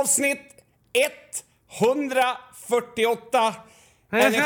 Avsnitt 0.00 0.64
148. 1.80 3.54
Energi, 4.12 4.40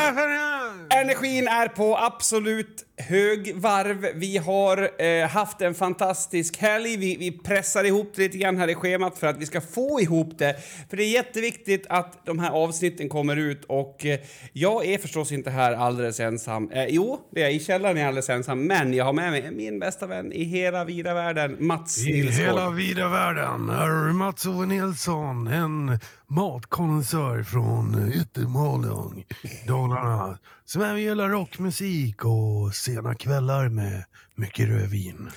energin 0.89 1.47
är 1.47 1.67
på 1.67 1.97
absolut 1.97 2.85
högvarv. 2.99 4.07
Vi 4.15 4.37
har 4.37 5.01
eh, 5.03 5.27
haft 5.27 5.61
en 5.61 5.73
fantastisk 5.75 6.57
helg. 6.57 6.97
Vi, 6.97 7.17
vi 7.17 7.31
pressar 7.31 7.83
ihop 7.83 8.11
det 8.15 8.21
lite 8.21 8.37
grann 8.37 8.57
här 8.57 8.67
i 8.67 8.75
schemat 8.75 9.17
för 9.17 9.27
att 9.27 9.37
vi 9.37 9.45
ska 9.45 9.61
få 9.61 10.01
ihop 10.01 10.37
det. 10.37 10.55
För 10.89 10.97
det 10.97 11.03
är 11.03 11.11
jätteviktigt 11.11 11.85
att 11.89 12.25
de 12.25 12.39
här 12.39 12.51
avsnitten 12.51 13.09
kommer 13.09 13.35
ut 13.35 13.65
och 13.65 14.05
eh, 14.05 14.19
jag 14.53 14.85
är 14.85 14.97
förstås 14.97 15.31
inte 15.31 15.49
här 15.49 15.73
alldeles 15.73 16.19
ensam. 16.19 16.71
Eh, 16.71 16.85
jo, 16.85 17.19
det 17.31 17.39
är 17.39 17.43
jag. 17.43 17.53
I 17.53 17.59
källaren 17.59 17.97
är 17.97 18.01
jag 18.01 18.07
alldeles 18.07 18.29
ensam, 18.29 18.67
men 18.67 18.93
jag 18.93 19.05
har 19.05 19.13
med 19.13 19.31
mig 19.31 19.51
min 19.51 19.79
bästa 19.79 20.07
vän 20.07 20.33
i 20.33 20.43
hela 20.43 20.85
vida 20.85 21.13
världen, 21.13 21.57
Mats 21.59 21.97
I 21.97 22.11
Nilsson. 22.11 22.45
hela 22.45 22.69
vida 22.69 23.07
världen 23.09 23.69
är 23.69 24.13
Mats-Ove 24.13 24.65
Nilsson 24.65 25.47
en 25.47 25.99
matkonnässör 26.27 27.43
från 27.43 28.11
Yttermalung, 28.15 29.25
Dalarna, 29.67 30.37
som 30.69 30.81
även 30.81 31.01
gillar 31.01 31.29
rockmusik 31.29 32.25
och 32.25 32.75
sena 32.75 33.15
kvällar 33.15 33.69
med 33.69 34.05
mycket 34.35 34.67
rödvin. 34.69 35.29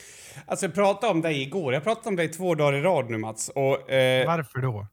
Alltså, 0.46 0.66
jag 0.66 0.74
pratade 0.74 1.12
om 1.12 1.20
dig 1.20 1.42
igår. 1.42 1.74
Jag 1.74 1.84
pratade 1.84 2.08
om 2.08 2.16
dig 2.16 2.28
två 2.28 2.54
dagar 2.54 2.78
i 2.78 2.80
rad 2.80 3.10
nu, 3.10 3.18
Mats. 3.18 3.48
Och, 3.48 3.90
eh, 3.90 4.26
Varför 4.26 4.58
då? 4.58 4.86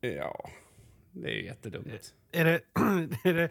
ja, 0.00 0.50
det 1.12 1.28
är 1.28 1.34
ju 1.34 1.44
jättedumt. 1.44 2.14
Är 2.32 2.44
det, 2.44 2.60
är 3.24 3.34
det, 3.34 3.48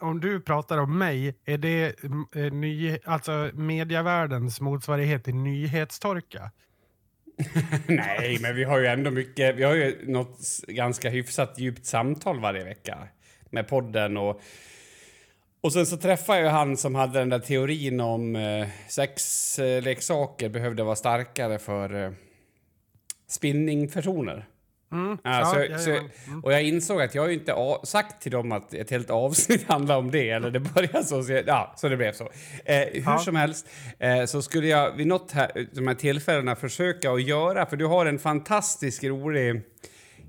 om 0.00 0.20
du 0.20 0.40
pratar 0.40 0.78
om 0.78 0.98
mig, 0.98 1.34
är 1.44 1.58
det 1.58 1.94
eh, 2.34 2.52
ny, 2.52 2.98
alltså 3.04 3.50
medievärldens 3.54 4.60
motsvarighet 4.60 5.24
till 5.24 5.34
nyhetstorka? 5.34 6.50
Nej, 7.86 8.38
men 8.40 8.56
vi 8.56 8.64
har 8.64 8.78
ju 8.78 8.86
ändå 8.86 9.10
mycket. 9.10 9.56
Vi 9.56 9.62
har 9.62 9.74
ju 9.74 10.12
något 10.12 10.38
ganska 10.68 11.10
hyfsat 11.10 11.58
djupt 11.58 11.86
samtal 11.86 12.40
varje 12.40 12.64
vecka 12.64 13.08
med 13.50 13.68
podden 13.68 14.16
och 14.16 14.40
och 15.64 15.72
sen 15.72 15.86
så 15.86 15.96
träffade 15.96 16.40
jag 16.40 16.50
han 16.50 16.76
som 16.76 16.94
hade 16.94 17.18
den 17.18 17.28
där 17.28 17.38
teorin 17.38 18.00
om 18.00 18.36
eh, 18.36 18.66
sexleksaker 18.88 20.48
behövde 20.48 20.82
vara 20.84 20.96
starkare 20.96 21.58
för 21.58 22.04
eh, 22.04 22.10
spinningpersoner. 23.28 24.46
Mm. 24.92 25.18
Ja, 25.24 25.44
så, 25.54 25.64
ja, 25.70 25.78
så, 25.78 25.90
ja, 25.90 26.00
mm. 26.26 26.44
och 26.44 26.52
jag 26.52 26.62
insåg 26.62 27.02
att 27.02 27.14
jag 27.14 27.22
har 27.22 27.28
ju 27.28 27.34
inte 27.34 27.54
a- 27.56 27.80
sagt 27.84 28.22
till 28.22 28.32
dem 28.32 28.52
att 28.52 28.74
ett 28.74 28.90
helt 28.90 29.10
avsnitt 29.10 29.64
handlar 29.68 29.96
om 29.96 30.10
det, 30.10 30.30
eller 30.30 30.50
det 30.50 30.60
började 30.60 31.04
så, 31.04 31.22
så, 31.22 31.42
ja, 31.46 31.74
så 31.76 31.88
det 31.88 31.96
blev 31.96 32.12
så. 32.12 32.24
Eh, 32.64 32.76
hur 32.78 33.02
Ja. 33.04 33.18
som 33.18 33.36
helst 33.36 33.66
eh, 33.98 34.24
så 34.24 34.42
skulle 34.42 34.66
jag 34.66 34.92
vid 34.92 35.06
något 35.06 35.32
här, 35.32 35.66
de 35.72 35.86
här 35.88 35.94
tillfällena 35.94 36.56
försöka 36.56 37.10
att 37.12 37.22
göra, 37.22 37.66
för 37.66 37.76
du 37.76 37.86
har 37.86 38.06
en 38.06 38.18
fantastisk 38.18 39.04
rolig 39.04 39.62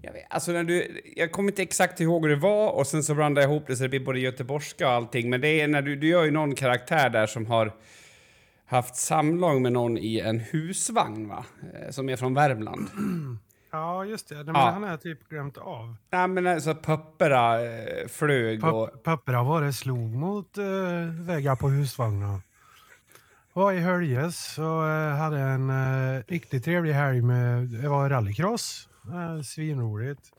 jag, 0.05 0.13
vet, 0.13 0.25
alltså 0.29 0.51
när 0.51 0.63
du, 0.63 1.01
jag 1.15 1.31
kommer 1.31 1.49
inte 1.51 1.61
exakt 1.61 1.99
ihåg 1.99 2.21
hur 2.23 2.29
det 2.29 2.41
var 2.41 2.71
och 2.71 2.87
sen 2.87 3.03
så 3.03 3.15
blandade 3.15 3.45
jag 3.47 3.51
ihop 3.51 3.67
det 3.67 3.75
så 3.75 3.83
det 3.83 3.89
blir 3.89 3.99
både 4.05 4.19
göteborgska 4.19 4.87
och 4.87 4.93
allting. 4.93 5.29
Men 5.29 5.41
det 5.41 5.61
är 5.61 5.67
när 5.67 5.81
du, 5.81 5.95
du 5.95 6.07
gör 6.07 6.23
ju 6.23 6.31
någon 6.31 6.55
karaktär 6.55 7.09
där 7.09 7.25
som 7.27 7.45
har 7.45 7.73
haft 8.65 8.95
samlag 8.95 9.61
med 9.61 9.71
någon 9.73 9.97
i 9.97 10.19
en 10.19 10.39
husvagn 10.39 11.27
va? 11.27 11.45
Eh, 11.73 11.89
Som 11.91 12.09
är 12.09 12.15
från 12.15 12.33
Värmland. 12.33 12.87
ja, 13.71 14.05
just 14.05 14.29
det. 14.29 14.35
Men 14.35 14.47
Ja. 14.55 14.69
Han 14.73 14.83
har 14.83 14.89
jag 14.89 15.01
typ 15.01 15.29
glömt 15.29 15.57
av. 15.57 15.95
Nej 16.11 16.27
men 16.27 16.47
alltså 16.47 16.75
Pöppera 16.75 17.65
eh, 17.65 18.07
flög 18.07 18.63
och... 18.63 18.89
Papp- 18.89 19.03
Pappa 19.03 19.43
var 19.43 19.61
det 19.61 19.73
slog 19.73 20.15
mot 20.15 20.57
uh, 20.57 20.65
väggar 21.25 21.55
på 21.55 21.69
husvagnar. 21.69 22.39
Var 23.53 23.71
i 23.73 23.79
Höljes 23.79 24.53
så 24.53 24.87
eh, 24.87 25.15
hade 25.15 25.39
en 25.39 25.69
uh, 25.69 26.21
riktigt 26.27 26.63
trevlig 26.65 26.93
helg 26.93 27.21
med, 27.21 27.63
det 27.67 27.87
var 27.89 28.09
rallycross. 28.09 28.89
Uh, 29.09 29.41
svinroligt. 29.41 30.31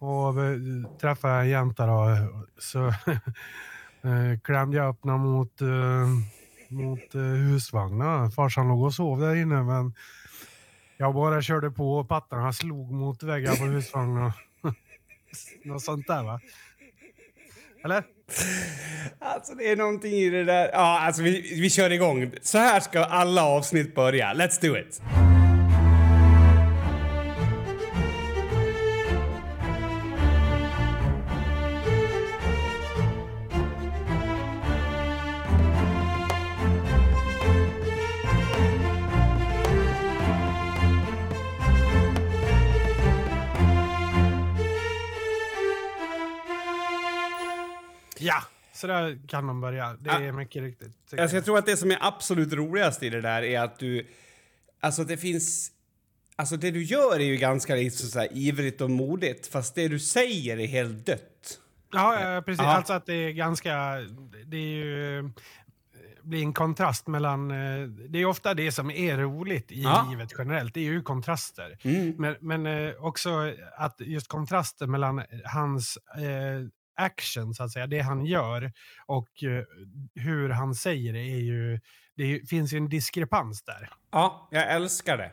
Och 0.00 0.44
eh, 0.44 0.58
träffade 0.98 0.98
träffade 1.00 1.34
en 1.34 1.48
jänta 1.48 1.86
då, 1.86 2.16
så 2.58 2.86
eh, 4.08 4.38
klämde 4.44 4.76
jag 4.76 4.88
upp 4.88 5.04
henne 5.04 5.18
mot, 5.18 5.60
eh, 5.60 6.06
mot 6.68 7.14
husvagnen. 7.14 8.30
Farsan 8.30 8.68
låg 8.68 8.82
och 8.82 8.94
sov 8.94 9.20
där 9.20 9.34
inne 9.34 9.62
men 9.62 9.94
jag 10.96 11.14
bara 11.14 11.42
körde 11.42 11.70
på 11.70 11.98
och 11.98 12.08
pattarna 12.08 12.52
slog 12.52 12.92
mot 12.92 13.22
väggar 13.22 13.56
på 13.56 13.64
husvagnen. 13.64 14.32
Något 15.64 15.82
sånt 15.82 16.06
där 16.06 16.22
va? 16.22 16.40
Eller? 17.84 18.04
Alltså 19.18 19.54
det 19.54 19.70
är 19.70 19.76
någonting 19.76 20.12
i 20.12 20.30
det 20.30 20.44
där... 20.44 20.70
Ja, 20.72 21.00
alltså 21.00 21.22
vi, 21.22 21.60
vi 21.60 21.70
kör 21.70 21.90
igång. 21.90 22.30
Så 22.42 22.58
här 22.58 22.80
ska 22.80 23.04
alla 23.04 23.44
avsnitt 23.44 23.94
börja. 23.94 24.34
Let's 24.34 24.60
do 24.60 24.76
it! 24.76 25.02
Så 48.80 48.86
där 48.86 49.18
kan 49.28 49.44
man 49.44 49.60
börja. 49.60 49.96
Det 50.00 50.10
är 50.10 50.32
mycket 50.32 50.62
riktigt. 50.62 51.14
Alltså 51.18 51.36
jag 51.36 51.44
tror 51.44 51.58
att 51.58 51.66
det 51.66 51.76
som 51.76 51.90
är 51.90 51.98
absolut 52.00 52.52
roligast 52.52 53.02
i 53.02 53.10
det 53.10 53.20
där 53.20 53.42
är 53.42 53.60
att 53.60 53.78
du... 53.78 54.06
Alltså 54.80 55.04
det 55.04 55.16
finns... 55.16 55.70
Alltså 56.36 56.56
det 56.56 56.70
du 56.70 56.82
gör 56.82 57.14
är 57.20 57.24
ju 57.24 57.36
ganska 57.36 57.74
liksom 57.74 58.08
så 58.08 58.18
här 58.18 58.28
ivrigt 58.32 58.80
och 58.80 58.90
modigt, 58.90 59.46
fast 59.46 59.74
det 59.74 59.88
du 59.88 59.98
säger 59.98 60.56
är 60.58 60.66
helt 60.66 61.06
dött. 61.06 61.60
Ja, 61.92 62.34
ja, 62.34 62.42
precis. 62.42 62.62
Ja. 62.62 62.76
Alltså 62.76 62.92
att 62.92 63.06
det 63.06 63.14
är 63.14 63.30
ganska... 63.30 63.74
Det 64.46 64.56
är 64.56 64.60
ju... 64.84 65.30
blir 66.22 66.42
en 66.42 66.52
kontrast 66.52 67.06
mellan... 67.06 67.50
eh, 67.50 67.86
Det 67.88 68.18
är 68.18 68.24
ofta 68.24 68.54
det 68.54 68.72
som 68.72 68.90
är 68.90 69.18
roligt 69.18 69.72
i 69.72 69.82
Ja. 69.82 70.06
livet 70.10 70.32
generellt. 70.38 70.74
Det 70.74 70.80
är 70.80 70.84
ju 70.84 71.02
kontraster. 71.02 71.78
Mm. 71.82 72.14
Men, 72.18 72.36
men 72.40 72.66
eh, 72.66 72.94
också 73.04 73.52
att 73.76 74.00
just 74.00 74.28
kontrasten 74.28 74.90
mellan 74.90 75.22
hans 75.44 75.98
eh, 76.16 76.66
action, 77.00 77.54
så 77.54 77.62
att 77.62 77.72
säga, 77.72 77.86
det 77.86 78.00
han 78.00 78.24
gör 78.26 78.72
och 79.06 79.42
eh, 79.42 79.64
hur 80.14 80.48
han 80.48 80.74
säger 80.74 81.12
det 81.12 81.20
är 81.20 81.40
ju... 81.40 81.80
Det 82.16 82.48
finns 82.48 82.72
ju 82.72 82.76
en 82.76 82.88
diskrepans 82.88 83.62
där. 83.62 83.90
Ja, 84.12 84.48
jag 84.50 84.70
älskar 84.72 85.16
det. 85.18 85.32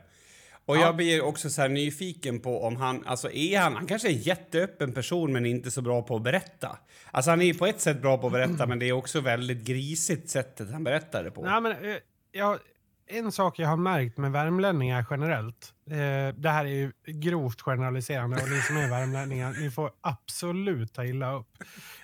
Och 0.66 0.78
Ja. 0.78 0.82
jag 0.82 0.96
blir 0.96 1.22
också 1.24 1.50
så 1.50 1.62
här 1.62 1.70
nyfiken 1.70 2.40
på 2.40 2.64
om 2.64 2.76
han, 2.76 3.04
alltså 3.06 3.32
är 3.32 3.60
han, 3.60 3.76
han 3.76 3.88
kanske 3.88 4.08
är 4.08 4.12
en 4.12 4.18
jätteöppen 4.18 4.94
person 4.94 5.34
men 5.34 5.46
inte 5.46 5.72
så 5.72 5.82
bra 5.82 6.02
på 6.02 6.16
att 6.16 6.24
berätta. 6.24 6.78
Alltså 7.12 7.32
han 7.32 7.42
är 7.42 7.46
ju 7.46 7.54
på 7.54 7.66
ett 7.66 7.82
sätt 7.82 8.02
bra 8.02 8.18
på 8.18 8.28
att 8.28 8.34
berätta 8.34 8.66
men 8.68 8.80
det 8.80 8.86
är 8.86 8.92
också 8.94 9.22
väldigt 9.22 9.64
grisigt 9.64 10.30
sättet 10.30 10.72
han 10.72 10.84
berättar 10.84 11.24
det 11.24 11.32
på. 11.32 11.42
Nej, 11.46 11.62
men, 11.62 11.72
eh, 11.72 11.98
jag, 12.32 12.60
en 13.07 13.31
sak 13.31 13.59
jag 13.59 13.68
har 13.68 13.78
märkt 13.78 14.18
med 14.18 14.31
värmlänningar 14.31 15.06
generellt, 15.09 15.73
eh, 15.85 16.35
det 16.35 16.50
här 16.50 16.66
är 16.66 16.69
ju 16.69 16.91
grovt 17.06 17.62
generaliserande 17.62 18.44
och 18.44 18.50
ni 18.50 18.62
som 18.62 18.78
är 18.78 18.90
värmlänningar, 18.90 19.56
ni 19.59 19.72
får 19.72 19.91
absolut 20.01 20.94
ta 20.94 21.06
illa 21.06 21.35
upp. 21.35 21.57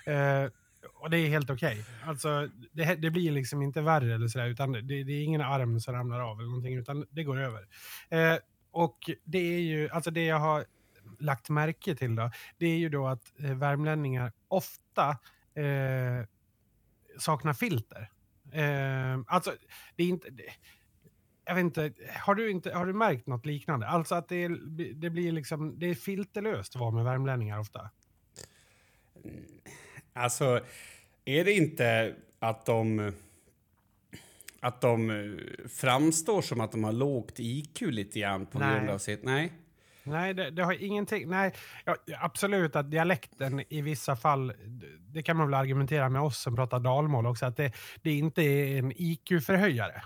Eh, 0.06 0.44
och 0.94 1.10
det 1.10 1.18
är 1.18 1.28
helt 1.28 1.50
okej. 1.50 1.84
Alltså, 2.04 2.48
det, 2.72 2.94
det 2.94 3.10
blir 3.10 3.32
liksom 3.32 3.62
inte 3.62 3.80
värre 3.80 4.14
eller 4.14 4.28
sådär, 4.28 4.46
utan 4.46 4.72
det, 4.72 4.82
det 4.82 5.12
är 5.12 5.24
ingen 5.24 5.40
arm 5.40 5.80
som 5.80 5.94
ramlar 5.94 6.20
av 6.20 6.38
eller 6.38 6.48
någonting, 6.48 6.74
utan 6.74 7.06
det 7.10 7.24
går 7.24 7.40
över. 7.40 7.66
Eh, 8.08 8.38
och 8.70 9.10
det 9.24 9.38
är 9.38 9.60
ju, 9.60 9.88
alltså 9.88 10.10
det 10.10 10.24
jag 10.24 10.38
har 10.38 10.64
lagt 11.18 11.48
märke 11.48 11.94
till 11.94 12.16
då, 12.16 12.30
det 12.58 12.66
är 12.66 12.76
ju 12.76 12.88
då 12.88 13.06
att 13.06 13.32
eh, 13.38 13.54
värmlänningar 13.54 14.32
ofta 14.48 15.08
eh, 15.54 16.26
saknar 17.18 17.52
filter. 17.52 18.10
Eh, 18.52 19.20
alltså, 19.26 19.52
det 19.96 20.02
är 20.02 20.08
inte... 20.08 20.28
Jag 21.46 21.54
vet 21.54 21.62
inte, 21.64 21.92
har 22.20 22.34
du, 22.34 22.50
inte, 22.50 22.72
har 22.72 22.86
du 22.86 22.92
märkt 22.92 23.26
något 23.26 23.46
liknande? 23.46 23.86
Alltså 23.86 24.14
att 24.14 24.28
det, 24.28 24.48
det 24.94 25.10
blir 25.10 25.32
liksom, 25.32 25.78
det 25.78 25.86
är 25.86 25.94
filterlöst 25.94 26.74
att 26.76 26.80
vara 26.80 26.90
med 26.90 27.04
värmlänningar 27.04 27.58
ofta. 27.58 27.90
Alltså, 30.12 30.60
är 31.24 31.44
det 31.44 31.52
inte 31.52 32.14
att 32.38 32.66
de... 32.66 33.12
Att 34.60 34.80
de 34.80 35.10
eh, 35.10 35.68
framstår 35.68 36.42
som 36.42 36.60
att 36.60 36.72
de 36.72 36.84
har 36.84 36.92
lågt 36.92 37.34
IQ 37.38 37.80
lite 37.80 38.20
grann 38.20 38.46
på 38.46 38.58
Nej. 38.58 38.74
grund 38.76 38.90
av 38.90 38.98
sitt... 38.98 39.22
Nej. 39.24 39.52
Nej, 40.04 40.34
det, 40.34 40.50
det 40.50 40.62
har 40.64 40.72
ingenting. 40.84 41.28
Nej, 41.28 41.52
ja, 41.84 41.96
absolut 42.20 42.76
att 42.76 42.90
dialekten 42.90 43.62
i 43.68 43.80
vissa 43.82 44.16
fall, 44.16 44.46
det- 44.66 44.86
det 45.12 45.22
kan 45.22 45.36
man 45.36 45.46
väl 45.46 45.54
argumentera 45.54 46.08
med 46.08 46.22
oss 46.22 46.38
som 46.42 46.56
pratar 46.56 46.80
dalmål 46.80 47.26
också, 47.26 47.46
att 47.46 47.56
det, 47.56 47.72
det 48.02 48.12
inte 48.12 48.42
är 48.42 48.78
en 48.78 48.92
IQ-förhöjare. 48.96 50.02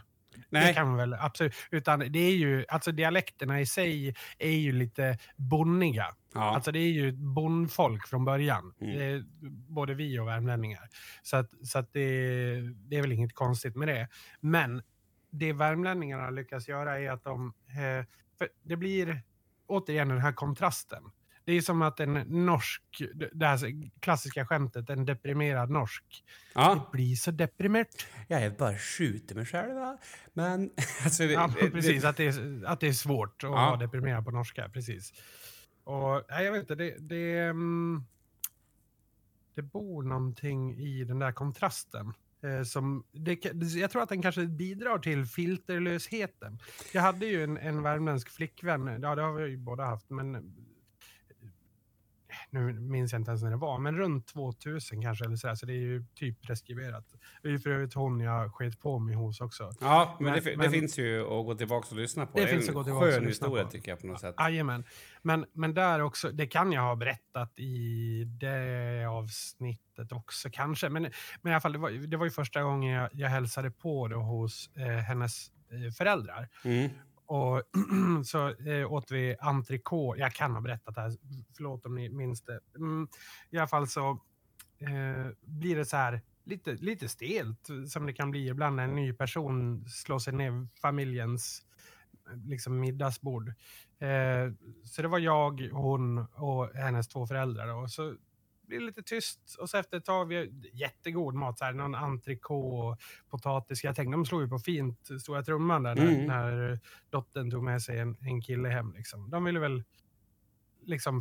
Det 0.51 0.61
Nej. 0.61 0.75
kan 0.75 0.89
man 0.89 0.97
väl 0.97 1.15
absolut. 1.15 1.55
Utan 1.71 1.99
det 1.99 2.19
är 2.19 2.37
ju, 2.37 2.65
alltså 2.69 2.93
dialekterna 2.93 3.61
i 3.61 3.67
sig 3.67 4.15
är 4.39 4.51
ju 4.51 4.73
lite 4.73 5.19
bonniga. 5.37 6.07
Ja. 6.35 6.55
Alltså 6.55 6.73
det 6.73 6.79
är 6.79 6.93
ju 6.93 7.13
bondfolk 7.13 8.07
från 8.07 8.25
början. 8.25 8.75
Mm. 8.81 8.99
Det 8.99 9.05
är 9.05 9.25
både 9.73 9.95
vi 9.95 10.19
och 10.19 10.29
värmlänningar. 10.29 10.89
Så, 11.23 11.37
att, 11.37 11.51
så 11.67 11.79
att 11.79 11.93
det, 11.93 12.01
det 12.61 12.97
är 12.97 13.03
väl 13.03 13.13
inget 13.13 13.35
konstigt 13.35 13.77
med 13.77 13.89
det. 13.89 14.09
Men 14.41 14.83
det 15.31 15.53
värmlänningarna 15.53 16.31
lyckas 16.31 16.69
göra 16.69 17.01
är 17.01 17.11
att 17.11 17.25
de... 17.25 17.55
Eh, 17.69 18.05
det 18.63 18.77
blir 18.77 19.23
återigen 19.67 20.09
den 20.09 20.21
här 20.21 20.33
kontrasten. 20.33 21.03
Det 21.49 21.55
är 21.55 21.61
som 21.61 21.83
att 21.83 22.01
en 22.01 22.15
norsk, 22.15 22.83
det 23.33 23.47
här 23.47 23.91
klassiska 24.01 24.47
skämtet, 24.47 24.91
en 24.91 25.05
deprimerad 25.05 25.71
norsk. 25.71 26.25
Ja. 26.55 26.75
Det 26.75 26.97
blir 26.97 27.15
så 27.15 27.31
deprimerat. 27.31 28.07
Jag 28.27 28.57
bara 28.57 28.79
skjuter 28.79 29.35
mig 29.35 29.47
själv. 29.47 29.97
Men... 30.33 30.71
Alltså, 31.05 31.23
det, 31.23 31.33
ja, 31.33 31.51
precis. 31.73 32.03
Det, 32.03 32.09
att, 32.09 32.17
det 32.17 32.27
är, 32.27 32.65
att 32.67 32.81
det 32.81 32.89
är 32.89 32.93
svårt 32.93 33.45
att 33.45 33.51
ja. 33.51 33.51
vara 33.51 33.77
deprimerad 33.77 34.25
på 34.25 34.31
norska. 34.31 34.69
Precis. 34.69 35.13
Och 35.85 36.23
nej, 36.31 36.45
jag 36.45 36.53
vet 36.53 36.61
inte, 36.61 36.75
det, 36.75 36.97
det, 36.99 37.39
mm, 37.39 38.05
det 39.55 39.63
bor 39.63 40.03
någonting 40.03 40.79
i 40.79 41.05
den 41.05 41.19
där 41.19 41.33
kontrasten. 41.33 42.13
Eh, 42.43 42.63
som 42.63 43.05
det, 43.13 43.45
jag 43.75 43.91
tror 43.91 44.03
att 44.03 44.09
den 44.09 44.23
kanske 44.23 44.47
bidrar 44.47 44.99
till 44.99 45.27
filterlösheten. 45.27 46.59
Jag 46.93 47.03
hade 47.03 47.27
ju 47.27 47.45
en, 47.45 47.57
en 47.57 47.83
värmländsk 47.83 48.29
flickvän, 48.29 49.03
ja 49.03 49.15
det 49.15 49.23
har 49.23 49.33
vi 49.33 49.51
ju 49.51 49.57
båda 49.57 49.85
haft, 49.85 50.11
men 50.11 50.55
nu 52.51 52.73
minns 52.73 53.13
jag 53.13 53.21
inte 53.21 53.31
ens 53.31 53.43
när 53.43 53.51
det 53.51 53.57
var, 53.57 53.79
men 53.79 53.97
runt 53.97 54.27
2000 54.27 55.03
kanske 55.03 55.25
eller 55.25 55.37
så, 55.37 55.57
så 55.57 55.67
det 55.67 55.73
är 55.73 55.81
ju 55.81 56.05
typ 56.15 56.43
preskriberat. 56.43 57.05
Det 57.43 57.49
är 57.49 57.53
ju 57.53 57.59
för 57.59 57.71
övrigt 57.71 57.95
hon 57.95 58.21
jag 58.21 58.55
sket 58.55 58.81
på 58.81 58.99
mig 58.99 59.15
hos 59.15 59.41
också. 59.41 59.73
Ja, 59.81 60.17
men, 60.21 60.33
men, 60.33 60.45
det, 60.45 60.57
men, 60.57 60.67
det, 60.67 60.79
finns 60.79 60.99
ju 60.99 61.21
att 61.23 61.47
gå 61.47 61.55
tillbaka 61.55 61.89
och 61.91 61.97
lyssna 61.97 62.27
på. 62.27 62.39
Det, 62.39 62.45
det 62.45 62.51
finns 62.51 62.69
att 62.69 62.75
gå 62.75 62.85
tillbaka 62.85 63.07
och 63.07 63.13
lyssna 63.13 63.29
historia 63.29 63.65
på. 63.65 63.71
tycker 63.71 63.91
jag 63.91 64.01
på 64.01 64.07
något 64.07 64.21
sätt. 64.21 64.35
Jajamän. 64.39 64.85
Men, 65.23 65.47
men 65.53 65.75
där 65.75 66.03
också, 66.03 66.31
det 66.31 66.47
kan 66.47 66.73
jag 66.73 66.83
ha 66.83 66.97
berättat 66.97 67.59
i 67.59 68.25
det 68.25 69.07
avsnittet 69.11 70.13
också 70.13 70.49
kanske. 70.53 70.89
Men, 70.89 71.03
men 71.43 71.51
i 71.51 71.55
alla 71.55 71.61
fall, 71.61 71.73
det 71.73 71.79
var, 71.79 71.91
det 71.91 72.17
var 72.17 72.25
ju 72.25 72.31
första 72.31 72.63
gången 72.63 72.95
jag, 72.95 73.09
jag 73.13 73.29
hälsade 73.29 73.71
på 73.71 74.09
då 74.09 74.17
hos 74.17 74.71
eh, 74.77 74.87
hennes 74.87 75.51
eh, 75.71 75.93
föräldrar. 75.93 76.49
Mm. 76.65 76.91
Och 77.29 77.63
så 78.25 78.49
eh, 78.49 78.93
åt 78.93 79.11
vi 79.11 79.37
entrecote. 79.41 80.21
Jag 80.21 80.33
kan 80.33 80.55
ha 80.55 80.61
berättat 80.61 80.95
det 80.95 81.01
här, 81.01 81.13
förlåt 81.57 81.87
om 81.87 81.95
ni 81.95 82.09
minns 82.09 82.43
det. 82.43 82.61
Mm, 82.77 83.09
I 83.51 83.59
alla 83.59 83.67
fall 83.67 83.89
så 83.89 84.11
eh, 84.79 85.27
blir 85.41 85.77
det 85.77 85.85
så 85.85 85.97
här 85.97 86.21
lite, 86.45 86.73
lite 86.73 87.09
stelt 87.09 87.69
som 87.89 88.07
det 88.07 88.13
kan 88.13 88.31
bli 88.31 88.49
ibland 88.49 88.77
när 88.77 88.85
en 88.85 88.95
ny 88.95 89.13
person 89.13 89.85
slår 89.89 90.19
sig 90.19 90.33
ner 90.33 90.69
familjens 90.81 91.63
eh, 92.31 92.37
liksom 92.37 92.81
middagsbord. 92.81 93.49
Eh, 93.99 94.53
så 94.85 95.03
det 95.03 95.09
var 95.09 95.19
jag, 95.19 95.69
hon 95.73 96.19
och 96.19 96.69
hennes 96.75 97.09
två 97.09 97.27
föräldrar. 97.27 97.75
Och 97.75 97.91
så 97.91 98.15
blir 98.69 98.81
lite 98.81 99.03
tyst 99.03 99.57
och 99.61 99.71
så 99.71 99.77
efter 99.77 99.97
ett 99.97 100.05
tag, 100.05 100.25
vi 100.27 100.37
har 100.37 100.49
jättegod 100.73 101.35
mat, 101.35 101.59
så 101.59 101.65
här, 101.65 101.73
någon 101.73 101.95
entrecote 101.95 102.77
och 102.77 102.99
potatis. 103.31 103.85
Jag 103.85 103.97
tänkte, 103.97 104.13
de 104.13 104.27
slog 104.27 104.43
ju 104.43 104.49
på 104.49 104.59
fint 104.59 105.09
stora 105.21 105.43
trumman 105.43 105.83
där 105.83 105.95
när, 105.95 106.09
mm. 106.09 106.27
när 106.27 106.81
dottern 107.11 107.51
tog 107.51 107.63
med 107.63 107.83
sig 107.83 107.99
en, 107.99 108.17
en 108.21 108.43
kille 108.43 108.69
hem. 108.69 108.93
Liksom. 108.93 109.31
De 109.31 109.45
ville 109.45 109.61
väl 109.61 109.85
liksom, 110.85 111.21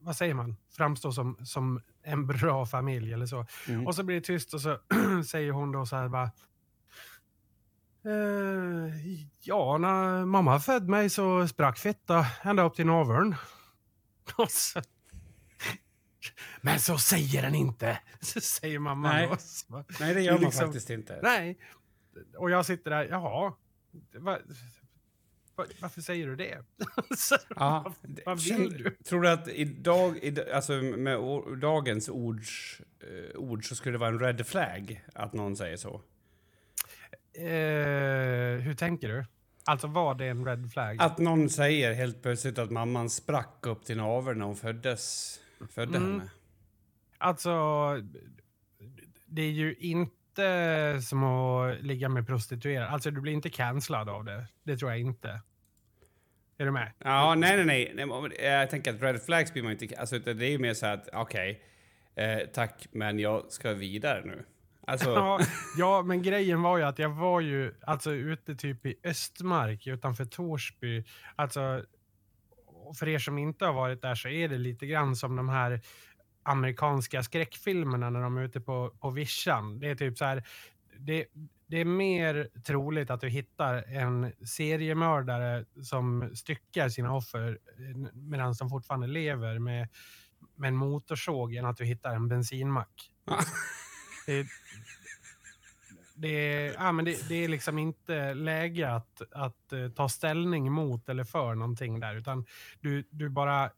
vad 0.00 0.16
säger 0.16 0.34
man, 0.34 0.56
framstå 0.70 1.12
som, 1.12 1.36
som 1.44 1.80
en 2.02 2.26
bra 2.26 2.66
familj 2.66 3.12
eller 3.12 3.26
så. 3.26 3.46
Mm. 3.68 3.86
Och 3.86 3.94
så 3.94 4.02
blir 4.02 4.16
det 4.16 4.26
tyst 4.26 4.54
och 4.54 4.60
så 4.60 4.78
säger 5.26 5.52
hon 5.52 5.72
då 5.72 5.86
så 5.86 5.96
här 5.96 6.08
bara, 6.08 6.30
Uh, 8.06 8.92
ja, 9.40 9.78
när 9.78 10.24
mamma 10.24 10.60
födde 10.60 10.90
mig 10.90 11.10
så 11.10 11.48
sprack 11.48 11.78
fitta 11.78 12.26
ända 12.42 12.62
upp 12.62 12.74
till 12.74 12.86
naveln. 12.86 13.34
Men 16.70 16.80
så 16.80 16.98
säger 16.98 17.42
den 17.42 17.54
inte, 17.54 17.98
så 18.20 18.40
säger 18.40 18.78
mamma. 18.78 19.12
Nej, 19.12 19.28
nej 20.00 20.14
det 20.14 20.20
gör 20.20 20.32
man 20.32 20.40
liksom, 20.40 20.66
faktiskt 20.66 20.90
inte. 20.90 21.20
Nej. 21.22 21.58
Och 22.36 22.50
jag 22.50 22.66
sitter 22.66 22.90
där, 22.90 23.04
jaha. 23.04 23.52
Va, 24.14 24.38
va, 25.56 25.64
varför 25.80 26.00
säger 26.00 26.26
du 26.26 26.36
det? 26.36 26.58
ja, 27.56 27.94
vad 28.26 28.40
vill 28.40 28.82
du? 28.82 28.90
Tror 28.90 29.22
du 29.22 29.30
att 29.30 29.48
idag, 29.48 30.16
i, 30.16 30.52
alltså 30.52 30.72
med 30.72 31.18
dagens 31.60 32.08
ords, 32.08 32.80
uh, 33.04 33.40
ord 33.40 33.68
så 33.68 33.74
skulle 33.74 33.94
det 33.94 33.98
vara 33.98 34.10
en 34.10 34.18
red 34.18 34.46
flag 34.46 35.04
att 35.14 35.32
någon 35.32 35.56
säger 35.56 35.76
så? 35.76 36.02
Uh, 37.38 38.60
hur 38.60 38.74
tänker 38.74 39.08
du? 39.08 39.24
Alltså 39.64 39.86
var 39.86 40.14
det 40.14 40.26
en 40.26 40.44
red 40.44 40.72
flag? 40.72 40.96
Att 41.00 41.18
någon 41.18 41.50
säger 41.50 41.92
helt 41.92 42.22
plötsligt 42.22 42.58
att 42.58 42.70
mamman 42.70 43.10
sprack 43.10 43.66
upp 43.66 43.84
till 43.84 43.96
naveln 43.96 44.38
när 44.38 44.46
hon 44.46 44.56
föddes 44.56 45.38
födde 45.66 45.96
mm. 45.96 46.10
henne? 46.10 46.30
Alltså, 47.18 47.50
det 49.26 49.42
är 49.42 49.50
ju 49.50 49.74
inte 49.74 51.00
som 51.02 51.24
att 51.24 51.82
ligga 51.82 52.08
med 52.08 52.26
prostituerade. 52.26 52.88
Alltså, 52.88 53.10
du 53.10 53.20
blir 53.20 53.32
inte 53.32 53.50
cancellad 53.50 54.08
av 54.08 54.24
det. 54.24 54.46
Det 54.62 54.76
tror 54.76 54.90
jag 54.90 55.00
inte. 55.00 55.40
Är 56.58 56.64
du 56.64 56.70
med? 56.70 56.92
Ja, 56.98 57.34
nej, 57.34 57.64
nej, 57.64 57.92
nej. 57.94 58.42
Jag 58.42 58.70
tänker 58.70 58.94
att 58.94 59.02
red 59.02 59.22
flags 59.22 59.52
blir 59.52 59.62
man 59.62 59.72
inte... 59.72 59.96
Alltså, 59.98 60.18
det 60.18 60.46
är 60.46 60.50
ju 60.50 60.58
mer 60.58 60.74
så 60.74 60.86
att, 60.86 61.08
okej, 61.12 61.62
okay, 62.12 62.24
eh, 62.24 62.46
tack, 62.46 62.86
men 62.92 63.18
jag 63.18 63.52
ska 63.52 63.74
vidare 63.74 64.22
nu. 64.24 64.44
Alltså... 64.86 65.10
ja, 65.14 65.40
ja, 65.78 66.02
men 66.02 66.22
grejen 66.22 66.62
var 66.62 66.78
ju 66.78 66.84
att 66.84 66.98
jag 66.98 67.10
var 67.10 67.40
ju 67.40 67.74
alltså 67.82 68.12
ute 68.12 68.54
typ 68.54 68.86
i 68.86 68.94
Östmark 69.04 69.86
utanför 69.86 70.24
Torsby. 70.24 71.04
Alltså 71.36 71.82
för 72.98 73.08
er 73.08 73.18
som 73.18 73.38
inte 73.38 73.64
har 73.64 73.72
varit 73.72 74.02
där 74.02 74.14
så 74.14 74.28
är 74.28 74.48
det 74.48 74.58
lite 74.58 74.86
grann 74.86 75.16
som 75.16 75.36
de 75.36 75.48
här 75.48 75.80
amerikanska 76.48 77.22
skräckfilmerna 77.22 78.10
när 78.10 78.22
de 78.22 78.36
är 78.36 78.42
ute 78.42 78.60
på, 78.60 78.90
på 79.00 79.10
vischan. 79.10 79.78
Det 79.78 79.90
är 79.90 79.94
typ 79.94 80.18
så 80.18 80.24
här, 80.24 80.44
det, 80.98 81.26
det 81.66 81.80
är 81.80 81.84
mer 81.84 82.48
troligt 82.66 83.10
att 83.10 83.20
du 83.20 83.28
hittar 83.28 83.74
en 83.88 84.32
seriemördare 84.46 85.64
som 85.82 86.30
styckar 86.34 86.88
sina 86.88 87.14
offer 87.14 87.58
eh, 87.78 88.12
medan 88.12 88.54
de 88.58 88.70
fortfarande 88.70 89.06
lever 89.06 89.58
med, 89.58 89.88
med 90.56 90.68
en 90.68 90.76
motorsåg 90.76 91.54
än 91.54 91.64
att 91.64 91.76
du 91.76 91.84
hittar 91.84 92.14
en 92.14 92.28
bensinmack. 92.28 93.10
det, 94.26 94.46
det, 96.14 96.28
är, 96.28 96.74
ja, 96.74 96.92
men 96.92 97.04
det, 97.04 97.28
det, 97.28 97.44
är 97.44 97.48
liksom 97.48 97.78
inte 97.78 98.34
läge 98.34 98.90
att, 98.90 99.22
att 99.32 99.72
uh, 99.72 99.90
ta 99.90 100.08
ställning 100.08 100.72
mot 100.72 101.08
eller 101.08 101.24
för 101.24 101.54
någonting 101.54 102.00
där, 102.00 102.14
utan 102.14 102.46
du, 102.80 103.04
du 103.10 103.28
bara 103.28 103.70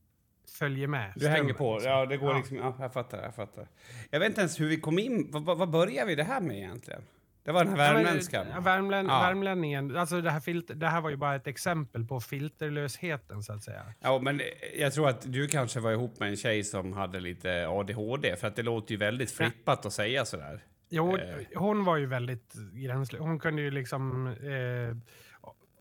följer 0.51 0.87
med. 0.87 1.13
Du 1.17 1.29
hänger 1.29 1.55
på. 1.55 1.75
Liksom. 1.75 1.93
Ja, 1.93 2.07
det 2.07 2.17
går 2.17 2.31
ja. 2.31 2.37
liksom. 2.37 2.57
Ja, 2.57 2.77
jag 2.81 2.93
fattar, 2.93 3.23
jag 3.23 3.35
fattar. 3.35 3.69
Jag 4.11 4.21
vet 4.21 4.29
inte 4.29 4.41
ens 4.41 4.61
hur 4.61 4.69
vi 4.69 4.81
kom 4.81 4.99
in. 4.99 5.29
Vad, 5.31 5.59
vad 5.59 5.71
börjar 5.71 6.07
vi 6.07 6.15
det 6.15 6.25
här 6.25 6.41
med 6.41 6.57
egentligen? 6.57 7.03
Det 7.43 7.53
var 7.53 7.65
den 7.65 7.79
här 7.79 7.95
värmländskan? 7.95 8.47
Ja, 8.55 8.61
värmlän, 8.61 9.07
ja. 9.07 9.21
Värmlänningen. 9.21 9.97
Alltså 9.97 10.21
det, 10.21 10.31
här 10.31 10.41
filter, 10.41 10.75
det 10.75 10.87
här 10.87 11.01
var 11.01 11.11
ju 11.11 11.17
bara 11.17 11.35
ett 11.35 11.47
exempel 11.47 12.05
på 12.05 12.21
filterlösheten, 12.21 13.43
så 13.43 13.53
att 13.53 13.63
säga. 13.63 13.83
Ja, 14.01 14.19
men 14.19 14.41
jag 14.79 14.93
tror 14.93 15.09
att 15.09 15.33
du 15.33 15.49
kanske 15.49 15.81
var 15.81 15.93
ihop 15.93 16.21
med 16.21 16.29
en 16.29 16.37
tjej 16.37 16.65
som 16.65 16.93
hade 16.93 17.21
lite 17.21 17.69
ADHD, 17.69 18.37
för 18.37 18.49
att 18.49 18.57
det 18.57 18.63
låter 18.63 18.93
ju 18.93 18.99
väldigt 18.99 19.31
flippat 19.31 19.87
att 19.87 19.93
säga 19.93 20.25
sådär. 20.25 20.65
Jo, 20.89 21.17
eh. 21.17 21.25
hon 21.55 21.85
var 21.85 21.97
ju 21.97 22.07
väldigt 22.07 22.55
gränslig. 22.73 23.19
Hon 23.19 23.39
kunde 23.39 23.63
ju 23.63 23.71
liksom... 23.71 24.27
Eh, 24.27 24.97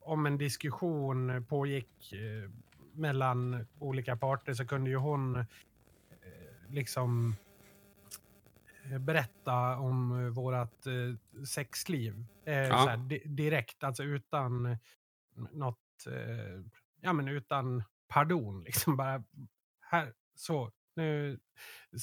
om 0.02 0.26
en 0.26 0.38
diskussion 0.38 1.46
pågick 1.50 2.14
eh, 2.14 2.50
mellan 3.00 3.68
olika 3.80 4.18
parter 4.18 4.54
så 4.54 4.68
kunde 4.68 4.90
ju 4.90 4.96
hon 4.96 5.36
eh, 5.36 5.46
liksom 6.70 7.36
eh, 8.84 8.98
berätta 8.98 9.78
om 9.78 10.32
vårat 10.34 10.88
eh, 10.88 11.44
sexliv. 11.46 12.26
Ja. 12.44 12.98
Di 12.98 13.22
direkt, 13.26 13.84
alltså 13.84 14.04
utan 14.04 14.78
något... 15.52 15.78
ja, 17.02 17.14
men 17.14 17.28
utan 17.28 17.84
pardon. 18.08 18.64
Liksom 18.66 18.98
bara... 18.98 19.24
Här, 19.82 20.14
så, 20.36 20.72
nu 20.96 21.40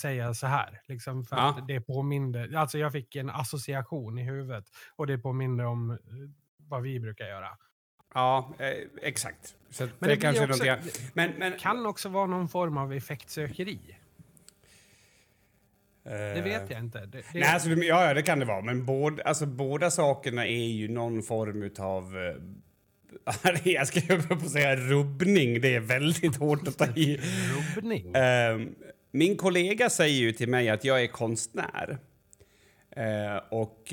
säger 0.00 0.24
jag 0.24 0.36
så 0.36 0.46
här. 0.46 0.80
Liksom 0.86 1.24
för 1.24 1.36
ja. 1.36 1.48
att 1.48 1.68
det 1.68 1.80
påminner, 1.80 2.56
alltså 2.56 2.78
jag 2.78 2.92
fick 2.92 3.16
en 3.16 3.30
association 3.30 4.18
i 4.18 4.22
huvudet 4.22 4.64
och 4.96 5.06
det 5.06 5.18
påminner 5.18 5.64
om 5.64 5.98
vad 6.56 6.82
vi 6.82 7.00
brukar 7.00 7.26
göra. 7.26 7.58
Ja, 8.16 8.54
eh, 8.58 8.68
exakt. 9.02 9.54
Så 9.70 9.82
men 9.82 10.08
det, 10.08 10.14
det 10.14 10.20
kanske 10.20 10.44
också, 10.44 10.64
någonting... 10.64 10.92
men, 11.14 11.30
men, 11.38 11.52
kan 11.58 11.86
också 11.86 12.08
vara 12.08 12.26
någon 12.26 12.48
form 12.48 12.76
av 12.76 12.92
effektsökeri. 12.92 13.78
Det 16.04 16.40
vet 16.44 16.70
jag 16.70 16.80
inte. 16.80 17.00
Det, 17.00 17.06
det... 17.06 17.24
Nej, 17.34 17.42
alltså, 17.42 17.68
ja, 17.70 18.14
det 18.14 18.22
kan 18.22 18.38
det 18.38 18.44
vara. 18.44 18.62
Men 18.62 18.84
båda, 18.84 19.22
alltså, 19.22 19.46
båda 19.46 19.90
sakerna 19.90 20.46
är 20.46 20.66
ju 20.66 20.88
någon 20.88 21.22
form 21.22 21.70
av... 21.78 22.16
Eh, 22.16 23.54
jag 23.72 23.88
skulle 23.88 24.22
på 24.22 24.48
säga 24.48 24.76
rubbning. 24.76 25.60
Det 25.60 25.74
är 25.74 25.80
väldigt 25.80 26.36
hårt 26.36 26.68
att 26.68 26.78
ta 26.78 26.86
i. 26.86 27.20
rubbning? 27.76 28.16
Uh, 28.16 28.68
min 29.10 29.36
kollega 29.36 29.90
säger 29.90 30.20
ju 30.20 30.32
till 30.32 30.48
mig 30.48 30.68
att 30.68 30.84
jag 30.84 31.02
är 31.02 31.06
konstnär. 31.06 31.98
Eh, 32.90 33.36
och... 33.50 33.92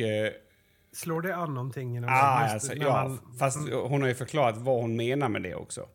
Eh, 0.94 0.98
Slår 0.98 1.22
det 1.22 1.36
an 1.36 1.54
någonting? 1.54 1.98
Inom 1.98 2.10
ah, 2.10 2.14
alltså, 2.14 2.74
ja, 2.74 3.04
man... 3.04 3.38
fast 3.40 3.58
hon 3.72 4.02
har 4.02 4.10
ju 4.10 4.16
förklarat 4.16 4.58
vad 4.58 4.82
hon 4.82 4.96
menar 4.96 5.30
med 5.30 5.44
det 5.44 5.56
också. 5.56 5.88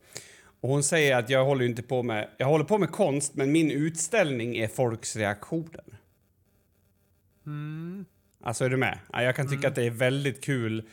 Och 0.61 0.69
hon 0.69 0.83
säger 0.83 1.17
att 1.17 1.31
jag 1.31 1.45
håller 1.45 1.65
inte 1.65 1.83
på 1.83 2.03
med... 2.03 2.31
Jag 2.39 2.47
håller 2.47 2.65
på 2.65 2.79
med 2.79 2.91
konst, 2.91 3.35
men 3.35 3.53
min 3.53 3.71
utställning 3.71 4.57
är 4.57 4.69
folks 4.69 5.17
reaktioner. 5.17 5.85
Mm. 7.47 8.05
Alltså, 8.43 8.65
är 8.65 8.71
du 8.71 8.77
med? 8.77 8.99
Jag 9.13 9.37
kan 9.37 9.47
tycka 9.49 9.59
mm. 9.59 9.69
att 9.69 9.75
det 9.75 9.85
är 9.85 9.91
väldigt 9.91 10.45
kul 10.45 10.89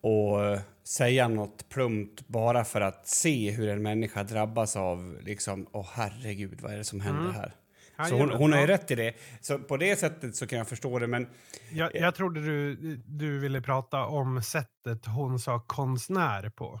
och 0.00 0.58
säga 0.84 1.28
något 1.28 1.68
plumpt 1.68 2.28
bara 2.28 2.64
för 2.64 2.80
att 2.80 3.08
se 3.08 3.50
hur 3.50 3.68
en 3.68 3.82
människa 3.82 4.22
drabbas 4.22 4.76
av 4.76 5.18
liksom, 5.22 5.66
åh 5.72 5.88
herregud, 5.92 6.60
vad 6.60 6.72
är 6.72 6.76
det 6.76 6.84
som 6.84 7.00
händer 7.00 7.22
Mm. 7.22 7.34
här? 7.34 7.54
Ja, 7.96 8.04
Så 8.04 8.18
hon, 8.18 8.30
hon 8.30 8.52
har 8.52 8.60
ju 8.60 8.66
rätt 8.66 8.90
i 8.90 8.94
det. 8.94 9.14
Så 9.40 9.58
på 9.58 9.76
det 9.76 9.96
sättet 9.96 10.36
så 10.36 10.46
kan 10.46 10.58
jag 10.58 10.68
förstå 10.68 10.98
det, 10.98 11.06
men 11.06 11.26
Jag, 11.72 11.94
jag 11.94 12.14
trodde 12.14 12.40
du, 12.40 12.76
du 13.06 13.38
ville 13.38 13.60
prata 13.60 14.04
om 14.06 14.42
sättet 14.42 15.06
hon 15.06 15.38
sa 15.40 15.60
konstnär 15.60 16.48
på. 16.50 16.80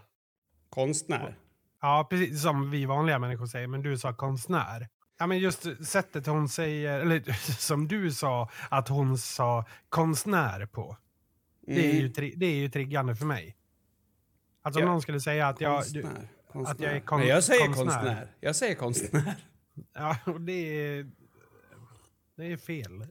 konstnär. 0.70 1.36
Ja, 1.82 2.06
precis 2.10 2.42
som 2.42 2.70
vi 2.70 2.84
vanliga 2.84 3.18
människor 3.18 3.46
säger, 3.46 3.66
men 3.66 3.82
du 3.82 3.98
sa 3.98 4.14
konstnär. 4.14 4.88
Ja, 5.18 5.26
men 5.26 5.38
just 5.38 5.86
sättet 5.86 6.26
hon 6.26 6.48
säger, 6.48 7.00
eller 7.00 7.20
som 7.58 7.88
du 7.88 8.12
sa 8.12 8.48
att 8.70 8.88
hon 8.88 9.18
sa 9.18 9.64
konstnär 9.88 10.66
på. 10.66 10.96
Det, 11.66 11.90
är 11.90 11.92
ju, 11.94 12.00
Mm. 12.18 12.32
det 12.36 12.46
är 12.46 12.54
ju 12.56 12.68
triggande 12.68 13.16
för 13.16 13.26
mig. 13.26 13.56
Alltså 14.62 14.80
om 14.80 14.86
Ja, 14.86 14.92
någon 14.92 15.02
skulle 15.02 15.20
säga 15.20 15.48
att 15.48 15.60
jag... 15.60 15.82
Du, 15.92 16.02
konstnär. 16.52 16.72
att 16.72 16.80
jag 16.80 16.92
är 16.92 17.00
kon- 17.00 17.20
Nej, 17.20 17.28
jag 17.28 17.44
säger 17.44 17.66
konstnär. 17.66 17.84
konstnär. 17.86 18.28
Jag 18.40 18.56
säger 18.56 18.74
konstnär. 18.74 19.34
ja, 19.94 20.16
och 20.26 20.40
det 20.40 20.52
är... 20.52 21.10
Det 22.36 22.52
är 22.52 22.56
fel. 22.56 22.90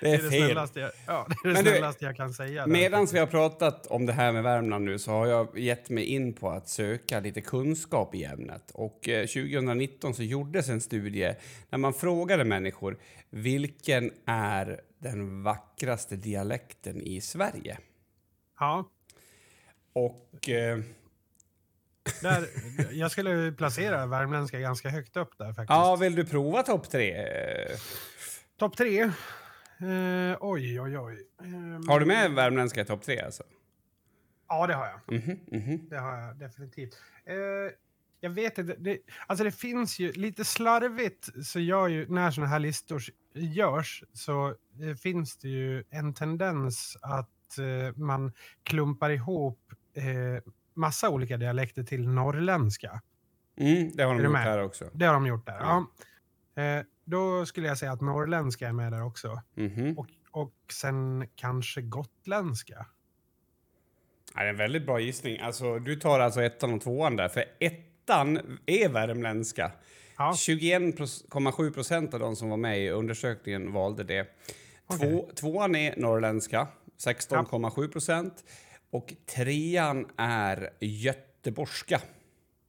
Det 0.00 0.08
är 0.08 0.22
det 0.22 0.30
fel. 0.30 0.30
snällaste 0.30 0.80
jag, 0.80 0.90
ja, 1.06 1.26
det 1.42 1.48
är 1.48 1.54
det 1.54 1.60
snällaste 1.60 2.04
jag 2.04 2.16
kan 2.16 2.32
säga. 2.34 2.66
Medan 2.66 3.06
vi 3.12 3.18
har 3.18 3.26
pratat 3.26 3.86
om 3.86 4.06
det 4.06 4.12
här 4.12 4.32
med 4.32 4.42
Värmland 4.42 4.84
nu 4.84 4.98
så 4.98 5.10
har 5.10 5.26
jag 5.26 5.58
gett 5.58 5.90
mig 5.90 6.04
in 6.04 6.32
på 6.32 6.50
att 6.50 6.68
söka 6.68 7.20
lite 7.20 7.40
kunskap 7.40 8.14
i 8.14 8.24
ämnet. 8.24 8.70
Och 8.74 9.08
eh, 9.08 9.26
2019 9.26 10.14
så 10.14 10.22
gjordes 10.22 10.68
en 10.68 10.80
studie 10.80 11.34
där 11.70 11.78
man 11.78 11.94
frågade 11.94 12.44
människor 12.44 12.98
vilken 13.30 14.10
är 14.24 14.80
den 14.98 15.42
vackraste 15.42 16.16
dialekten 16.16 17.00
i 17.00 17.20
Sverige? 17.20 17.78
Ja, 18.58 18.90
Och 19.92 20.48
eh, 20.48 20.78
där, 22.22 22.46
jag 22.92 23.10
skulle 23.10 23.52
placera 23.52 24.06
värmländska 24.06 24.58
ganska 24.60 24.88
högt 24.88 25.16
upp 25.16 25.38
där 25.38 25.46
faktiskt. 25.46 25.68
ja, 25.70 25.96
vill 25.96 26.14
du 26.14 26.24
prova 26.24 26.62
topp 26.62 26.90
tre? 26.90 27.12
Eh, 27.16 27.78
Topp 28.58 28.76
tre. 28.76 29.00
Eh, 29.02 30.36
oj, 30.40 30.80
oj, 30.80 30.98
oj. 30.98 31.26
Ehm, 31.42 31.88
Har 31.88 32.00
du 32.00 32.06
med 32.06 32.30
värmländska 32.30 32.80
i 32.80 32.84
topp 32.84 33.02
tre 33.02 33.20
alltså? 33.20 33.42
Ja, 34.48 34.66
det 34.66 34.74
har 34.74 34.86
jag. 34.86 35.14
Mhm, 35.22 35.38
mhm. 35.46 35.88
Det 35.88 35.98
har 35.98 36.16
jag 36.18 36.36
definitivt. 36.38 36.96
Eh, 37.26 37.34
jag 38.20 38.30
vet 38.30 38.58
inte. 38.58 38.74
Det, 38.78 38.98
alltså 39.26 39.44
det 39.44 39.52
finns 39.52 39.98
ju 39.98 40.12
lite 40.12 40.44
slarvigt 40.44 41.28
så 41.46 41.60
gör 41.60 41.88
ju 41.88 42.06
när 42.08 42.30
såna 42.30 42.46
här 42.46 42.58
listor 42.58 43.02
görs 43.34 44.04
så 44.12 44.48
eh, 44.82 44.94
finns 45.02 45.36
det 45.36 45.48
ju 45.48 45.84
en 45.90 46.14
tendens 46.14 46.96
att 47.02 47.58
eh, 47.58 47.96
man 47.96 48.32
klumpar 48.62 49.10
ihop 49.10 49.60
eh, 49.94 50.04
massa 50.80 51.10
olika 51.10 51.36
dialekter 51.36 51.82
till 51.82 52.08
norrländska. 52.08 53.00
Mm, 53.56 53.90
det 53.94 54.02
har 54.02 54.14
de 54.14 54.22
gjort 54.22 54.32
med? 54.32 54.42
här 54.42 54.62
också. 54.62 54.90
Det 54.92 55.06
har 55.06 55.14
de 55.14 55.26
gjort 55.26 55.46
där. 55.46 55.58
Ja. 55.60 55.86
Ja. 56.54 56.62
Eh, 56.62 56.84
då 57.04 57.46
skulle 57.46 57.68
jag 57.68 57.78
säga 57.78 57.92
att 57.92 58.00
norrländska 58.00 58.68
är 58.68 58.72
med 58.72 58.92
där 58.92 59.04
också. 59.04 59.42
Mhm. 59.54 59.98
Och, 59.98 60.06
och 60.30 60.54
sen 60.72 61.28
kanske 61.34 61.82
gotländska. 61.82 62.86
Ja, 64.34 64.40
det 64.40 64.46
är 64.46 64.50
en 64.50 64.56
väldigt 64.56 64.86
bra 64.86 65.00
gissning. 65.00 65.38
Alltså, 65.38 65.78
du 65.78 65.96
tar 65.96 66.20
alltså 66.20 66.42
ettan 66.42 66.74
och 66.74 66.80
tvåan 66.80 67.16
där, 67.16 67.28
för 67.28 67.44
ettan 67.60 68.58
är 68.66 68.88
värmländska. 68.88 69.72
Ja. 70.18 70.32
21,7 70.36 71.72
procent 71.72 72.14
av 72.14 72.20
de 72.20 72.36
som 72.36 72.48
var 72.48 72.56
med 72.56 72.80
i 72.80 72.90
undersökningen 72.90 73.72
valde 73.72 74.04
det. 74.04 74.26
Två, 74.98 75.30
Tvåan 75.34 75.74
är 75.74 75.96
norrländska, 75.96 76.68
16,7 76.98 77.88
procent. 77.88 78.44
Och 78.90 79.14
trean 79.34 80.06
är 80.16 80.70
göteborgska. 80.80 82.00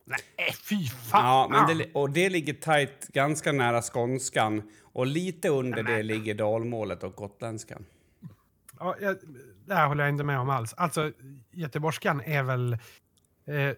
Nej, 0.05 0.53
fy 0.69 0.87
fan! 0.87 1.25
Ja, 1.25 1.47
men 1.49 1.77
det, 1.77 1.93
och 1.93 2.09
det 2.09 2.29
ligger 2.29 2.53
tajt, 2.53 3.07
ganska 3.07 3.51
nära 3.51 3.81
skånskan. 3.81 4.71
Och 4.81 5.05
lite 5.05 5.49
under 5.49 5.83
det 5.83 6.03
ligger 6.03 6.35
dalmålet 6.35 7.03
och 7.03 7.15
gotländskan. 7.15 7.85
Ja, 8.79 8.95
jag, 9.01 9.17
det 9.65 9.75
här 9.75 9.87
håller 9.87 10.03
jag 10.03 10.13
inte 10.13 10.23
med 10.23 10.39
om 10.39 10.49
alls. 10.49 10.73
Alltså, 10.73 11.11
göteborgskan 11.51 12.21
är 12.21 12.43
väl... 12.43 12.73
Eh, 12.73 13.75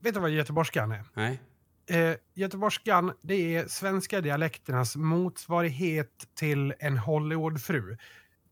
vet 0.00 0.14
du 0.14 0.20
vad 0.20 0.30
göteborgskan 0.30 0.92
är? 0.92 1.04
Nej? 1.14 1.40
Eh, 1.86 2.16
göteborgskan, 2.34 3.12
det 3.22 3.56
är 3.56 3.66
svenska 3.66 4.20
dialekternas 4.20 4.96
motsvarighet 4.96 6.28
till 6.34 6.74
en 6.78 6.98
Hollywoodfru. 6.98 7.96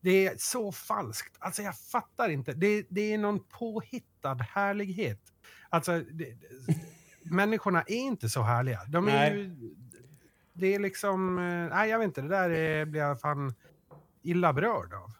Det 0.01 0.27
är 0.27 0.33
så 0.37 0.71
falskt. 0.71 1.35
Alltså 1.39 1.61
jag 1.61 1.79
fattar 1.79 2.29
inte. 2.29 2.53
Det, 2.53 2.85
det 2.89 3.13
är 3.13 3.17
någon 3.17 3.43
påhittad 3.43 4.35
härlighet. 4.35 5.19
Alltså, 5.69 5.99
det, 5.99 6.37
människorna 7.21 7.81
är 7.81 7.95
inte 7.95 8.29
så 8.29 8.41
härliga. 8.41 8.79
De 8.87 9.07
är 9.07 9.11
Nej. 9.11 9.39
ju... 9.39 9.75
Det 10.53 10.75
är 10.75 10.79
liksom... 10.79 11.37
Eh, 11.37 11.75
nej, 11.77 11.89
jag 11.89 11.99
vet 11.99 12.05
inte. 12.05 12.21
Det 12.21 12.27
där 12.27 12.49
är, 12.49 12.85
blir 12.85 13.01
jag 13.01 13.21
fan 13.21 13.53
illa 14.23 14.53
berörd 14.53 14.93
av. 14.93 15.11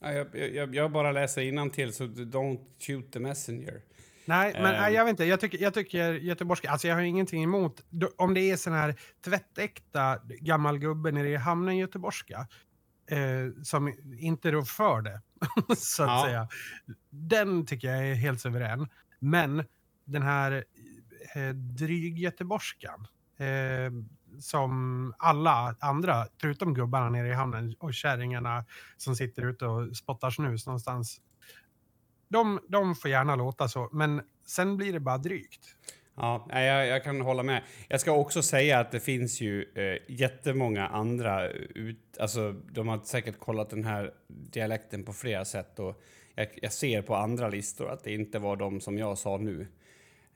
Ja, 0.00 0.12
jag, 0.12 0.54
jag, 0.54 0.74
jag 0.74 0.92
bara 0.92 1.12
läser 1.12 1.70
till 1.70 1.92
så 1.92 2.04
don't 2.04 2.60
shoot 2.78 3.12
the 3.12 3.18
messenger. 3.20 3.82
Nej, 4.24 4.52
men 4.52 4.66
Ehm. 4.66 4.80
nej, 4.80 4.94
jag 4.94 5.04
vet 5.04 5.10
inte. 5.10 5.24
Jag 5.24 5.40
tycker, 5.40 5.58
jag 5.58 5.74
tycker 5.74 6.12
göteborgska, 6.12 6.70
alltså 6.70 6.88
jag 6.88 6.94
har 6.94 7.02
ingenting 7.02 7.44
emot, 7.44 7.84
om 8.16 8.34
det 8.34 8.50
är 8.50 8.56
sån 8.56 8.72
här 8.72 8.94
tvättäkta 9.24 10.18
gammal 10.40 10.78
gubbe 10.78 11.12
nere 11.12 11.28
i 11.28 11.36
hamnen 11.36 11.76
göteborgska, 11.76 12.46
eh, 13.10 13.62
som 13.62 13.94
inte 14.18 14.52
rår 14.52 14.62
för 14.62 15.02
det, 15.02 15.22
så 15.76 16.02
att 16.02 16.08
Ja. 16.08 16.24
säga. 16.24 16.48
Den 17.10 17.66
tycker 17.66 17.88
jag 17.88 18.06
är 18.08 18.14
helt 18.14 18.40
suverän. 18.40 18.88
Men 19.18 19.64
den 20.04 20.22
här 20.22 20.64
eh, 21.34 21.48
dryg-göteborgskan, 21.54 23.06
eh, 23.38 23.92
som 24.40 25.14
alla 25.18 25.76
andra, 25.80 26.26
förutom 26.40 26.74
gubbarna 26.74 27.10
nere 27.10 27.28
i 27.28 27.34
hamnen 27.34 27.74
och 27.78 27.94
kärringarna 27.94 28.64
som 28.96 29.16
sitter 29.16 29.42
ute 29.42 29.66
och 29.66 29.96
spottar 29.96 30.30
snus 30.30 30.66
någonstans, 30.66 31.20
de, 32.28 32.60
de 32.68 32.94
får 32.94 33.10
gärna 33.10 33.36
låta 33.36 33.68
så, 33.68 33.88
men 33.92 34.22
sen 34.46 34.76
blir 34.76 34.92
det 34.92 35.00
bara 35.00 35.18
drygt. 35.18 35.76
Ja, 36.22 36.46
jag, 36.48 36.86
jag 36.86 37.04
kan 37.04 37.20
hålla 37.20 37.42
med. 37.42 37.62
Jag 37.88 38.00
ska 38.00 38.12
också 38.12 38.42
säga 38.42 38.78
att 38.78 38.92
det 38.92 39.00
finns 39.00 39.40
ju 39.40 39.62
eh, 39.74 40.02
jättemånga 40.08 40.86
andra 40.86 41.48
ut... 41.50 42.18
Alltså, 42.18 42.52
de 42.52 42.88
har 42.88 43.00
säkert 43.04 43.38
kollat 43.38 43.70
den 43.70 43.84
här 43.84 44.14
dialekten 44.26 45.04
på 45.04 45.12
flera 45.12 45.44
sätt 45.44 45.78
och 45.78 46.02
jag, 46.34 46.48
jag 46.62 46.72
ser 46.72 47.02
på 47.02 47.14
andra 47.14 47.48
listor 47.48 47.90
att 47.90 48.04
det 48.04 48.14
inte 48.14 48.38
var 48.38 48.56
de 48.56 48.80
som 48.80 48.98
jag 48.98 49.18
sa 49.18 49.36
nu 49.36 49.66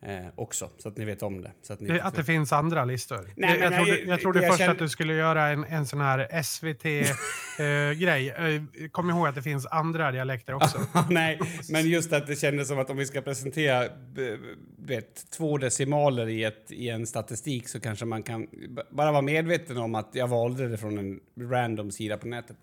eh, 0.05 0.27
också, 0.35 0.71
så 0.79 0.89
att 0.89 0.97
ni 0.97 1.05
vet 1.05 1.23
om 1.23 1.43
det. 1.43 1.53
Så 1.63 1.73
att 1.73 1.81
ni 1.81 2.01
att 2.01 2.15
det 2.15 2.25
finns 2.25 2.53
andra 2.53 2.85
listor. 2.85 3.31
Nej, 3.37 3.59
jag, 3.61 3.71
men 3.71 3.73
trodde, 3.85 3.99
jag- 3.99 4.09
jag 4.09 4.21
trodde 4.21 4.41
jag 4.43 4.49
först 4.49 4.59
känner- 4.59 4.73
att 4.73 4.79
du 4.79 4.89
skulle 4.89 5.15
göra 5.15 5.49
en, 5.49 5.65
en 5.65 5.87
sån 5.87 6.01
här 6.01 6.43
SVT-grej. 6.43 7.15
Eh, 7.59 8.89
kom 8.91 9.11
ihåg 9.11 9.27
att 9.27 9.35
det 9.35 9.43
finns 9.43 9.67
andra 9.67 10.13
dialekter 10.13 10.55
också. 10.55 10.79
Nej, 11.11 11.41
men 11.71 11.89
just 11.89 12.13
att 12.13 12.27
det 12.27 12.37
kändes 12.37 12.69
som 12.69 12.79
att 12.79 12.91
om 12.91 12.97
vi 12.97 13.07
ska 13.07 13.21
presentera 13.21 13.89
b- 14.15 14.37
vet, 14.79 15.31
två 15.31 15.59
decimaler 15.59 16.29
i, 16.29 16.45
ett, 16.45 16.67
i 16.71 16.89
en 16.89 17.07
statistik 17.07 17.69
så 17.69 17.81
kanske 17.81 18.05
man 18.05 18.23
kan 18.23 18.47
bara 18.91 19.13
vara 19.13 19.23
medveten 19.23 19.77
om 19.79 19.95
att 19.95 20.11
jag 20.13 20.29
valde 20.29 20.69
det 20.69 20.79
från 20.79 20.99
en 20.99 21.21
random 21.51 21.91
sida 21.91 22.17
på 22.17 22.27
nätet. 22.29 22.57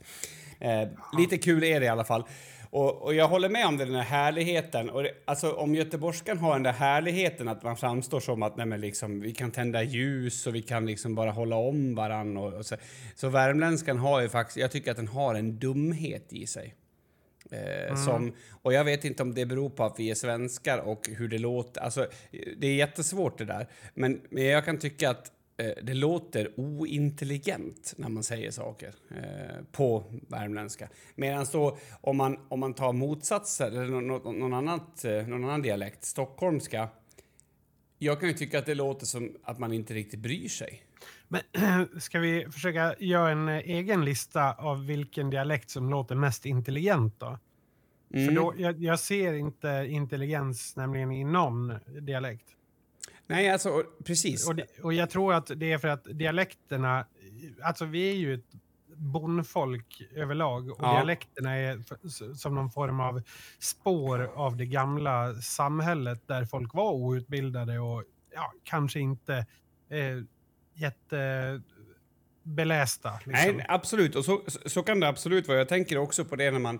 Eh, 0.59 0.87
lite 1.17 1.37
kul 1.37 1.63
är 1.63 1.79
det 1.79 1.85
i 1.85 1.89
alla 1.89 2.03
fall. 2.03 2.23
Och, 2.71 3.01
och 3.01 3.13
jag 3.13 3.27
håller 3.27 3.49
med 3.49 3.67
om 3.67 3.77
den 3.77 3.95
här 3.95 4.03
härligheten. 4.03 4.89
Och 4.89 5.03
det, 5.03 5.11
alltså, 5.25 5.51
om 5.51 5.75
göteborgskan 5.75 6.37
har 6.37 6.53
den 6.53 6.63
där 6.63 6.71
härligheten 6.71 7.47
att 7.47 7.63
man 7.63 7.77
framstår 7.77 8.19
som 8.19 8.43
att 8.43 8.57
nej, 8.57 8.65
men 8.65 8.81
liksom, 8.81 9.19
vi 9.19 9.33
kan 9.33 9.51
tända 9.51 9.83
ljus 9.83 10.47
och 10.47 10.55
vi 10.55 10.61
kan 10.61 10.85
liksom 10.85 11.15
bara 11.15 11.31
hålla 11.31 11.55
om 11.55 11.95
varann. 11.95 12.37
Och, 12.37 12.53
och 12.53 12.65
så, 12.65 12.75
så 13.15 13.29
värmländskan 13.29 13.97
har 13.97 14.21
ju 14.21 14.29
faktiskt, 14.29 14.57
jag 14.57 14.71
tycker 14.71 14.91
att 14.91 14.97
den 14.97 15.07
har 15.07 15.35
en 15.35 15.59
dumhet 15.59 16.33
i 16.33 16.47
sig. 16.47 16.75
Eh, 17.51 17.95
som, 17.95 18.33
och 18.61 18.73
jag 18.73 18.83
vet 18.83 19.05
inte 19.05 19.23
om 19.23 19.33
det 19.33 19.45
beror 19.45 19.69
på 19.69 19.83
att 19.83 19.99
vi 19.99 20.11
är 20.11 20.15
svenskar 20.15 20.77
och 20.77 21.09
hur 21.09 21.27
det 21.27 21.37
låter. 21.37 21.81
Alltså, 21.81 22.07
det 22.57 22.67
är 22.67 22.75
jättesvårt 22.75 23.37
det 23.37 23.45
där. 23.45 23.67
Men, 23.93 24.21
men 24.29 24.45
jag 24.45 24.65
kan 24.65 24.77
tycka 24.77 25.09
att 25.09 25.31
det 25.83 25.93
låter 25.93 26.51
ointelligent 26.59 27.93
när 27.97 28.09
man 28.09 28.23
säger 28.23 28.51
saker 28.51 28.93
eh, 29.09 29.63
på 29.71 30.03
värmländska. 30.27 30.89
Medan 31.15 31.45
då 31.51 31.77
om 32.01 32.17
man, 32.17 32.37
om 32.49 32.59
man 32.59 32.73
tar 32.73 32.93
motsatser, 32.93 33.67
eller 33.67 34.01
något, 34.01 34.23
någon, 34.23 34.53
annat, 34.53 35.05
eh, 35.05 35.27
någon 35.27 35.43
annan 35.43 35.61
dialekt, 35.61 36.03
stockholmska. 36.03 36.89
Jag 37.97 38.19
kan 38.19 38.29
ju 38.29 38.35
tycka 38.35 38.59
att 38.59 38.65
det 38.65 38.75
låter 38.75 39.05
som 39.05 39.37
att 39.43 39.59
man 39.59 39.73
inte 39.73 39.93
riktigt 39.93 40.19
bryr 40.19 40.49
sig. 40.49 40.83
Men 41.27 41.41
ska 42.01 42.19
vi 42.19 42.47
försöka 42.51 42.95
göra 42.99 43.31
en 43.31 43.49
eh, 43.49 43.57
egen 43.57 44.05
lista 44.05 44.53
av 44.53 44.85
vilken 44.85 45.29
dialekt 45.29 45.69
som 45.69 45.89
låter 45.89 46.15
mest 46.15 46.45
intelligent 46.45 47.19
då? 47.19 47.39
För 48.11 48.17
Mm. 48.17 48.35
då, 48.35 48.53
jag, 48.57 48.83
jag 48.83 48.99
ser 48.99 49.33
inte 49.33 49.85
intelligens 49.89 50.75
nämligen 50.75 51.11
i 51.11 51.23
någon 51.23 51.73
dialekt. 52.01 52.45
Nej, 53.31 53.49
alltså 53.49 53.83
precis. 54.05 54.47
Och, 54.47 54.55
det, 54.55 54.65
och 54.83 54.93
jag 54.93 55.09
tror 55.09 55.33
att 55.33 55.51
det 55.55 55.71
är 55.71 55.77
för 55.77 55.87
att 55.87 56.03
dialekterna, 56.03 57.05
alltså 57.63 57.85
vi 57.85 58.09
är 58.09 58.13
ju 58.15 58.33
ett 58.33 58.45
bondfolk 58.95 60.01
överlag 60.15 60.69
och 60.69 60.77
Ja. 60.81 60.93
dialekterna 60.93 61.57
är 61.57 61.83
som 62.35 62.55
någon 62.55 62.71
form 62.71 62.99
av 62.99 63.21
spår 63.59 64.31
av 64.35 64.57
det 64.57 64.65
gamla 64.65 65.33
samhället 65.35 66.27
där 66.27 66.45
folk 66.45 66.73
var 66.73 66.91
outbildade 66.93 67.79
och 67.79 68.03
ja, 68.35 68.53
kanske 68.63 68.99
inte 68.99 69.45
eh, 69.89 70.17
jättebelästa. 70.73 73.11
Liksom. 73.25 73.55
Nej, 73.57 73.65
absolut. 73.69 74.15
Och 74.15 74.25
så, 74.25 74.41
så- 74.47 74.69
så 74.69 74.83
kan 74.83 74.99
det 74.99 75.07
absolut 75.07 75.47
vara. 75.47 75.57
Jag 75.57 75.69
tänker 75.69 75.97
också 75.97 76.25
på 76.25 76.35
det 76.35 76.51
när 76.51 76.59
man... 76.59 76.79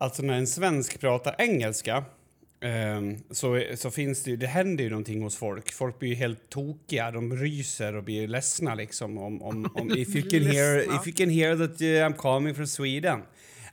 Alltså 0.00 0.22
när 0.22 0.34
en 0.34 0.46
svensk 0.46 1.00
pratar 1.00 1.34
engelska 1.38 2.04
ehm, 2.60 3.16
så, 3.30 3.64
så 3.76 3.90
finns 3.90 4.22
det 4.22 4.30
ju... 4.30 4.36
Det 4.36 4.46
händer 4.46 4.84
ju 4.84 4.90
någonting 4.90 5.22
hos 5.22 5.36
folk. 5.36 5.72
Folk 5.72 5.98
blir 5.98 6.08
ju 6.08 6.14
helt 6.14 6.50
tokiga. 6.50 7.10
De 7.10 7.36
ryser 7.36 7.96
och 7.96 8.04
blir 8.04 8.28
ledsna 8.28 8.74
liksom 8.74 9.18
om... 9.18 9.42
om, 9.42 9.70
om 9.74 9.90
if, 9.96 10.16
you 10.16 10.30
can 10.30 10.42
hear, 10.42 10.78
if 10.78 11.06
you 11.06 11.16
can 11.16 11.30
hear 11.30 11.56
that 11.56 11.80
uh, 11.80 11.86
I'm 11.86 12.12
coming 12.16 12.54
from 12.54 12.66
Sweden. 12.66 13.22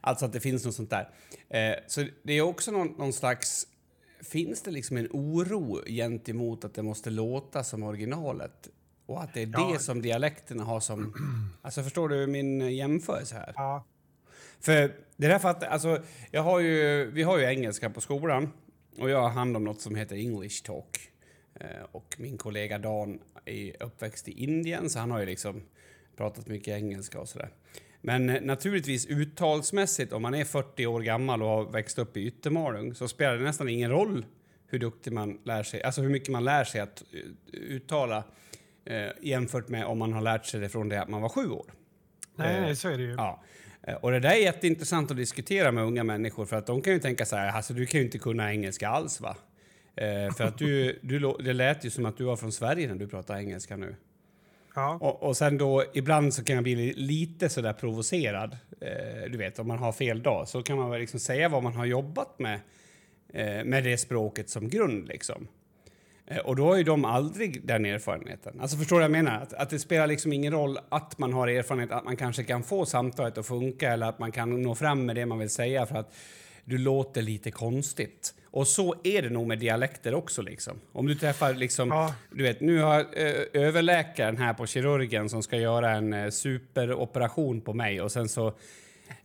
Alltså 0.02 0.26
att 0.26 0.34
det 0.34 0.40
finns 0.40 0.66
något 0.66 0.76
sånt 0.76 0.90
där. 0.90 1.10
Eh, 1.50 1.76
så 1.88 2.06
det 2.24 2.34
är 2.34 2.42
också 2.42 2.72
någon, 2.72 2.88
någon 2.88 3.14
slags... 3.14 3.68
Finns 4.24 4.62
det 4.62 4.72
liksom 4.72 4.98
en 4.98 5.08
oro 5.12 5.82
gentemot 5.88 6.66
att 6.66 6.74
det 6.74 6.84
måste 6.84 7.10
låta 7.10 7.64
som 7.64 7.84
originalet? 7.84 8.70
Och 9.06 9.24
att 9.24 9.34
det 9.34 9.42
är 9.42 9.50
Ja. 9.54 9.72
det 9.74 9.80
som 9.80 10.02
dialekterna 10.02 10.64
har 10.64 10.80
som... 10.80 11.14
Alltså 11.62 11.84
förstår 11.84 12.10
du 12.10 12.28
min 12.28 12.76
jämförelse 12.76 13.36
här? 13.36 13.54
Ja, 13.56 13.86
För 14.60 14.96
det 15.18 15.28
där 15.28 15.40
fattar... 15.40 15.68
Alltså, 15.68 16.04
jag 16.32 16.44
har 16.44 16.60
ju, 16.60 17.12
vi 17.12 17.24
har 17.24 17.38
ju 17.38 17.46
engelska 17.46 17.90
på 17.90 18.02
skolan 18.02 18.52
och 19.00 19.10
jag 19.10 19.22
har 19.22 19.30
hand 19.30 19.58
om 19.58 19.64
något 19.64 19.82
som 19.82 19.96
heter 19.96 20.16
English 20.16 20.64
Talk. 20.64 21.10
Eh, 21.60 21.84
och 21.92 22.16
min 22.18 22.38
kollega 22.38 22.78
Dan 22.78 23.20
är 23.46 23.84
uppväxt 23.84 24.28
i 24.28 24.44
Indien 24.44 24.90
så 24.90 25.00
han 25.00 25.12
har 25.12 25.20
ju 25.20 25.26
liksom 25.26 25.64
pratat 26.18 26.48
mycket 26.48 26.68
engelska 26.68 27.20
och 27.20 27.30
sådär. 27.30 27.50
Men 28.02 28.30
eh, 28.30 28.42
naturligtvis 28.42 29.06
uttalsmässigt, 29.06 30.14
om 30.14 30.22
man 30.22 30.34
är 30.34 30.46
40 30.46 30.86
år 30.86 31.02
gammal 31.02 31.44
och 31.44 31.50
har 31.50 31.66
växt 31.72 32.00
upp 32.00 32.18
i 32.18 32.28
Yttermalung 32.28 32.96
så 32.96 33.08
spelar 33.08 33.38
det 33.38 33.44
nästan 33.44 33.70
ingen 33.70 33.92
roll 33.92 34.26
hur 34.68 34.80
duktig 34.80 35.14
man 35.14 35.40
lär 35.44 35.64
sig, 35.64 35.84
alltså 35.84 36.02
hur 36.02 36.10
mycket 36.10 36.30
man 36.30 36.44
lär 36.44 36.64
sig 36.64 36.82
att 36.82 37.04
eh, 37.14 37.20
uttala 37.60 38.24
eh, 38.86 39.08
jämfört 39.22 39.68
med 39.68 39.86
om 39.86 39.98
man 39.98 40.14
har 40.14 40.22
lärt 40.22 40.46
sig 40.46 40.60
det 40.60 40.70
från 40.70 40.90
det 40.90 41.02
att 41.02 41.10
man 41.10 41.22
var 41.22 41.30
sju 41.30 41.50
år. 41.50 41.72
nej, 42.36 42.70
Eh, 42.70 42.76
så 42.76 42.90
är 42.90 42.98
det 42.98 43.04
ju. 43.04 43.12
Ja. 43.12 43.44
Eh, 43.88 43.96
Och 43.96 44.12
det 44.12 44.20
där 44.20 44.30
är 44.30 44.36
jätteintressant 44.36 45.12
att 45.12 45.18
diskutera 45.18 45.72
med 45.72 45.84
unga 45.84 46.04
människor 46.04 46.46
för 46.46 46.56
att 46.56 46.68
de 46.68 46.82
kan 46.82 46.94
ju 46.94 47.00
tänka 47.00 47.26
så 47.26 47.36
här, 47.36 47.52
alltså 47.52 47.74
du 47.74 47.86
kan 47.86 48.00
ju 48.00 48.06
inte 48.06 48.18
kunna 48.18 48.52
engelska 48.52 48.90
alls 48.90 49.22
va? 49.22 49.38
Eh, 49.96 50.34
för 50.34 50.44
att 50.44 50.58
du, 50.58 51.00
du, 51.02 51.20
det 51.20 51.54
lät 51.54 51.86
ju 51.86 51.90
som 51.90 52.06
att 52.06 52.18
du 52.18 52.24
var 52.24 52.36
från 52.36 52.52
Sverige 52.52 52.88
när 52.88 52.96
du 52.96 53.08
pratar 53.08 53.38
engelska 53.38 53.78
nu. 53.78 53.96
Ja. 54.76 54.98
Och, 55.02 55.24
och 55.24 55.38
sen 55.38 55.58
då, 55.58 55.84
ibland 55.94 56.34
så 56.34 56.44
kan 56.44 56.56
jag 56.56 56.64
bli 56.64 56.94
lite 56.94 57.50
sådär 57.50 57.74
provocerad. 57.74 58.58
Eh, 58.82 59.32
du 59.32 59.38
vet, 59.38 59.60
om 59.60 59.68
man 59.68 59.78
har 59.78 59.92
fel 59.92 60.24
dag 60.24 60.48
så 60.48 60.64
kan 60.64 60.78
man 60.78 60.90
väl 60.90 61.00
liksom 61.00 61.20
säga 61.20 61.50
vad 61.50 61.64
man 61.64 61.74
har 61.74 61.86
jobbat 61.86 62.40
med, 62.40 62.60
eh, 63.34 63.64
med 63.64 63.84
det 63.84 63.98
språket 63.98 64.50
som 64.50 64.70
grund 64.70 65.08
liksom. 65.08 65.48
Eh, 66.28 66.38
Och 66.38 66.56
då 66.56 66.66
har 66.66 66.78
ju 66.78 66.84
de 66.84 67.06
aldrig 67.06 67.68
den 67.68 67.86
erfarenheten. 67.86 68.60
Alltså 68.62 68.78
förstår 68.78 68.96
du 68.96 69.00
vad 69.00 69.04
jag 69.18 69.24
menar? 69.24 69.42
Att, 69.42 69.54
att 69.54 69.70
det 69.70 69.80
spelar 69.80 70.08
liksom 70.08 70.34
ingen 70.34 70.54
roll 70.54 70.80
att 70.90 71.18
man 71.18 71.34
har 71.34 71.48
erfarenhet, 71.48 71.92
att 71.92 72.06
man 72.06 72.16
kanske 72.18 72.44
kan 72.44 72.64
få 72.64 72.86
samtalet 72.86 73.38
att 73.38 73.46
funka 73.48 73.92
eller 73.94 74.06
att 74.06 74.20
man 74.20 74.32
kan 74.32 74.62
nå 74.62 74.76
fram 74.76 75.06
med 75.06 75.16
det 75.16 75.26
man 75.26 75.40
vill 75.40 75.50
säga 75.50 75.86
för 75.86 75.96
att 75.96 76.14
du 76.66 76.78
låter 76.78 77.22
lite 77.22 77.52
konstigt. 77.52 78.34
Och 78.52 78.68
så 78.68 78.96
är 79.04 79.22
det 79.22 79.30
nog 79.30 79.48
med 79.48 79.60
dialekter 79.60 80.14
också 80.14 80.42
liksom. 80.42 80.74
Om 80.92 81.08
du 81.08 81.16
träffar 81.16 81.54
liksom, 81.54 81.90
Ja. 81.90 82.14
du 82.32 82.44
vet, 82.44 82.62
nu 82.62 82.80
har 82.82 83.00
eh, 83.00 83.34
överläkaren 83.54 84.38
här 84.38 84.54
på 84.54 84.66
kirurgen 84.66 85.30
som 85.30 85.44
ska 85.44 85.58
göra 85.58 85.92
en 85.92 86.14
eh, 86.14 86.30
superoperation 86.30 87.62
på 87.62 87.74
mig 87.74 88.02
och 88.02 88.12
sen 88.12 88.30
så 88.30 88.54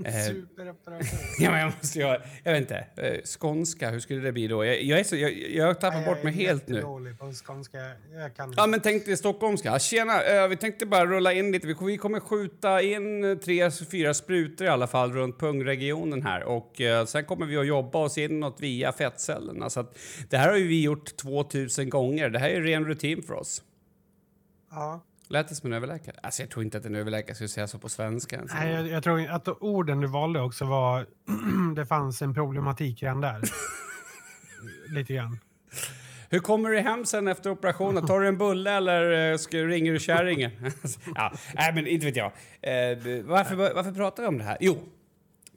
eh, 0.05 0.13
Superoperation. 0.27 1.19
Ja, 1.39 1.51
men 1.51 1.61
jag 1.61 1.73
måste 1.81 2.05
ha, 2.05 2.19
jag 2.45 2.53
vet 2.53 2.61
inte, 2.61 2.87
eh, 2.97 3.21
skånska, 3.25 3.91
hur 3.91 4.01
skulle 4.01 4.21
det 4.21 4.33
bli 4.33 4.49
då? 4.49 4.65
Jag, 4.65 4.83
jag, 4.83 5.01
är 5.01 5.05
så, 5.05 5.17
jag, 5.17 5.33
jag 5.33 5.67
har 5.67 5.75
tappat 5.75 6.05
bort 6.05 6.23
mig 6.23 6.33
helt 6.33 6.69
nu. 6.69 6.75
Jag 6.75 6.83
är 6.83 6.87
dålig 6.87 7.19
på 7.19 7.33
skånska. 7.33 7.79
Jag 8.13 8.37
kan 8.37 8.55
Ja, 8.57 8.67
men 8.67 8.81
tänk 8.81 9.05
dig 9.05 9.17
stockholmska. 9.17 9.79
Tjena, 9.79 10.23
eh, 10.23 10.49
vi 10.49 10.57
tänkte 10.57 10.87
bara 10.87 11.07
rulla 11.07 11.33
in 11.33 11.53
lite. 11.53 11.67
Vi 11.67 11.97
kommer 11.99 12.21
skjuta 12.21 12.83
in 12.83 13.41
tre, 13.45 13.71
fyra 13.71 14.15
sprutor 14.15 14.67
i 14.67 14.71
alla 14.71 14.87
fall 14.87 15.13
runt 15.13 15.39
pungregionen 15.39 16.23
här 16.23 16.43
och 16.43 16.81
sen 17.07 17.25
kommer 17.25 17.47
vi 17.47 17.57
att 17.57 17.67
jobba 17.67 17.99
oss 17.99 18.19
inåt 18.19 18.61
via 18.61 18.93
fettcellerna. 18.93 19.71
Så 19.71 19.81
att, 19.81 19.99
det 20.29 20.37
här 20.37 20.49
har 20.49 20.57
ju 20.57 20.67
vi 20.67 20.83
gjort 20.83 21.17
2000 21.17 21.91
gånger. 21.91 22.31
Det 22.31 22.39
här 22.39 22.51
är 22.51 22.61
ren 22.61 22.85
rutin 22.85 23.23
för 23.23 23.35
oss. 23.35 23.63
Ja. 24.71 25.01
Lät 25.31 25.49
det 25.49 25.55
som 25.55 25.67
en 25.67 25.77
överläkare? 25.77 26.17
Alltså, 26.23 26.43
jag 26.43 26.51
tror 26.51 26.65
inte 26.65 26.79
att 26.79 26.85
en 26.85 26.95
överläkare 26.95 27.35
skulle 27.35 27.49
säga 27.49 27.67
så 27.67 27.79
på 27.79 27.89
svenska. 27.89 28.37
ens. 28.37 28.53
Nej, 28.55 28.73
jag, 28.73 28.89
jag 28.89 29.03
tror 29.03 29.31
att 29.31 29.49
orden 29.49 30.01
du 30.01 30.07
valde 30.07 30.41
också 30.41 30.65
var... 30.65 31.07
det 31.77 31.87
fanns 31.87 32.23
en 32.23 32.35
problematik 32.35 33.03
redan 33.03 33.21
där. 33.21 33.41
Lite 34.95 35.15
grann. 35.15 35.39
Hur 36.31 36.39
kommer 36.39 36.71
du 36.71 36.81
hem 36.81 37.05
sen 37.05 37.29
efter 37.29 37.51
operationen? 37.51 38.07
Tar 38.07 38.21
du 38.21 38.29
en 38.29 38.39
bulle 38.39 38.71
eller 38.71 39.33
eh, 39.33 39.67
ringer 39.67 39.93
du 39.93 39.99
kärringen? 39.99 40.51
ja, 41.15 41.33
nej, 41.55 41.75
men 41.75 41.87
inte 41.87 42.07
vet 42.07 42.17
jag. 42.17 42.33
Eh, 42.61 43.25
varför, 43.25 43.57
varför 43.57 43.93
pratar 43.93 44.23
vi 44.23 44.29
om 44.29 44.39
det 44.39 44.45
här? 44.45 44.57
Jo, 44.61 44.79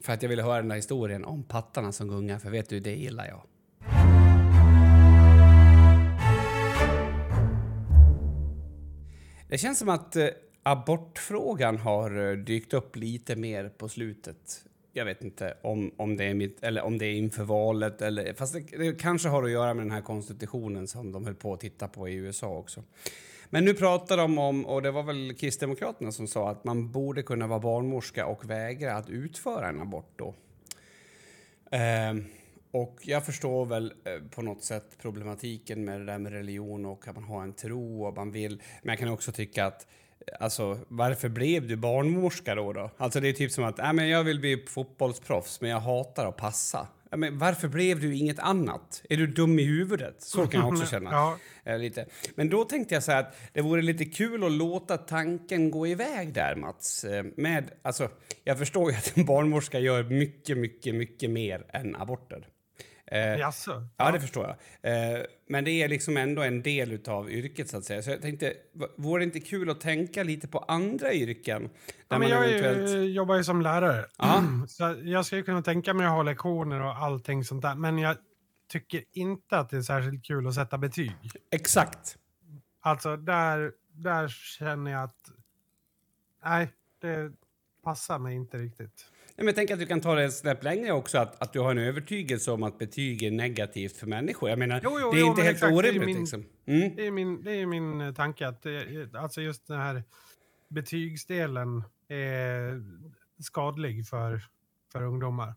för 0.02 0.12
att 0.12 0.22
jag 0.22 0.28
ville 0.28 0.42
höra 0.42 0.56
den 0.56 0.68
där 0.68 0.76
historien 0.76 1.24
om 1.24 1.42
pattarna 1.42 1.92
som 1.92 2.08
gungar, 2.08 2.38
för 2.38 2.50
vet 2.50 2.68
du, 2.68 2.80
det 2.80 2.94
gillar 2.94 3.26
jag. 3.26 3.42
Det 9.54 9.58
känns 9.58 9.78
som 9.78 9.88
att 9.88 10.16
eh, 10.16 10.28
abortfrågan 10.62 11.78
har 11.78 12.30
eh, 12.30 12.36
dykt 12.36 12.74
upp 12.74 12.96
lite 12.96 13.36
mer 13.36 13.68
på 13.68 13.88
slutet. 13.88 14.64
Jag 14.92 15.04
vet 15.04 15.24
inte 15.24 15.54
om, 15.62 15.92
om, 15.96 16.16
det 16.16 16.24
är 16.24 16.34
mitt, 16.34 16.64
eller 16.64 16.82
om 16.82 16.98
det 16.98 17.06
är 17.06 17.14
inför 17.14 17.44
valet. 17.44 18.02
Eller, 18.02 18.34
fast 18.34 18.52
det, 18.52 18.78
det 18.78 19.00
kanske 19.00 19.28
har 19.28 19.42
att 19.42 19.50
göra 19.50 19.74
med 19.74 19.84
den 19.84 19.90
här 19.90 20.00
konstitutionen 20.00 20.88
som 20.88 21.12
de 21.12 21.24
höll 21.24 21.34
på 21.34 21.52
att 21.52 21.60
titta 21.60 21.88
på 21.88 22.08
i 22.08 22.14
USA 22.14 22.48
också. 22.48 22.82
Men 23.50 23.64
nu 23.64 23.74
pratar 23.74 24.16
de 24.16 24.38
om, 24.38 24.66
och 24.66 24.82
det 24.82 24.90
var 24.90 25.02
väl 25.02 25.34
Kristdemokraterna 25.34 26.12
som 26.12 26.26
sa 26.26 26.50
att 26.50 26.64
man 26.64 26.92
borde 26.92 27.22
kunna 27.22 27.46
vara 27.46 27.60
barnmorska 27.60 28.26
och 28.26 28.50
vägra 28.50 28.96
att 28.96 29.10
utföra 29.10 29.68
en 29.68 29.80
abort 29.80 30.12
då. 30.16 30.34
Eh, 31.70 32.14
och 32.74 32.98
jag 33.02 33.26
förstår 33.26 33.66
väl 33.66 33.92
eh, 34.04 34.28
på 34.30 34.42
något 34.42 34.64
sätt 34.64 34.98
problematiken 35.02 35.84
med 35.84 36.00
det 36.00 36.06
där 36.06 36.18
med 36.18 36.32
religion 36.32 36.86
och 36.86 37.08
att 37.08 37.14
man 37.14 37.24
har 37.24 37.42
en 37.42 37.52
tro 37.52 38.04
och 38.04 38.16
man 38.16 38.30
vill. 38.30 38.62
Men 38.82 38.92
jag 38.92 38.98
kan 38.98 39.08
också 39.08 39.32
tycka 39.32 39.66
att 39.66 39.86
eh, 40.26 40.34
Alltså, 40.40 40.78
varför 40.88 41.28
blev 41.28 41.68
du 41.68 41.76
barnmorska 41.76 42.54
då? 42.54 42.72
då? 42.72 42.90
Alltså, 42.96 43.20
det 43.20 43.28
är 43.28 43.32
typ 43.32 43.52
som 43.52 43.64
att 43.64 43.78
äh, 43.78 43.92
men 43.92 44.08
jag 44.08 44.24
vill 44.24 44.40
bli 44.40 44.64
fotbollsproffs, 44.68 45.60
men 45.60 45.70
jag 45.70 45.80
hatar 45.80 46.26
att 46.26 46.36
passa. 46.36 46.88
Ja, 47.10 47.16
men 47.16 47.38
varför 47.38 47.68
blev 47.68 48.00
du 48.00 48.14
inget 48.16 48.38
annat? 48.38 49.02
Är 49.08 49.16
du 49.16 49.26
dum 49.26 49.58
i 49.58 49.62
huvudet? 49.62 50.22
Så 50.22 50.46
kan 50.46 50.60
jag 50.60 50.72
också 50.72 50.86
känna. 50.90 51.10
Ja. 51.10 51.38
Eh, 51.64 51.78
lite. 51.78 52.06
Men 52.34 52.48
då 52.48 52.64
tänkte 52.64 52.94
jag 52.94 53.02
så 53.02 53.12
här 53.12 53.20
att 53.20 53.36
det 53.52 53.60
vore 53.60 53.82
lite 53.82 54.04
kul 54.04 54.44
att 54.44 54.52
låta 54.52 54.96
tanken 54.96 55.70
gå 55.70 55.86
iväg 55.86 56.32
där, 56.32 56.56
Mats. 56.56 57.04
Eh, 57.04 57.24
Med, 57.36 57.70
alltså, 57.82 58.08
jag 58.44 58.58
förstår 58.58 58.90
ju 58.90 58.96
att 58.96 59.16
en 59.16 59.24
barnmorska 59.24 59.78
gör 59.78 60.02
mycket, 60.02 60.58
mycket, 60.58 60.94
mycket 60.94 61.30
mer 61.30 61.66
än 61.72 61.96
aborter. 61.96 62.48
Eh, 63.06 63.36
Jaså? 63.38 63.88
Ja, 63.96 64.10
det 64.10 64.20
förstår 64.20 64.56
jag. 64.80 65.14
Eh, 65.14 65.24
men 65.48 65.64
det 65.64 65.70
är 65.70 65.88
liksom 65.88 66.16
ändå 66.16 66.42
en 66.42 66.62
del 66.62 67.00
av 67.08 67.30
yrket, 67.30 67.68
så 67.68 67.76
att 67.76 67.84
säga. 67.84 68.02
Så 68.02 68.10
jag 68.10 68.22
tänkte, 68.22 68.54
vore 68.96 69.20
det 69.20 69.24
inte 69.24 69.40
kul 69.40 69.70
att 69.70 69.80
tänka 69.80 70.22
lite 70.22 70.48
på 70.48 70.58
andra 70.58 71.12
yrken? 71.12 71.62
Ja, 72.08 72.18
men 72.18 72.20
man 72.20 72.28
jag 72.28 72.50
eventuellt... 72.50 72.90
ju- 72.90 73.12
jobbar 73.12 73.36
ju 73.36 73.44
som 73.44 73.62
lärare. 73.62 74.06
Ja. 74.18 74.42
Så 74.68 74.96
jag 75.02 75.26
skulle 75.26 75.42
kunna 75.42 75.62
tänka 75.62 75.94
mig 75.94 76.06
att 76.06 76.12
ha 76.12 76.22
lektioner 76.22 76.80
och 76.80 76.96
allting 76.96 77.44
sånt 77.44 77.62
där. 77.62 77.74
Men 77.74 77.98
jag 77.98 78.16
tycker 78.68 79.04
inte 79.12 79.58
att 79.58 79.70
det 79.70 79.76
är 79.76 79.82
särskilt 79.82 80.24
kul 80.24 80.46
att 80.46 80.54
sätta 80.54 80.78
betyg. 80.78 81.12
Exakt. 81.50 82.16
Alltså 82.80 83.16
där, 83.16 83.72
där 83.92 84.28
känner 84.28 84.90
jag 84.90 85.02
att... 85.02 85.30
Nej, 86.44 86.68
det 87.00 87.32
passar 87.84 88.18
mig 88.18 88.34
inte 88.34 88.58
riktigt. 88.58 89.06
Nej, 89.36 89.44
men 89.44 89.46
jag 89.46 89.54
tänker 89.54 89.74
att 89.74 89.80
du 89.80 89.86
kan 89.86 90.00
ta 90.00 90.14
det 90.14 90.24
ett 90.24 90.34
snäpp 90.34 90.64
längre 90.64 90.92
också, 90.92 91.18
att, 91.18 91.42
att 91.42 91.52
du 91.52 91.60
har 91.60 91.70
en 91.70 91.78
övertygelse 91.78 92.50
om 92.50 92.62
att 92.62 92.78
betyg 92.78 93.22
är 93.22 93.30
negativt 93.30 93.96
för 93.96 94.06
människor. 94.06 94.50
Jag 94.50 94.58
menar, 94.58 94.80
Jo, 94.84 94.98
jo, 95.00 95.10
det 95.12 95.18
är 95.18 95.20
jo, 95.20 95.26
inte 95.26 95.42
helt 95.42 95.54
exakt, 95.54 95.70
det 95.70 95.74
är 95.74 95.78
orimligt. 95.78 96.06
min- 96.06 96.18
Liksom. 96.20 96.44
Mm. 96.66 96.96
Det 96.96 97.06
är 97.06 97.10
min, 97.10 97.44
det 97.44 97.52
är 97.52 97.66
min 97.66 98.00
eh, 98.00 98.14
tanke 98.14 98.46
att 98.48 98.62
det, 98.62 99.14
alltså 99.14 99.40
just 99.40 99.66
den 99.66 99.78
här 99.80 100.02
betygsdelen 100.68 101.84
är 102.08 102.82
skadlig 103.42 104.06
för, 104.08 104.40
för 104.92 105.02
ungdomar. 105.02 105.54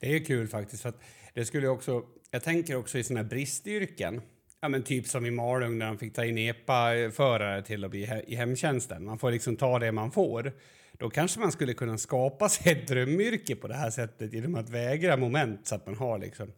Det 0.00 0.14
är 0.16 0.24
kul 0.24 0.48
faktiskt. 0.48 0.82
För 0.82 0.92
det 1.34 1.44
skulle 1.44 1.68
också, 1.68 2.02
jag 2.30 2.42
tänker 2.42 2.76
också 2.76 2.98
i 2.98 3.02
såna 3.04 3.20
här 3.20 3.28
bristyrken. 3.28 4.20
Ja, 4.60 4.68
men 4.68 4.82
typ 4.82 5.06
som 5.06 5.26
i 5.26 5.30
Malung 5.30 5.78
när 5.78 5.86
de 5.86 5.98
fick 5.98 6.14
ta 6.14 6.24
in 6.24 6.38
EPA-förare 6.38 7.62
till 7.62 7.84
att 7.84 7.90
bli 7.90 8.06
he- 8.06 8.24
i 8.26 8.34
hemtjänsten. 8.34 9.04
Man 9.04 9.18
får 9.18 9.30
liksom 9.30 9.56
ta 9.56 9.78
det 9.78 9.92
man 9.92 10.10
får. 10.10 10.52
Då 10.98 11.10
kanske 11.10 11.40
man 11.40 11.52
skulle 11.52 11.74
kunna 11.74 11.98
skapa 11.98 12.48
sig 12.48 12.72
ett 12.72 12.88
drömyrke 12.88 13.56
på 13.56 13.68
det 13.68 13.74
här 13.74 13.90
sättet 13.90 14.32
genom 14.32 14.54
att 14.54 14.70
vägra 14.70 15.16
moment 15.16 15.66
så 15.66 15.74
att 15.74 15.86
man 15.86 15.96
har 15.96 16.18
liksom... 16.18 16.52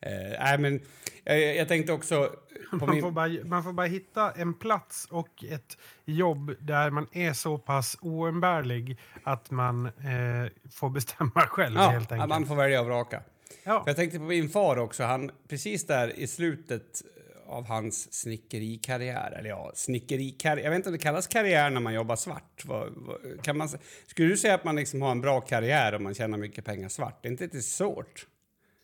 Eh, 0.00 0.12
nej, 0.40 0.58
men 0.58 0.80
jag, 1.24 1.56
jag 1.56 1.68
tänkte 1.68 1.92
också, 1.92 2.30
man, 2.72 2.90
min... 2.90 3.02
får 3.02 3.10
bara, 3.10 3.28
man 3.44 3.64
får 3.64 3.72
bara 3.72 3.86
hitta 3.86 4.30
en 4.30 4.54
plats 4.54 5.06
och 5.10 5.44
ett 5.44 5.78
jobb 6.04 6.54
där 6.60 6.90
man 6.90 7.06
är 7.12 7.32
så 7.32 7.58
pass 7.58 7.98
oumbärlig 8.00 8.98
att 9.24 9.50
man 9.50 9.86
eh, 9.86 10.70
får 10.70 10.90
bestämma 10.90 11.40
själv. 11.46 11.76
Ja, 11.76 11.88
helt 11.88 12.12
enkelt. 12.12 12.28
man 12.28 12.46
får 12.46 12.56
välja 12.56 12.80
och 12.80 12.86
vraka. 12.86 13.22
Ja. 13.64 13.82
För 13.82 13.90
jag 13.90 13.96
tänkte 13.96 14.18
på 14.18 14.24
min 14.24 14.48
far 14.48 14.76
också. 14.76 15.04
Han, 15.04 15.30
precis 15.48 15.86
där 15.86 16.18
i 16.18 16.26
slutet 16.26 17.02
av 17.48 17.66
hans 17.66 18.12
snickerikarriär. 18.12 19.32
Eller 19.38 19.48
ja, 19.48 19.72
snickerikarriär. 19.74 20.64
Jag 20.64 20.70
vet 20.70 20.76
inte 20.76 20.88
om 20.88 20.92
det 20.92 20.98
kallas 20.98 21.26
karriär 21.26 21.70
när 21.70 21.80
man 21.80 21.94
jobbar 21.94 22.16
svart. 22.16 22.64
Vad, 22.64 22.92
vad, 22.96 23.44
kan 23.44 23.56
man, 23.56 23.68
skulle 24.06 24.28
du 24.28 24.36
säga 24.36 24.54
att 24.54 24.64
man 24.64 24.76
liksom 24.76 25.02
har 25.02 25.10
en 25.10 25.20
bra 25.20 25.40
karriär 25.40 25.94
om 25.94 26.02
man 26.02 26.14
tjänar 26.14 26.38
mycket 26.38 26.64
pengar 26.64 26.88
svart? 26.88 27.22
Det 27.22 27.28
är 27.28 27.30
inte 27.30 27.44
lite 27.44 27.62
svårt? 27.62 28.26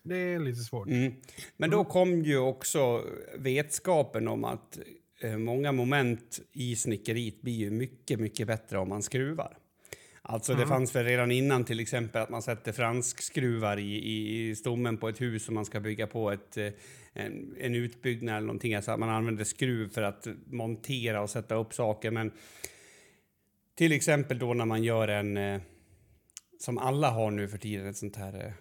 Det 0.03 0.15
är 0.15 0.39
lite 0.39 0.59
svårt. 0.61 0.87
Mm. 0.87 1.13
Men 1.57 1.69
då 1.69 1.83
kom 1.83 2.23
ju 2.23 2.37
också 2.37 3.03
vetskapen 3.37 4.27
om 4.27 4.43
att 4.43 4.79
eh, 5.21 5.37
många 5.37 5.71
moment 5.71 6.39
i 6.53 6.75
snickeriet 6.75 7.41
blir 7.41 7.53
ju 7.53 7.71
mycket, 7.71 8.19
mycket 8.19 8.47
bättre 8.47 8.77
om 8.77 8.89
man 8.89 9.03
skruvar. 9.03 9.57
Alltså 10.21 10.51
mm. 10.51 10.61
det 10.61 10.67
fanns 10.67 10.95
väl 10.95 11.05
redan 11.05 11.31
innan 11.31 11.65
till 11.65 11.79
exempel 11.79 12.21
att 12.21 12.29
man 12.29 12.41
sätter 12.41 12.71
franskskruvar 12.71 13.77
i, 13.77 13.95
i, 13.95 14.49
i 14.49 14.55
stommen 14.55 14.97
på 14.97 15.09
ett 15.09 15.21
hus 15.21 15.49
om 15.49 15.55
man 15.55 15.65
ska 15.65 15.79
bygga 15.79 16.07
på 16.07 16.31
ett, 16.31 16.57
eh, 16.57 16.69
en, 17.15 17.55
en 17.59 17.75
utbyggnad 17.75 18.35
eller 18.35 18.47
någonting. 18.47 18.75
Alltså 18.75 18.91
att 18.91 18.99
man 18.99 19.09
använder 19.09 19.43
skruv 19.43 19.89
för 19.89 20.01
att 20.01 20.27
montera 20.45 21.21
och 21.21 21.29
sätta 21.29 21.55
upp 21.55 21.73
saker. 21.73 22.11
Men 22.11 22.31
till 23.75 23.91
exempel 23.91 24.39
då 24.39 24.53
när 24.53 24.65
man 24.65 24.83
gör 24.83 25.07
en, 25.07 25.37
eh, 25.37 25.61
som 26.59 26.77
alla 26.77 27.09
har 27.09 27.31
nu 27.31 27.47
för 27.47 27.57
tiden, 27.57 27.87
ett 27.87 27.97
sånt 27.97 28.15
här 28.15 28.53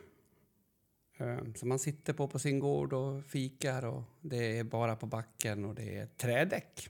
eh, 1.19 1.39
som 1.55 1.69
man 1.69 1.79
sitter 1.79 2.13
på 2.13 2.29
på 2.29 2.39
sin 2.39 2.59
gård 2.59 2.93
och 2.93 3.25
fikar 3.25 3.85
och 3.85 4.03
det 4.21 4.59
är 4.59 4.65
bara 4.65 4.97
på 4.97 5.07
backen 5.07 5.65
och 5.65 5.75
det 5.75 5.97
är 5.97 6.07
trädäck. 6.07 6.89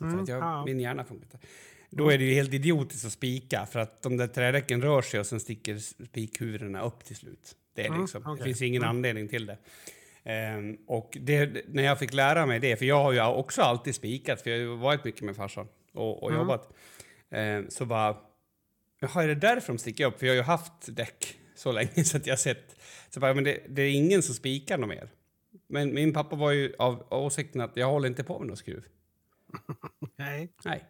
Mm, 0.00 0.12
för 0.12 0.22
att 0.22 0.28
jag, 0.28 0.42
ja. 0.42 0.64
Min 0.64 0.80
hjärna 0.80 1.04
funkar. 1.04 1.40
Då 1.90 2.10
är 2.10 2.18
det 2.18 2.24
ju 2.24 2.34
helt 2.34 2.54
idiotiskt 2.54 3.06
att 3.06 3.12
spika 3.12 3.66
för 3.66 3.78
att 3.78 4.02
de 4.02 4.16
där 4.16 4.26
trädäcken 4.26 4.82
rör 4.82 5.02
sig 5.02 5.20
och 5.20 5.26
sen 5.26 5.40
sticker 5.40 5.78
spikhuvudena 5.78 6.82
upp 6.82 7.04
till 7.04 7.16
slut. 7.16 7.56
Det, 7.74 7.82
är 7.82 7.86
mm, 7.86 8.00
liksom, 8.00 8.22
okay. 8.22 8.36
det 8.36 8.44
finns 8.44 8.62
ingen 8.62 8.82
mm. 8.82 8.96
anledning 8.96 9.28
till 9.28 9.46
det. 9.46 9.58
Um, 10.26 10.78
och 10.86 11.18
det, 11.20 11.66
när 11.68 11.82
jag 11.82 11.98
fick 11.98 12.12
lära 12.12 12.46
mig 12.46 12.60
det, 12.60 12.76
för 12.76 12.84
jag 12.84 13.02
har 13.02 13.12
ju 13.12 13.22
också 13.22 13.62
alltid 13.62 13.94
spikat, 13.94 14.42
för 14.42 14.50
jag 14.50 14.68
har 14.68 14.76
varit 14.76 15.04
mycket 15.04 15.22
med 15.22 15.36
farsan 15.36 15.68
och, 15.92 16.22
och 16.22 16.30
mm. 16.30 16.40
jobbat, 16.40 16.70
um, 17.30 17.70
så 17.70 17.84
bara, 17.84 18.16
jaha, 19.00 19.22
är 19.22 19.28
det 19.28 19.34
därför 19.34 19.72
de 19.72 19.78
sticker 19.78 20.06
upp? 20.06 20.18
För 20.18 20.26
jag 20.26 20.32
har 20.32 20.36
ju 20.36 20.42
haft 20.42 20.96
däck 20.96 21.38
så 21.54 21.72
länge 21.72 21.88
så 22.04 22.16
att 22.16 22.26
jag 22.26 22.38
sett, 22.38 22.76
så 23.10 23.20
bara, 23.20 23.34
men 23.34 23.44
det, 23.44 23.60
det 23.68 23.82
är 23.82 23.90
ingen 23.90 24.22
som 24.22 24.34
spikar 24.34 24.78
något 24.78 24.88
mer. 24.88 25.08
Men 25.66 25.94
min 25.94 26.12
pappa 26.12 26.36
var 26.36 26.50
ju 26.50 26.72
av 26.78 27.06
åsikten 27.10 27.60
att 27.60 27.76
jag 27.76 27.86
håller 27.86 28.08
inte 28.08 28.24
på 28.24 28.38
med 28.38 28.48
någon 28.48 28.56
skruv. 28.56 28.84
Nej. 30.16 30.48
Nej. 30.64 30.84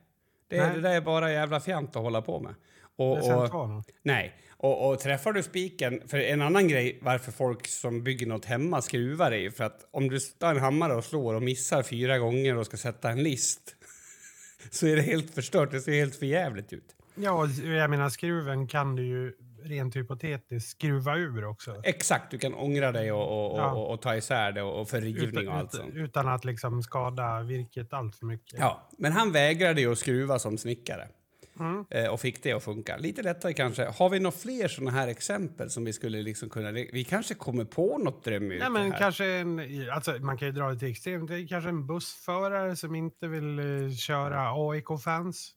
Det, 0.49 0.61
nej. 0.61 0.75
det 0.75 0.81
där 0.81 0.97
är 0.97 1.01
bara 1.01 1.33
jävla 1.33 1.61
fjant 1.61 1.97
att 1.97 2.03
hålla 2.03 2.23
på 2.23 2.41
med. 2.41 2.55
Och, 2.97 3.19
och, 3.19 3.85
nej. 4.03 4.35
Och, 4.59 4.91
och 4.91 4.99
träffar 4.99 5.33
du 5.33 5.43
spiken, 5.43 6.03
för 6.09 6.19
en 6.19 6.43
annan 6.43 6.69
grej 6.69 6.99
varför 7.03 7.33
folk 7.33 7.67
som 7.67 8.03
bygger 8.03 8.27
något 8.27 8.45
hemma 8.45 8.83
skruvar 8.83 9.33
är 9.33 9.37
ju 9.37 9.51
för 9.51 9.65
att 9.65 9.89
om 9.91 10.09
du 10.09 10.19
tar 10.19 10.55
en 10.55 10.61
hammare 10.61 10.95
och 10.95 11.05
slår 11.05 11.35
och 11.35 11.43
missar 11.43 11.83
fyra 11.83 12.19
gånger 12.19 12.57
och 12.57 12.67
ska 12.67 12.77
sätta 12.77 13.11
en 13.11 13.23
list 13.23 13.77
så 14.71 14.87
är 14.87 14.97
det 14.97 15.03
helt 15.03 15.35
förstört, 15.35 15.71
det 15.71 15.81
ser 15.81 15.93
helt 15.93 16.17
förjävligt 16.17 16.73
ut. 16.73 16.97
Ja, 17.15 17.47
jag 17.47 17.91
menar 17.91 18.09
skruven 18.09 18.67
kan 18.67 18.97
du 18.97 19.07
ju 19.07 19.33
rent 19.63 19.97
hypotetiskt 19.97 20.71
skruva 20.71 21.17
ur 21.17 21.45
också. 21.45 21.81
Exakt, 21.85 22.31
du 22.31 22.39
kan 22.39 22.55
ångra 22.55 22.93
dig 22.93 23.13
och, 23.13 23.53
och, 23.53 23.59
ja. 23.59 23.73
och, 23.73 23.93
och 23.93 24.03
ta 24.03 24.17
isär 24.17 24.53
det 24.53 24.63
och 24.63 24.89
för 24.89 25.01
rivning 25.01 25.29
utan, 25.29 25.49
och 25.49 25.55
allt 25.55 25.73
sånt. 25.75 25.95
Utan 25.95 26.29
att 26.29 26.45
liksom 26.45 26.83
skada 26.83 27.43
virket 27.43 27.93
allt 27.93 28.17
för 28.17 28.27
mycket. 28.27 28.59
Ja, 28.59 28.89
men 28.99 29.13
han 29.13 29.33
vägrade 29.33 29.81
ju 29.81 29.93
att 29.93 29.99
skruva 29.99 30.39
som 30.39 30.59
snickare. 30.59 31.09
Mm. 31.59 31.85
Eh, 31.91 32.07
och 32.07 32.21
fick 32.21 32.43
det 32.43 32.53
att 32.53 32.65
funka. 32.65 32.97
Lite 32.97 33.23
lättare 33.23 33.53
kanske. 33.53 33.85
Har 33.85 34.11
vi 34.11 34.21
några 34.21 34.37
fler 34.37 34.69
sådana 34.69 34.91
här 34.91 35.09
exempel 35.09 35.71
som 35.71 35.85
vi 35.85 35.93
skulle 35.93 36.23
liksom 36.23 36.49
kunna... 36.49 36.73
Vi 36.73 37.07
kanske 37.09 37.35
kommer 37.35 37.65
på 37.65 37.99
något 37.99 38.25
drömyrke 38.25 38.65
ja, 38.65 38.71
men 38.71 38.93
här. 38.93 38.99
Kanske 38.99 39.27
en, 39.27 39.61
alltså, 39.93 40.13
man 40.13 40.39
kan 40.39 40.49
ju 40.49 40.53
dra 40.53 40.73
det 40.73 40.79
till 40.79 40.91
extremt. 40.91 41.49
Kanske 41.49 41.69
en 41.69 41.87
bussförare 41.87 42.77
som 42.77 42.95
inte 42.95 43.29
vill 43.29 43.61
uh, 43.61 43.95
köra 43.95 44.53
AIK-fans. 44.53 45.55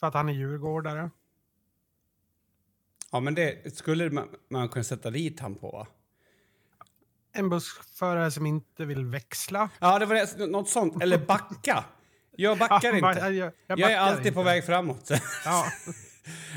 För 0.00 0.06
att 0.06 0.14
han 0.14 0.28
är 0.28 0.32
djurgårdare. 0.32 1.10
Ja, 3.12 3.20
men 3.20 3.34
det 3.34 3.76
skulle 3.76 4.10
man, 4.10 4.28
man 4.48 4.68
kunna 4.68 4.84
sätta 4.84 5.10
dit 5.10 5.40
han 5.40 5.54
på, 5.54 5.70
va? 5.70 5.86
En 7.32 7.48
bussförare 7.48 8.30
som 8.30 8.46
inte 8.46 8.84
vill 8.84 9.06
växla. 9.06 9.70
Ja, 9.80 9.98
det 9.98 10.06
var 10.06 10.38
det, 10.38 10.46
något 10.46 10.68
sånt. 10.68 11.02
Eller 11.02 11.18
backa. 11.18 11.84
Jag 12.36 12.58
backar 12.58 12.94
inte. 12.94 13.20
Jag, 13.20 13.34
jag, 13.34 13.52
jag, 13.66 13.78
jag 13.78 13.92
är 13.92 13.98
alltid 13.98 14.26
inte. 14.26 14.32
på 14.32 14.42
väg 14.42 14.64
framåt. 14.64 15.10
Ja. 15.44 15.66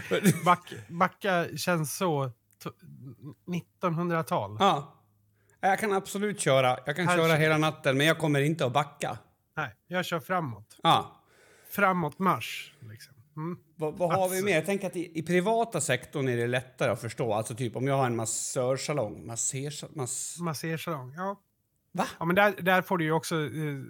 Back, 0.46 0.74
backa 0.88 1.46
känns 1.58 1.98
så 1.98 2.32
1900-tal. 3.82 4.58
Ja. 4.60 4.92
Jag 5.60 5.80
kan 5.80 5.94
absolut 5.94 6.40
köra. 6.40 6.78
Jag 6.86 6.96
kan 6.96 7.08
Här 7.08 7.18
köra 7.18 7.36
hela 7.36 7.58
natten, 7.58 7.98
men 7.98 8.08
jag 8.08 8.18
kommer 8.18 8.42
inte 8.42 8.66
att 8.66 8.74
backa. 8.74 9.18
Nej, 9.58 9.70
jag 9.88 10.06
kör 10.06 10.20
framåt. 10.20 10.80
Ja. 10.84 11.22
Framåt 11.70 12.20
marsch, 12.20 12.74
liksom. 12.82 13.16
Mm. 13.38 13.58
Vad, 13.76 13.98
vad 13.98 14.14
har 14.14 14.30
vi 14.30 14.42
mer? 14.44 14.56
Jag 14.56 14.66
tänker 14.66 14.88
att 14.88 14.96
i, 14.96 15.20
i, 15.20 15.24
privata 15.24 15.82
sektorn 15.82 16.28
är 16.28 16.38
det 16.38 16.48
lättare 16.48 16.92
att 16.92 17.02
förstå. 17.02 17.34
Alltså 17.34 17.56
typ 17.56 17.76
om 17.76 17.88
jag 17.88 17.98
har 17.98 18.06
en 18.06 18.16
massörsalong. 18.16 19.28
Masser, 19.28 19.98
mass... 19.98 20.38
Massersalong, 20.40 21.14
ja. 21.16 21.42
Va? 21.92 22.08
Ja, 22.20 22.26
men 22.26 22.36
där, 22.36 22.56
där 22.62 22.82
får 22.82 22.98
du 22.98 23.06
ju 23.06 23.12
också 23.12 23.36
uh, 23.36 23.86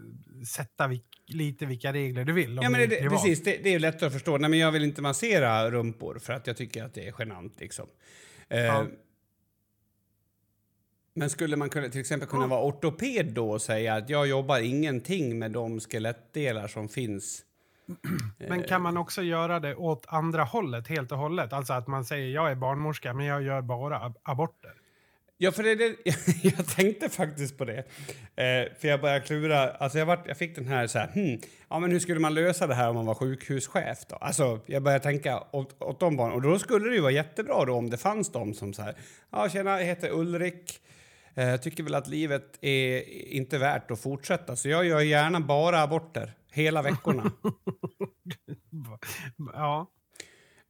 sätta 0.56 0.88
vik, 0.88 1.15
lite 1.28 1.66
vilka 1.66 1.94
regler 1.94 2.26
du 2.26 2.34
vill. 2.34 2.60
Ja, 2.62 2.70
men 2.70 2.90
det, 2.90 3.10
precis. 3.10 3.44
Det, 3.44 3.58
det, 3.64 3.74
är 3.74 3.80
lättare 3.80 4.08
att 4.08 4.14
förstå. 4.14 4.38
Nej, 4.38 4.50
men 4.50 4.60
jag 4.60 4.72
vill 4.72 4.84
inte 4.84 5.02
massera 5.02 5.72
rumpor 5.72 6.20
för 6.20 6.34
att 6.34 6.48
jag 6.48 6.58
tycker 6.58 6.84
att 6.84 6.94
det 6.94 7.08
är 7.08 7.14
genant. 7.20 7.60
Liksom. 7.60 7.88
Ja. 8.48 8.86
Men 11.14 11.30
skulle 11.30 11.56
man 11.56 11.70
kunna, 11.70 11.90
till 11.90 12.02
exempel 12.02 12.30
kunna 12.30 12.44
ja. 12.44 12.48
vara 12.48 12.64
ortoped 12.64 13.34
då 13.34 13.52
och 13.52 13.62
säga 13.62 13.96
att 13.96 14.10
jag 14.10 14.28
jobbar 14.28 14.60
ingenting 14.60 15.40
med 15.40 15.52
de 15.52 15.80
skelettdelar 15.80 16.68
som 16.68 16.90
finns 16.90 17.46
men 18.38 18.64
kan 18.64 18.82
man 18.82 18.98
också 18.98 19.22
göra 19.22 19.60
det 19.60 19.76
åt 19.76 20.06
andra 20.08 20.44
hållet 20.44 20.88
helt 20.88 21.12
och 21.12 21.18
hållet? 21.18 21.54
Alltså 21.54 21.74
att 21.74 21.88
man 21.88 22.06
säger 22.06 22.36
jag 22.36 22.52
är 22.52 22.56
barnmorska 22.56 23.14
men 23.14 23.26
jag 23.26 23.44
gör 23.44 23.62
bara 23.62 24.00
ab 24.00 24.18
aborter. 24.24 24.74
Ja, 25.38 25.52
för 25.52 25.64
det, 25.64 25.76
det, 25.76 25.96
jag 26.44 26.68
tänkte 26.68 27.10
faktiskt 27.10 27.58
på 27.58 27.66
det. 27.66 27.78
Eh, 28.36 28.74
för 28.80 28.88
jag 28.88 29.02
började 29.02 29.26
klura. 29.26 29.72
Alltså 29.72 29.98
jag, 30.00 30.06
var, 30.06 30.20
jag 30.28 30.38
fick 30.38 30.56
den 30.56 30.68
här 30.68 30.88
så 30.88 31.00
här, 31.00 31.08
hmm, 31.08 31.40
ja 31.70 31.80
men 31.80 31.92
hur 31.92 32.00
skulle 32.00 32.20
man 32.20 32.34
lösa 32.34 32.68
det 32.68 32.76
här 32.76 32.90
om 32.90 32.96
man 32.96 33.06
var 33.06 33.16
sjukhuschef 33.16 34.06
då? 34.10 34.16
Alltså 34.16 34.60
jag 34.66 34.84
började 34.84 35.04
tänka 35.04 35.44
åt, 35.52 35.82
åt 35.82 36.00
de 36.00 36.18
barnen. 36.18 36.36
Och 36.36 36.42
då 36.42 36.60
skulle 36.60 36.90
det 36.90 36.96
ju 36.96 37.02
vara 37.02 37.12
jättebra 37.12 37.66
då 37.66 37.74
om 37.74 37.90
det 37.90 37.98
fanns 37.98 38.32
de 38.32 38.54
som 38.54 38.74
så 38.74 38.82
här, 38.82 38.96
ja 39.32 39.50
tjena, 39.50 39.80
jag 39.80 39.86
heter 39.86 40.10
Ulrik. 40.10 40.82
Eh, 41.36 41.50
jag 41.50 41.62
tycker 41.62 41.84
väl 41.84 41.96
att 41.96 42.08
livet 42.08 42.58
är 42.62 43.10
inte 43.34 43.58
värt 43.58 43.92
att 43.92 44.00
fortsätta 44.00 44.56
så 44.56 44.70
jag 44.70 44.86
gör 44.86 45.00
gärna 45.00 45.40
bara 45.40 45.82
aborter 45.82 46.34
hela 46.52 46.82
veckorna. 46.82 47.32
ja. 49.54 49.92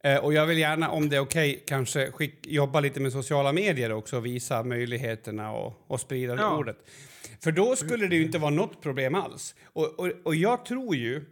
Eh, 0.06 0.18
och 0.18 0.34
jag 0.34 0.46
vill 0.46 0.58
gärna, 0.58 0.89
om 0.89 1.10
det 1.10 1.15
är 1.15 1.20
okej, 1.20 1.52
okay, 1.52 1.65
kanske 1.65 2.12
skick, 2.12 2.48
jobba 2.48 2.80
lite 2.80 3.00
med 3.00 3.12
sociala 3.12 3.52
medier 3.52 3.91
också 3.91 4.18
och 4.18 4.26
visa 4.26 4.63
möjligheterna 4.63 5.52
och, 5.52 5.84
och 5.88 6.02
sprida 6.02 6.36
ja. 6.36 6.58
ordet. 6.58 6.78
För 7.39 7.52
då 7.52 7.76
skulle 7.76 8.08
det 8.08 8.15
ju 8.15 8.26
inte 8.26 8.38
vara 8.38 8.52
något 8.52 8.82
problem 8.82 9.15
alls. 9.15 9.56
Och, 9.63 10.00
och, 10.00 10.12
och 10.24 10.36
jag 10.36 10.65
tror 10.65 10.96
ju 10.96 11.26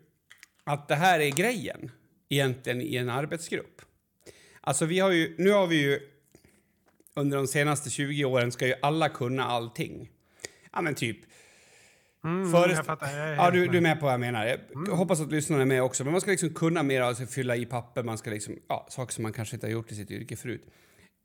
att 0.64 0.88
det 0.88 0.96
här 0.96 1.20
är 1.20 1.30
grejen 1.30 1.92
egentligen 2.30 2.82
i 2.82 2.96
en 2.96 3.10
arbetsgrupp. 3.10 3.82
Alltså 4.62 4.86
vi 4.86 5.00
har 5.00 5.12
ju, 5.12 5.36
nu 5.38 5.52
har 5.52 5.68
vi 5.68 5.82
ju 5.82 6.00
under 7.16 7.38
de 7.38 7.48
senaste 7.48 7.90
20 7.90 8.26
åren 8.26 8.52
ska 8.52 8.68
ju 8.68 8.76
alla 8.82 9.10
kunna 9.10 9.44
allting. 9.44 10.10
Ja 10.72 10.82
men 10.82 10.96
typ 10.96 11.18
Mm, 12.24 12.52
Förest... 12.52 12.76
jag 12.76 12.86
fattar, 12.86 13.18
jag 13.18 13.38
ja, 13.38 13.52
du, 13.52 13.68
du, 13.68 13.78
är 13.78 13.82
med 13.82 14.00
på 14.00 14.06
vad 14.06 14.14
jag 14.14 14.20
menar. 14.20 14.46
Jag 14.46 14.60
mm. 14.76 14.92
hoppas 14.92 15.22
att 15.22 15.32
lyssnarna 15.32 15.62
är 15.62 15.66
med 15.66 15.84
också. 15.84 16.04
Men 16.04 16.12
man 16.12 16.22
ska 16.22 16.32
liksom 16.32 16.50
kunna 16.50 16.84
mer, 16.84 17.02
alltså 17.02 17.26
fylla 17.26 17.56
i 17.56 17.66
papper, 17.66 18.04
man 18.04 18.18
ska 18.18 18.30
liksom, 18.30 18.56
ja, 18.68 18.88
saker 18.90 19.14
som 19.14 19.24
man 19.24 19.34
kanske 19.34 19.56
inte 19.56 19.68
har 19.68 19.72
gjort 19.72 19.92
i 19.92 19.96
sitt 19.96 20.12
yrke 20.12 20.36
förut. 20.36 20.66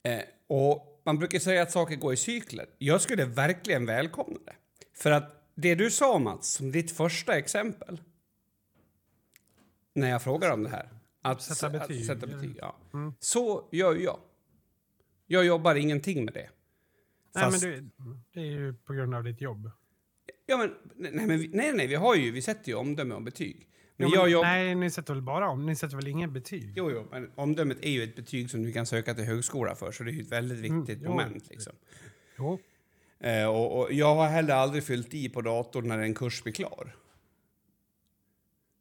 Eh, 0.03 0.21
och 0.47 1.01
man 1.05 1.19
brukar 1.19 1.39
säga 1.39 1.61
att 1.61 1.71
saker 1.71 1.95
går 1.95 2.13
i 2.13 2.17
cykler. 2.17 2.65
Jag 2.77 3.01
skulle 3.01 3.25
verkligen 3.25 3.85
välkomna 3.85 4.39
det. 4.45 4.55
För 4.93 5.11
att 5.11 5.51
det 5.55 5.75
du 5.75 5.91
sa 5.91 6.19
Mats, 6.19 6.53
som 6.53 6.71
ditt 6.71 6.91
första 6.91 7.37
exempel, 7.37 8.01
när 9.95 10.09
jag 10.09 10.23
frågar 10.23 10.51
om 10.51 10.63
det 10.63 10.69
här, 10.69 10.89
att 11.21 11.41
sätta 11.41 11.69
betyg, 11.69 11.99
att 11.99 12.05
sätta 12.05 12.27
betyg 12.27 12.57
ja. 12.61 12.75
Mm. 12.93 13.13
så 13.19 13.69
gör 13.71 13.95
jag. 13.95 14.19
Jag 15.27 15.45
jobbar 15.45 15.75
ingenting 15.75 16.25
med 16.25 16.33
det. 16.33 16.49
Nej, 17.35 17.43
Fast... 17.43 17.63
men 17.63 17.71
du, 17.71 17.89
det 18.33 18.39
är 18.39 18.45
ju 18.45 18.73
på 18.73 18.93
grund 18.93 19.15
av 19.15 19.23
ditt 19.23 19.41
jobb. 19.41 19.71
Ja, 20.49 20.57
men, 20.57 20.75
nej, 20.95 21.27
men, 21.27 21.49
nej, 21.53 21.73
nej, 21.73 21.87
vi 21.87 21.95
har 21.95 22.15
ju, 22.15 22.31
vi 22.31 22.41
sätter 22.41 22.69
ju 22.69 22.75
omdöme 22.75 23.15
och 23.15 23.21
betyg. 23.21 23.67
Men 23.97 24.09
jo, 24.13 24.21
men, 24.21 24.31
jobb... 24.31 24.43
Nej, 24.43 24.75
ni 24.75 24.89
sätter 24.89 25.13
väl 25.13 25.23
bara 25.23 25.49
om, 25.49 25.65
ni 25.65 25.75
sätter 25.75 25.95
väl 25.95 26.07
inget 26.07 26.29
betyg? 26.29 26.73
Jo, 26.75 26.91
jo, 26.91 27.07
men 27.11 27.31
omdömet 27.35 27.77
är 27.81 27.89
ju 27.89 28.03
ett 28.03 28.15
betyg 28.15 28.49
som 28.49 28.63
du 28.63 28.71
kan 28.71 28.85
söka 28.85 29.13
till 29.13 29.23
högskola 29.23 29.75
för, 29.75 29.91
så 29.91 30.03
det 30.03 30.11
är 30.11 30.13
ju 30.13 30.21
ett 30.21 30.31
väldigt 30.31 30.65
mm, 30.65 30.85
viktigt 30.85 31.05
mm, 31.05 31.11
moment. 31.11 31.49
Liksom. 31.49 31.73
Jo. 32.37 32.59
Eh, 33.19 33.45
och, 33.45 33.79
och, 33.79 33.93
jag 33.93 34.15
har 34.15 34.27
heller 34.27 34.53
aldrig 34.53 34.83
fyllt 34.83 35.13
i 35.13 35.29
på 35.29 35.41
datorn 35.41 35.87
när 35.87 35.99
en 35.99 36.13
kurs 36.13 36.43
blir 36.43 36.53
klar. 36.53 36.95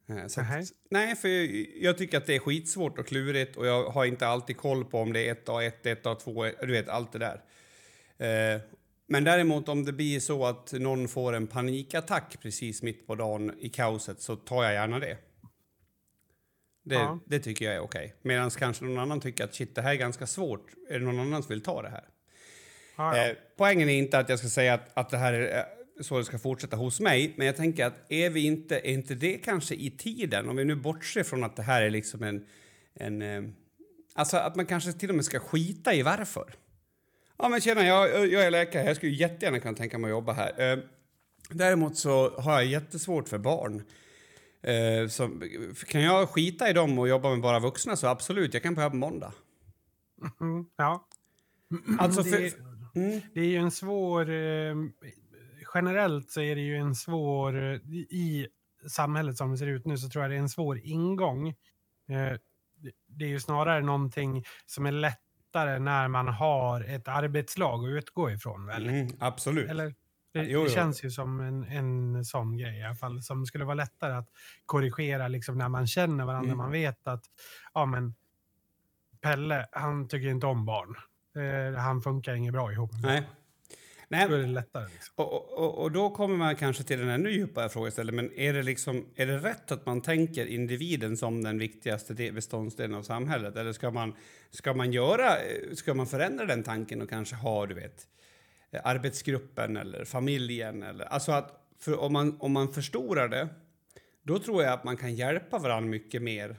Eh, 0.08 0.26
så 0.26 0.40
att, 0.40 0.72
nej, 0.90 1.16
för 1.16 1.28
jag, 1.28 1.66
jag, 1.80 1.98
tycker 1.98 2.18
att 2.18 2.26
det 2.26 2.34
är 2.34 2.38
skitsvårt 2.38 2.98
och 2.98 3.06
klurigt 3.06 3.56
och 3.56 3.66
jag 3.66 3.90
har 3.90 4.04
inte 4.04 4.26
alltid 4.26 4.56
koll 4.56 4.84
på 4.84 4.98
om 4.98 5.12
det 5.12 5.28
är 5.28 5.34
1A1, 5.34 5.72
1A2, 5.82 6.66
du 6.66 6.72
vet 6.72 6.88
allt 6.88 7.12
det 7.12 7.18
där. 7.18 7.42
Eh, 8.18 8.60
men 9.10 9.24
däremot 9.24 9.68
om 9.68 9.84
det 9.84 9.92
blir 9.92 10.20
så 10.20 10.46
att 10.46 10.72
någon 10.72 11.08
får 11.08 11.32
en 11.32 11.46
panikattack 11.46 12.36
precis 12.42 12.82
mitt 12.82 13.06
på 13.06 13.14
dagen 13.14 13.54
i 13.60 13.68
kaoset 13.68 14.20
så 14.20 14.36
tar 14.36 14.64
jag 14.64 14.72
gärna 14.72 14.98
det. 14.98 15.18
Det, 16.84 16.94
ja. 16.94 17.18
det 17.26 17.40
tycker 17.40 17.64
jag 17.64 17.74
är 17.74 17.80
okej. 17.80 18.04
Okay. 18.04 18.16
Medan 18.22 18.50
kanske 18.50 18.84
någon 18.84 18.98
annan 18.98 19.20
tycker 19.20 19.44
att 19.44 19.54
shit, 19.54 19.74
det 19.74 19.82
här 19.82 19.90
är 19.90 19.96
ganska 19.96 20.26
svårt. 20.26 20.66
Är 20.90 20.98
det 20.98 21.04
någon 21.04 21.20
annan 21.20 21.42
som 21.42 21.48
vill 21.48 21.62
ta 21.62 21.82
det 21.82 21.88
här? 21.88 22.04
Ja, 22.96 23.16
ja. 23.16 23.26
Eh, 23.26 23.36
poängen 23.56 23.88
är 23.88 23.98
inte 23.98 24.18
att 24.18 24.28
jag 24.28 24.38
ska 24.38 24.48
säga 24.48 24.74
att, 24.74 24.90
att 24.94 25.10
det 25.10 25.18
här 25.18 25.32
är 25.32 25.58
eh, 25.58 25.64
så 26.00 26.18
det 26.18 26.24
ska 26.24 26.38
fortsätta 26.38 26.76
hos 26.76 27.00
mig, 27.00 27.34
men 27.36 27.46
jag 27.46 27.56
tänker 27.56 27.86
att 27.86 27.94
är 28.08 28.30
vi 28.30 28.40
inte, 28.40 28.76
är 28.78 28.92
inte 28.92 29.14
det 29.14 29.34
kanske 29.34 29.74
i 29.74 29.90
tiden, 29.90 30.48
om 30.48 30.56
vi 30.56 30.64
nu 30.64 30.74
bortser 30.74 31.22
från 31.22 31.44
att 31.44 31.56
det 31.56 31.62
här 31.62 31.82
är 31.82 31.90
liksom 31.90 32.22
en, 32.22 32.46
en 32.94 33.22
eh, 33.22 33.42
alltså 34.14 34.36
att 34.36 34.56
man 34.56 34.66
kanske 34.66 34.92
till 34.92 35.08
och 35.08 35.16
med 35.16 35.24
ska 35.24 35.40
skita 35.40 35.94
i 35.94 36.02
varför. 36.02 36.54
Ja, 37.38 37.48
men 37.48 37.60
tjena, 37.60 37.84
jag, 37.84 38.28
jag 38.28 38.46
är 38.46 38.50
läkare. 38.50 38.84
Jag 38.84 38.96
skulle 38.96 39.12
jättegärna 39.12 39.60
kunna 39.60 39.76
tänka 39.76 39.98
mig 39.98 40.08
att 40.08 40.16
jobba 40.16 40.32
här. 40.32 40.72
Eh, 40.72 40.78
däremot 41.50 41.96
så 41.96 42.40
har 42.40 42.52
jag 42.52 42.66
jättesvårt 42.66 43.28
för 43.28 43.38
barn. 43.38 43.82
Eh, 44.62 45.08
så 45.08 45.30
kan 45.86 46.02
jag 46.02 46.28
skita 46.28 46.70
i 46.70 46.72
dem 46.72 46.98
och 46.98 47.08
jobba 47.08 47.30
med 47.30 47.40
bara 47.40 47.60
vuxna 47.60 47.96
så 47.96 48.06
absolut, 48.06 48.54
jag 48.54 48.62
kan 48.62 48.74
börja 48.74 48.90
på 48.90 48.96
måndag. 48.96 49.32
Mm, 50.40 50.66
ja. 50.76 51.08
Alltså 51.98 52.24
för, 52.24 52.30
det, 52.30 52.54
mm. 53.00 53.20
det, 53.34 53.40
är 53.40 53.44
ju 53.44 53.56
en 53.56 53.70
svår... 53.70 54.30
Eh, 54.30 54.76
generellt 55.74 56.30
så 56.30 56.40
är 56.40 56.56
det 56.56 56.62
ju 56.62 56.76
en 56.76 56.94
svår... 56.94 57.56
I 57.94 58.48
samhället 58.90 59.36
som 59.36 59.50
det 59.50 59.58
ser 59.58 59.66
ut 59.66 59.86
nu 59.86 59.98
så 59.98 60.08
tror 60.08 60.24
jag 60.24 60.30
det 60.30 60.36
är 60.36 60.40
en 60.40 60.48
svår 60.48 60.78
ingång. 60.78 61.48
Eh, 61.48 62.38
det 63.06 63.24
är 63.24 63.28
ju 63.28 63.40
snarare 63.40 63.80
någonting 63.80 64.44
som 64.66 64.86
är 64.86 64.92
lätt 64.92 65.27
lättare 65.48 65.78
när 65.78 66.08
man 66.08 66.28
har 66.28 66.80
ett 66.80 67.08
arbetslag 67.08 67.84
att 67.84 67.90
utgå 67.90 68.30
ifrån. 68.30 68.66
Väl? 68.66 68.88
Mm, 68.88 69.08
absolut. 69.20 69.70
Eller, 69.70 69.94
det, 70.32 70.42
jo, 70.42 70.64
det 70.64 70.70
känns 70.70 71.04
ju 71.04 71.10
som 71.10 71.40
en, 71.40 71.64
en 71.64 72.24
sån 72.24 72.56
grej 72.56 72.78
i 72.78 72.82
alla 72.82 72.94
fall, 72.94 73.22
som 73.22 73.46
skulle 73.46 73.64
vara 73.64 73.74
lättare 73.74 74.12
att 74.12 74.28
korrigera 74.66 75.28
liksom, 75.28 75.58
när 75.58 75.68
man 75.68 75.86
känner 75.86 76.24
varandra. 76.24 76.46
Mm. 76.46 76.58
Man 76.58 76.70
vet 76.70 77.06
att 77.06 77.24
ja, 77.74 77.86
men, 77.86 78.14
Pelle, 79.20 79.66
han 79.72 80.08
tycker 80.08 80.28
inte 80.28 80.46
om 80.46 80.64
barn. 80.64 80.96
Eh, 81.36 81.80
han 81.80 82.00
funkar 82.00 82.34
inget 82.34 82.52
bra 82.52 82.72
ihop. 82.72 82.90
Nej. 83.02 83.26
Nej, 84.10 84.28
då 84.28 84.34
är 84.34 84.38
det 84.38 84.46
lättare. 84.46 84.84
Liksom. 84.92 85.14
Och, 85.16 85.58
och, 85.58 85.78
och, 85.78 85.92
då 85.92 86.10
kommer 86.10 86.36
man 86.36 86.56
kanske 86.56 86.82
till 86.82 86.98
den 86.98 87.08
ännu 87.08 87.30
djupare 87.30 87.68
frågeställningen. 87.68 88.24
Men 88.24 88.38
är 88.38 88.52
det, 88.52 88.62
liksom, 88.62 89.06
är 89.16 89.26
det 89.26 89.38
rätt 89.38 89.72
att 89.72 89.86
man 89.86 90.00
tänker 90.00 90.46
individen 90.46 91.16
som 91.16 91.44
den 91.44 91.58
viktigaste 91.58 92.14
beståndsdelen 92.14 92.94
av 92.94 93.02
samhället? 93.02 93.56
Eller 93.56 93.72
ska 93.72 93.90
man, 93.90 94.14
ska 94.50 94.74
man, 94.74 94.92
göra, 94.92 95.36
ska 95.74 95.94
man 95.94 96.06
förändra 96.06 96.46
den 96.46 96.62
tanken 96.62 97.02
och 97.02 97.10
kanske 97.10 97.36
ha, 97.36 97.66
du 97.66 97.74
vet, 97.74 98.06
arbetsgruppen 98.84 99.76
eller 99.76 100.04
familjen? 100.04 100.82
Eller, 100.82 101.04
alltså 101.04 101.32
att 101.32 101.52
om, 101.98 102.12
man, 102.12 102.36
om 102.40 102.52
man 102.52 102.72
förstorar 102.72 103.28
det, 103.28 103.48
då 104.22 104.38
tror 104.38 104.62
jag 104.62 104.72
att 104.72 104.84
man 104.84 104.96
kan 104.96 105.14
hjälpa 105.14 105.58
varandra 105.58 105.90
mycket 105.90 106.22
mer. 106.22 106.56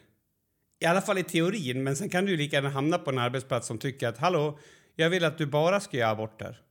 I 0.79 0.85
alla 0.85 1.01
fall 1.01 1.17
i 1.17 1.23
teorin, 1.23 1.83
men 1.83 1.95
sen 1.95 2.09
kan 2.09 2.25
du 2.25 2.37
lika 2.37 2.55
gärna 2.55 2.69
hamna 2.69 2.97
på 2.97 3.09
en 3.09 3.17
arbetsplats 3.17 3.67
som 3.67 3.77
tycker 3.77 4.07
att 4.07 4.17
hallå, 4.17 4.59
jag 4.95 5.09
vill 5.09 5.25
att 5.25 5.37
du 5.37 5.45
bara 5.45 5.79
ska 5.79 5.97
göra 5.97 6.09
aborter. 6.09 6.61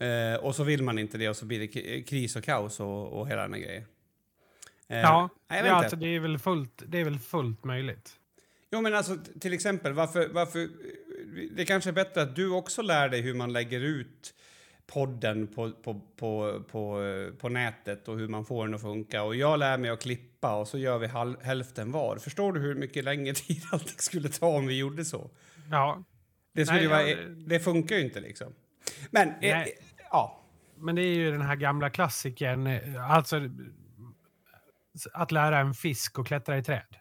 Eh, 0.00 0.34
och 0.34 0.54
så 0.54 0.64
vill 0.64 0.82
man 0.82 0.98
inte 0.98 1.18
det 1.18 1.28
och 1.28 1.36
så 1.36 1.44
blir 1.44 1.58
det 1.60 2.02
kris 2.02 2.36
och 2.36 2.44
kaos 2.44 2.80
och, 2.80 3.12
och 3.12 3.28
hela 3.28 3.48
den 3.48 3.60
grejen. 3.60 3.84
Eh, 4.88 4.98
ja, 4.98 5.28
ja 5.48 5.70
alltså 5.70 5.96
det, 5.96 6.06
är 6.06 6.20
väl 6.20 6.38
fullt, 6.38 6.82
det 6.86 7.00
är 7.00 7.04
väl 7.04 7.18
fullt 7.18 7.64
möjligt. 7.64 8.12
Jo, 8.70 8.80
men 8.80 8.94
alltså 8.94 9.16
till 9.40 9.52
exempel, 9.52 9.92
varför, 9.92 10.28
varför... 10.28 10.68
Det 11.56 11.64
kanske 11.64 11.90
är 11.90 11.94
bättre 11.94 12.22
att 12.22 12.36
du 12.36 12.50
också 12.50 12.82
lär 12.82 13.08
dig 13.08 13.20
hur 13.20 13.34
man 13.34 13.52
lägger 13.52 13.80
ut 13.80 14.34
podden 14.86 15.46
på, 15.46 15.70
på, 15.70 16.00
på, 16.16 16.62
på, 16.70 17.02
på 17.38 17.48
nätet 17.48 18.08
och 18.08 18.18
hur 18.18 18.28
man 18.28 18.44
får 18.44 18.66
den 18.66 18.74
att 18.74 18.80
funka. 18.80 19.22
Och 19.22 19.36
jag 19.36 19.58
lär 19.58 19.78
mig 19.78 19.90
att 19.90 20.02
klippa 20.02 20.56
och 20.56 20.68
så 20.68 20.78
gör 20.78 20.98
vi 20.98 21.06
halv, 21.06 21.42
hälften 21.42 21.92
var. 21.92 22.16
Förstår 22.16 22.52
du 22.52 22.60
hur 22.60 22.74
mycket 22.74 23.04
längre 23.04 23.34
tid 23.34 23.62
allt 23.72 24.00
skulle 24.00 24.28
ta 24.28 24.46
om 24.46 24.66
vi 24.66 24.78
gjorde 24.78 25.04
så? 25.04 25.30
Ja. 25.70 26.04
Det, 26.52 26.66
skulle 26.66 26.80
Nej, 26.80 26.88
vara, 26.88 27.08
ja, 27.08 27.16
det 27.46 27.60
funkar 27.60 27.96
ju 27.96 28.02
inte 28.02 28.20
liksom. 28.20 28.54
Men 29.10 29.28
eh, 29.40 29.64
Ja. 30.10 30.36
Men 30.76 30.94
det 30.94 31.02
är 31.02 31.14
ju 31.14 31.30
den 31.30 31.42
här 31.42 31.56
gamla 31.56 31.90
klassikern, 31.90 32.66
eh, 32.66 33.10
alltså 33.10 33.40
att 35.12 35.32
lära 35.32 35.58
en 35.58 35.74
fisk 35.74 36.18
att 36.18 36.26
klättra 36.26 36.58
i 36.58 36.62
träd. 36.62 36.96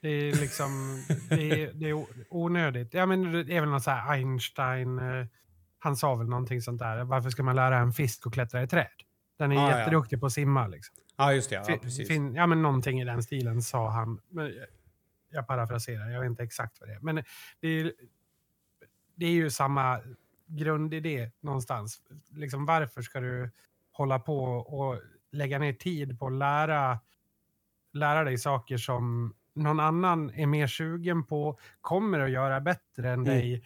Det 0.00 0.08
är 0.08 0.32
liksom, 0.32 1.02
det 1.28 1.50
är, 1.50 1.72
det 1.74 1.90
är 1.90 2.06
onödigt. 2.30 2.94
Ja, 2.94 3.06
men 3.06 3.32
det 3.32 3.56
är 3.56 3.60
väl 3.60 3.70
någon 3.70 3.80
så 3.80 3.90
här 3.90 4.12
Einstein, 4.12 4.98
eh, 4.98 5.26
han 5.78 5.96
sa 5.96 6.14
väl 6.14 6.28
någonting 6.28 6.60
sånt 6.60 6.78
där. 6.78 7.04
Varför 7.04 7.30
ska 7.30 7.42
man 7.42 7.56
lära 7.56 7.78
en 7.78 7.92
fisk 7.92 8.26
att 8.26 8.32
klättra 8.32 8.62
i 8.62 8.68
träd? 8.68 8.86
Den 9.38 9.52
är 9.52 9.56
ah, 9.56 9.78
jätteduktig 9.78 10.16
ja. 10.16 10.20
på 10.20 10.26
att 10.26 10.32
simma 10.32 10.66
liksom. 10.66 10.96
Ja, 11.16 11.32
just 11.32 11.50
det. 11.50 11.64
Ja, 11.68 11.78
precis. 11.82 12.08
Fin, 12.08 12.34
ja, 12.34 12.46
men 12.46 12.62
någonting 12.62 13.00
i 13.00 13.04
den 13.04 13.22
stilen 13.22 13.62
sa 13.62 13.90
han. 13.90 14.20
Men 14.28 14.52
jag 15.30 15.46
parafraserar, 15.46 16.10
jag 16.10 16.20
vet 16.20 16.30
inte 16.30 16.42
exakt 16.42 16.80
vad 16.80 16.88
det 16.88 16.94
är. 16.94 17.00
Men 17.00 17.24
det 17.60 17.68
är, 17.68 17.92
det 19.14 19.26
är 19.26 19.30
ju 19.30 19.50
samma 19.50 20.00
grundidé 20.56 21.30
någonstans. 21.40 22.02
Liksom, 22.30 22.66
varför 22.66 23.02
ska 23.02 23.20
du 23.20 23.50
hålla 23.90 24.18
på 24.18 24.44
och 24.54 25.00
lägga 25.32 25.58
ner 25.58 25.72
tid 25.72 26.18
på 26.18 26.26
att 26.26 26.32
lära, 26.32 27.00
lära 27.92 28.24
dig 28.24 28.38
saker 28.38 28.76
som 28.76 29.34
någon 29.54 29.80
annan 29.80 30.30
är 30.30 30.46
mer 30.46 30.66
sugen 30.66 31.24
på, 31.24 31.58
kommer 31.80 32.20
att 32.20 32.30
göra 32.30 32.60
bättre 32.60 33.10
än 33.10 33.14
mm. 33.14 33.24
dig, 33.24 33.64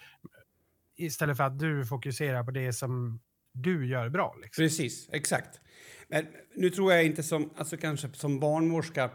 istället 0.96 1.36
för 1.36 1.44
att 1.44 1.58
du 1.58 1.86
fokuserar 1.86 2.44
på 2.44 2.50
det 2.50 2.72
som 2.72 3.20
du 3.52 3.86
gör 3.86 4.08
bra. 4.08 4.36
Liksom. 4.42 4.62
Precis, 4.62 5.08
exakt. 5.12 5.60
Men 6.08 6.26
nu 6.54 6.70
tror 6.70 6.92
jag 6.92 7.04
inte 7.04 7.22
som, 7.22 7.50
alltså 7.56 7.76
kanske 7.76 8.08
som 8.12 8.40
barnmorska, 8.40 9.10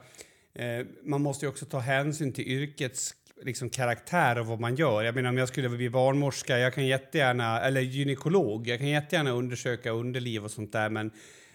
eh, 0.53 0.85
man 1.03 1.21
måste 1.21 1.45
ju 1.45 1.49
också 1.49 1.65
ta 1.65 1.79
hänsyn 1.79 2.33
till 2.33 2.47
yrkets 2.47 3.15
liksom 3.45 3.69
karaktär 3.69 4.39
och 4.39 4.45
vad 4.45 4.59
man 4.59 4.75
gör. 4.75 5.03
Jag 5.03 5.15
menar 5.15 5.29
om 5.29 5.37
jag 5.37 5.47
skulle 5.47 5.69
bli 5.69 5.89
barnmorska, 5.89 6.59
jag 6.59 6.73
kan 6.73 6.85
jättegärna, 6.85 7.61
eller 7.61 7.81
gynekolog, 7.81 8.67
jag 8.67 8.79
kan 8.79 8.87
jättegärna 8.87 9.31
undersöka 9.31 9.91
underliv 9.91 10.43
och 10.43 10.51
sånt 10.51 10.71
där 10.71 10.89
men 10.89 11.11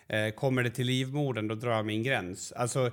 eh, 0.09 0.31
kommer 0.31 0.62
det 0.62 0.70
till 0.70 0.87
livmodern 0.87 1.48
då 1.48 1.55
drar 1.55 1.72
jag 1.72 1.87
min 1.87 2.03
gräns. 2.03 2.53
Alltså 2.53 2.90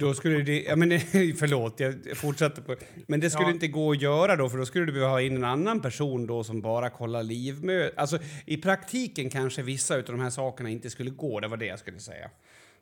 då 0.00 0.14
skulle 0.14 0.42
det, 0.42 0.62
ja 0.62 0.76
men 0.76 1.00
förlåt, 1.38 1.80
jag 1.80 1.94
fortsätter 2.16 2.62
på, 2.62 2.76
men 3.06 3.20
det 3.20 3.30
skulle 3.30 3.48
ja. 3.48 3.52
inte 3.52 3.68
gå 3.68 3.90
att 3.90 4.02
göra 4.02 4.36
då 4.36 4.48
för 4.48 4.58
då 4.58 4.66
skulle 4.66 4.86
du 4.86 4.92
behöva 4.92 5.10
ha 5.10 5.20
in 5.20 5.36
en 5.36 5.44
annan 5.44 5.80
person 5.80 6.26
då 6.26 6.44
som 6.44 6.60
bara 6.60 6.90
kollar 6.90 7.22
livmö... 7.22 7.90
Alltså 7.96 8.18
i 8.46 8.56
praktiken 8.56 9.30
kanske 9.30 9.62
vissa 9.62 9.94
av 9.94 10.02
de 10.02 10.20
här 10.20 10.30
sakerna 10.30 10.70
inte 10.70 10.90
skulle 10.90 11.10
gå, 11.10 11.40
det 11.40 11.48
var 11.48 11.56
det 11.56 11.66
jag 11.66 11.78
skulle 11.78 11.98
säga. 11.98 12.30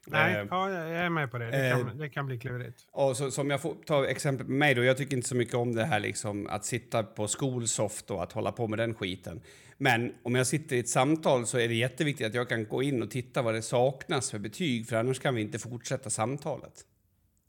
Nej, 0.06 0.34
eh, 0.34 0.46
ja, 0.50 0.70
jag 0.70 0.90
är 0.90 1.10
med 1.10 1.30
på 1.30 1.38
det. 1.38 1.50
Det 1.50 1.70
kan, 1.70 1.88
eh, 1.88 1.94
det 1.94 2.08
kan 2.08 2.26
bli 2.26 2.38
klurigt. 2.38 2.86
Och 2.90 3.16
så, 3.16 3.30
som 3.30 3.50
jag 3.50 3.62
får 3.62 3.74
ta 3.86 4.06
exempel 4.06 4.46
med 4.46 4.58
mig 4.58 4.74
då, 4.74 4.84
jag 4.84 4.96
tycker 4.96 5.16
inte 5.16 5.28
så 5.28 5.36
mycket 5.36 5.54
om 5.54 5.74
det 5.74 5.84
här 5.84 6.00
liksom 6.00 6.46
att 6.46 6.64
sitta 6.64 7.02
på 7.02 7.28
skolsoft 7.28 8.10
och 8.10 8.22
att 8.22 8.32
hålla 8.32 8.52
på 8.52 8.68
med 8.68 8.78
den 8.78 8.94
skiten. 8.94 9.40
Men 9.78 10.14
om 10.22 10.34
jag 10.34 10.46
sitter 10.46 10.76
i 10.76 10.78
ett 10.78 10.88
samtal 10.88 11.46
så 11.46 11.58
är 11.58 11.68
det 11.68 11.74
jätteviktigt 11.74 12.26
att 12.26 12.34
jag 12.34 12.48
kan 12.48 12.68
gå 12.68 12.82
in 12.82 13.02
och 13.02 13.10
titta 13.10 13.42
vad 13.42 13.54
det 13.54 13.62
saknas 13.62 14.30
för 14.30 14.38
betyg, 14.38 14.88
för 14.88 14.96
annars 14.96 15.20
kan 15.20 15.34
vi 15.34 15.40
inte 15.40 15.58
fortsätta 15.58 16.10
samtalet. 16.10 16.84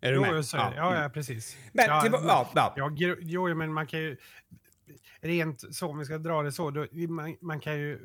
Är 0.01 0.11
du 0.11 0.15
jo, 0.15 0.21
med? 0.21 0.45
Så, 0.45 0.57
ja. 0.57 0.73
ja, 0.75 1.01
ja, 1.03 1.09
precis. 1.09 1.57
Men, 1.71 1.85
ja, 1.85 2.01
till, 2.01 2.11
ja, 2.13 2.51
ja. 2.55 2.73
ja, 2.75 3.15
jo, 3.19 3.55
men 3.55 3.73
man 3.73 3.87
kan 3.87 3.99
ju... 3.99 4.17
Rent 5.21 5.75
så, 5.75 5.87
om 5.87 5.99
vi 5.99 6.05
ska 6.05 6.17
dra 6.17 6.43
det 6.43 6.51
så, 6.51 6.71
då, 6.71 6.87
man, 7.09 7.37
man 7.41 7.59
kan 7.59 7.79
ju 7.79 7.99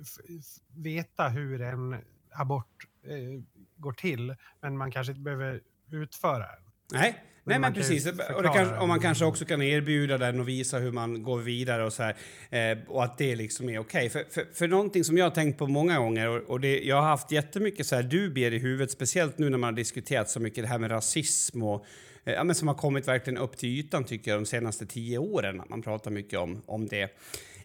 veta 0.76 1.28
hur 1.28 1.62
en 1.62 1.96
abort 2.34 2.86
eh, 3.06 3.42
går 3.82 3.92
till, 3.92 4.34
men 4.62 4.76
man 4.76 4.90
kanske 4.90 5.10
inte 5.10 5.22
behöver 5.22 5.60
utföra 5.90 6.38
den. 6.38 6.64
Nej, 6.92 7.22
Nej, 7.44 7.58
men 7.58 7.74
precis. 7.74 8.06
Och, 8.06 8.44
kan, 8.44 8.78
och, 8.78 8.88
man 8.88 9.00
kanske 9.00 9.24
också 9.24 9.44
kan 9.44 9.62
erbjuda 9.62 10.18
den 10.18 10.40
och 10.40 10.48
visa 10.48 10.78
hur 10.78 10.92
man 10.92 11.22
går 11.22 11.38
vidare 11.38 11.84
och 11.84 11.92
så 11.92 12.02
här. 12.02 12.16
Eh, 12.50 12.78
och 12.88 13.04
att 13.04 13.18
det 13.18 13.36
liksom 13.36 13.68
är 13.68 13.78
okej. 13.78 14.06
Okay. 14.06 14.08
För, 14.08 14.30
för, 14.30 14.54
för 14.54 14.68
någonting 14.68 15.04
som 15.04 15.18
jag 15.18 15.24
har 15.24 15.30
tänkt 15.30 15.58
på 15.58 15.66
många 15.66 15.98
gånger 15.98 16.28
och, 16.28 16.50
och 16.50 16.60
det, 16.60 16.80
jag 16.80 16.96
har 16.96 17.02
haft 17.02 17.30
jättemycket 17.30 17.86
så 17.86 17.96
här 17.96 18.02
dubier 18.02 18.52
i 18.52 18.58
huvudet, 18.58 18.90
speciellt 18.90 19.38
nu 19.38 19.50
när 19.50 19.58
man 19.58 19.68
har 19.68 19.76
diskuterat 19.76 20.30
så 20.30 20.40
mycket 20.40 20.64
det 20.64 20.68
här 20.68 20.78
med 20.78 20.90
rasism 20.90 21.62
och 21.62 21.86
eh, 22.24 22.34
ja, 22.34 22.44
men 22.44 22.54
som 22.54 22.68
har 22.68 22.74
kommit 22.74 23.08
verkligen 23.08 23.38
upp 23.38 23.56
till 23.56 23.68
ytan 23.68 24.04
tycker 24.04 24.30
jag 24.30 24.40
de 24.40 24.46
senaste 24.46 24.86
tio 24.86 25.18
åren. 25.18 25.62
Man 25.68 25.82
pratar 25.82 26.10
mycket 26.10 26.38
om, 26.38 26.62
om 26.66 26.86
det. 26.86 27.10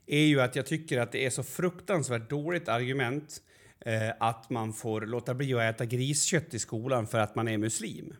Är 0.08 0.26
ju 0.26 0.42
att 0.42 0.56
jag 0.56 0.66
tycker 0.66 1.00
att 1.00 1.12
det 1.12 1.26
är 1.26 1.30
så 1.30 1.44
fruktansvärt 1.44 2.30
dåligt 2.30 2.68
argument 2.70 3.42
eh, 3.80 4.10
att 4.20 4.50
man 4.50 4.74
får 4.74 5.02
låta 5.02 5.34
bli 5.34 5.54
att 5.54 5.76
äta 5.76 5.86
griskött 5.86 6.54
i 6.54 6.60
skolan 6.60 7.08
för 7.08 7.20
att 7.20 7.36
man 7.36 7.48
är 7.48 7.58
muslim. 7.58 8.14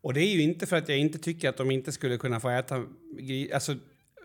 Och 0.00 0.14
det 0.14 0.20
är 0.20 0.34
ju 0.34 0.42
inte 0.42 0.66
för 0.66 0.76
att 0.76 0.88
jag 0.88 0.98
inte 0.98 1.18
tycker 1.18 1.48
att 1.48 1.56
de 1.56 1.70
inte 1.70 1.92
skulle 1.92 2.18
kunna 2.18 2.40
få 2.40 2.50
äta 2.50 2.84
gris... 3.18 3.52
Alltså, 3.52 3.76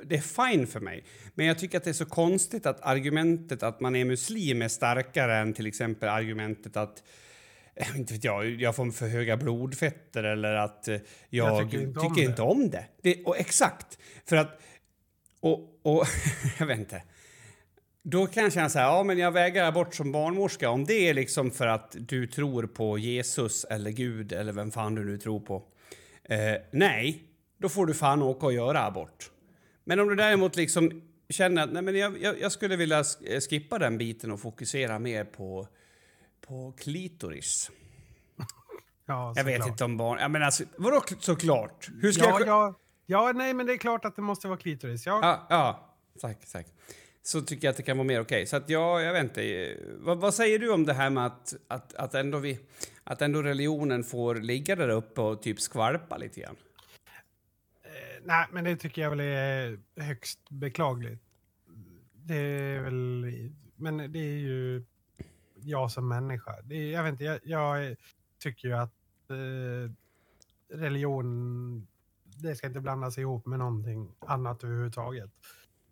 det 0.06 0.15
är 0.15 0.52
fine 0.52 0.67
för 0.67 0.80
mig. 0.80 1.04
Men 1.34 1.46
jag 1.46 1.60
tycker 1.60 1.78
att 1.78 1.84
det 1.84 1.89
är 1.89 1.93
så 1.93 2.06
konstigt 2.06 2.65
att 2.65 2.82
argumentet 2.82 3.63
att 3.63 3.80
man 3.80 3.96
är 3.96 4.06
muslim 4.06 4.62
är 4.62 4.67
starkare 4.67 5.38
än 5.38 5.54
till 5.54 5.67
exempel 5.67 6.10
argumentet 6.10 6.78
att 6.78 7.04
eh, 7.76 7.98
inte 7.98 8.13
vet 8.13 8.24
jag, 8.24 8.62
jag 8.62 8.76
får 8.76 8.91
för 8.91 9.08
höga 9.08 9.38
blodfetter 9.38 10.24
eller 10.24 10.54
att 10.54 10.88
jag, 10.88 11.02
jag 11.30 11.72
tycker, 11.72 11.84
inte, 11.84 12.00
tycker 12.00 12.24
om 12.24 12.30
inte, 12.30 12.41
om 12.41 12.69
det. 12.69 12.86
det. 13.02 13.24
Och 13.24 13.38
exakt, 13.38 13.98
för 14.26 14.36
att... 14.36 14.62
Och, 15.39 15.80
och 15.82 16.08
jag 16.60 16.65
vet 16.65 16.80
inte. 16.80 17.04
Då 18.06 18.28
kan 18.28 18.44
jag 18.44 18.54
känna 18.54 18.70
så 18.70 18.80
här, 18.80 18.86
ja 18.86 19.04
men 19.04 19.18
jag 19.18 19.32
vägrar 19.32 19.72
bort 19.72 19.96
som 19.96 20.12
barnmorska 20.12 20.70
om 20.70 20.86
det 20.86 21.10
är 21.10 21.13
liksom 21.13 21.52
för 21.52 21.68
att 21.68 21.96
du 22.00 22.28
tror 22.28 22.68
på 22.68 22.98
Jesus 22.98 23.63
eller 23.63 23.92
Gud 23.92 24.32
eller 24.32 24.54
vem 24.54 24.72
fan 24.72 24.96
du 24.96 25.06
nu 25.06 25.18
tror 25.18 25.39
på. 25.39 25.63
Eh, 26.24 26.62
nej, 26.72 27.24
då 27.58 27.70
får 27.70 27.86
du 27.86 27.94
fan 27.94 28.22
åka 28.22 28.46
och 28.46 28.54
göra 28.54 28.86
abort. 28.86 29.32
Men 29.84 30.00
om 30.00 30.08
du 30.08 30.16
däremot 30.16 30.56
liksom 30.56 31.02
känner 31.30 31.63
att 31.63 31.74
nej, 31.74 31.82
men 31.82 31.96
jag, 31.96 32.22
jag, 32.22 32.42
jag 32.42 32.52
skulle 32.52 32.76
vilja 32.76 33.04
skippa 33.50 33.80
den 33.80 33.98
biten 33.98 34.32
och 34.32 34.39
fokusera 34.39 35.00
mer 35.00 35.24
på, 35.24 35.68
på 36.48 36.74
klitoris. 36.78 37.72
Ja, 39.06 39.34
jag 39.36 39.44
vet 39.44 39.56
klart. 39.56 39.70
inte 39.70 39.84
om 39.84 39.98
barn... 39.98 40.18
Ja, 40.22 40.28
men 40.28 40.44
alltså, 40.44 40.63
vadå 40.78 41.02
såklart? 41.20 41.89
Hur 42.02 42.12
ska 42.12 42.24
ja, 42.24 42.39
jag... 42.39 42.48
Ja, 42.48 42.80
ja, 43.06 43.32
nej, 43.36 43.54
men 43.54 43.66
det 43.66 43.74
är 43.74 43.78
klart 43.78 44.06
att 44.06 44.16
det 44.16 44.22
måste 44.22 44.48
vara 44.48 44.58
klitoris. 44.58 45.06
Ja, 45.06 45.20
ja, 45.22 45.48
ja. 45.50 45.96
Tack, 46.22 46.52
tack. 46.52 46.68
Så 47.26 47.42
tycker 47.42 47.68
jag 47.68 47.72
att 47.72 47.78
det 47.78 47.84
kan 47.84 47.98
vara 47.98 48.08
mer 48.08 48.22
okej. 48.22 48.38
Okay. 48.38 48.46
Så 48.46 48.56
att 48.56 48.70
ja, 48.70 49.02
jag 49.02 49.14
vet 49.14 49.24
inte. 49.24 49.78
Vad, 50.00 50.18
vad, 50.18 50.34
säger 50.34 50.60
du 50.60 50.74
om 50.74 50.86
det 50.86 50.94
här 50.94 51.10
med 51.10 51.26
att, 51.26 51.54
att, 51.68 51.94
att, 51.94 52.16
ändå 52.16 52.38
vi, 52.38 52.60
att 53.04 53.22
ändå 53.22 53.42
religionen 53.42 54.04
får 54.04 54.36
ligga 54.36 54.76
där 54.76 54.90
uppe 54.90 55.22
och 55.22 55.42
typ 55.42 55.62
skvalpa 55.62 56.18
lite 56.18 56.42
grann? 56.42 56.56
Eh, 57.84 58.22
nej, 58.24 58.48
men 58.52 58.64
det 58.64 58.76
tycker 58.76 59.02
jag 59.02 59.10
väl 59.10 59.20
är 59.20 59.80
högst 60.02 60.50
beklagligt. 60.50 61.24
Det 62.14 62.36
är 62.36 62.82
väl, 62.82 63.26
men 63.76 63.98
det 63.98 64.20
är 64.20 64.40
ju 64.40 64.84
jag 65.56 65.92
som 65.92 66.08
människa. 66.08 66.62
Det 66.64 66.76
är, 66.76 66.92
jag 66.92 67.04
vet 67.04 67.12
inte, 67.12 67.24
jag, 67.24 67.40
jag 67.44 67.96
tycker 68.40 68.68
ju 68.68 68.74
att 68.74 68.94
eh, 69.30 69.92
religion, 70.78 71.88
det 72.24 72.56
ska 72.56 72.68
inte 72.68 72.80
blandas 72.80 73.18
ihop 73.18 73.46
med 73.46 73.60
någonting 73.60 74.12
annat 74.20 74.64
överhuvudtaget. 74.64 75.32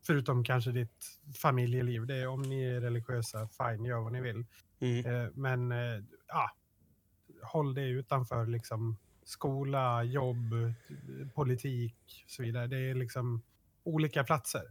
Förutom 0.03 0.43
kanske 0.43 0.71
ditt 0.71 1.19
familjeliv. 1.41 2.05
Det 2.05 2.15
är, 2.15 2.27
om 2.27 2.41
ni 2.41 2.63
är 2.63 2.81
religiösa, 2.81 3.47
fine, 3.47 3.85
gör 3.85 3.99
vad 3.99 4.13
ni 4.13 4.21
vill. 4.21 4.45
Mm. 4.79 5.05
Eh, 5.05 5.29
men 5.33 5.71
eh, 5.71 6.03
ja, 6.27 6.51
håll 7.43 7.73
det 7.73 7.87
utanför 7.87 8.45
liksom 8.45 8.97
skola, 9.23 10.03
jobb, 10.03 10.53
politik 11.33 12.23
och 12.25 12.31
så 12.31 12.43
vidare. 12.43 12.67
Det 12.67 12.77
är 12.77 12.95
liksom 12.95 13.41
olika 13.83 14.23
platser. 14.23 14.63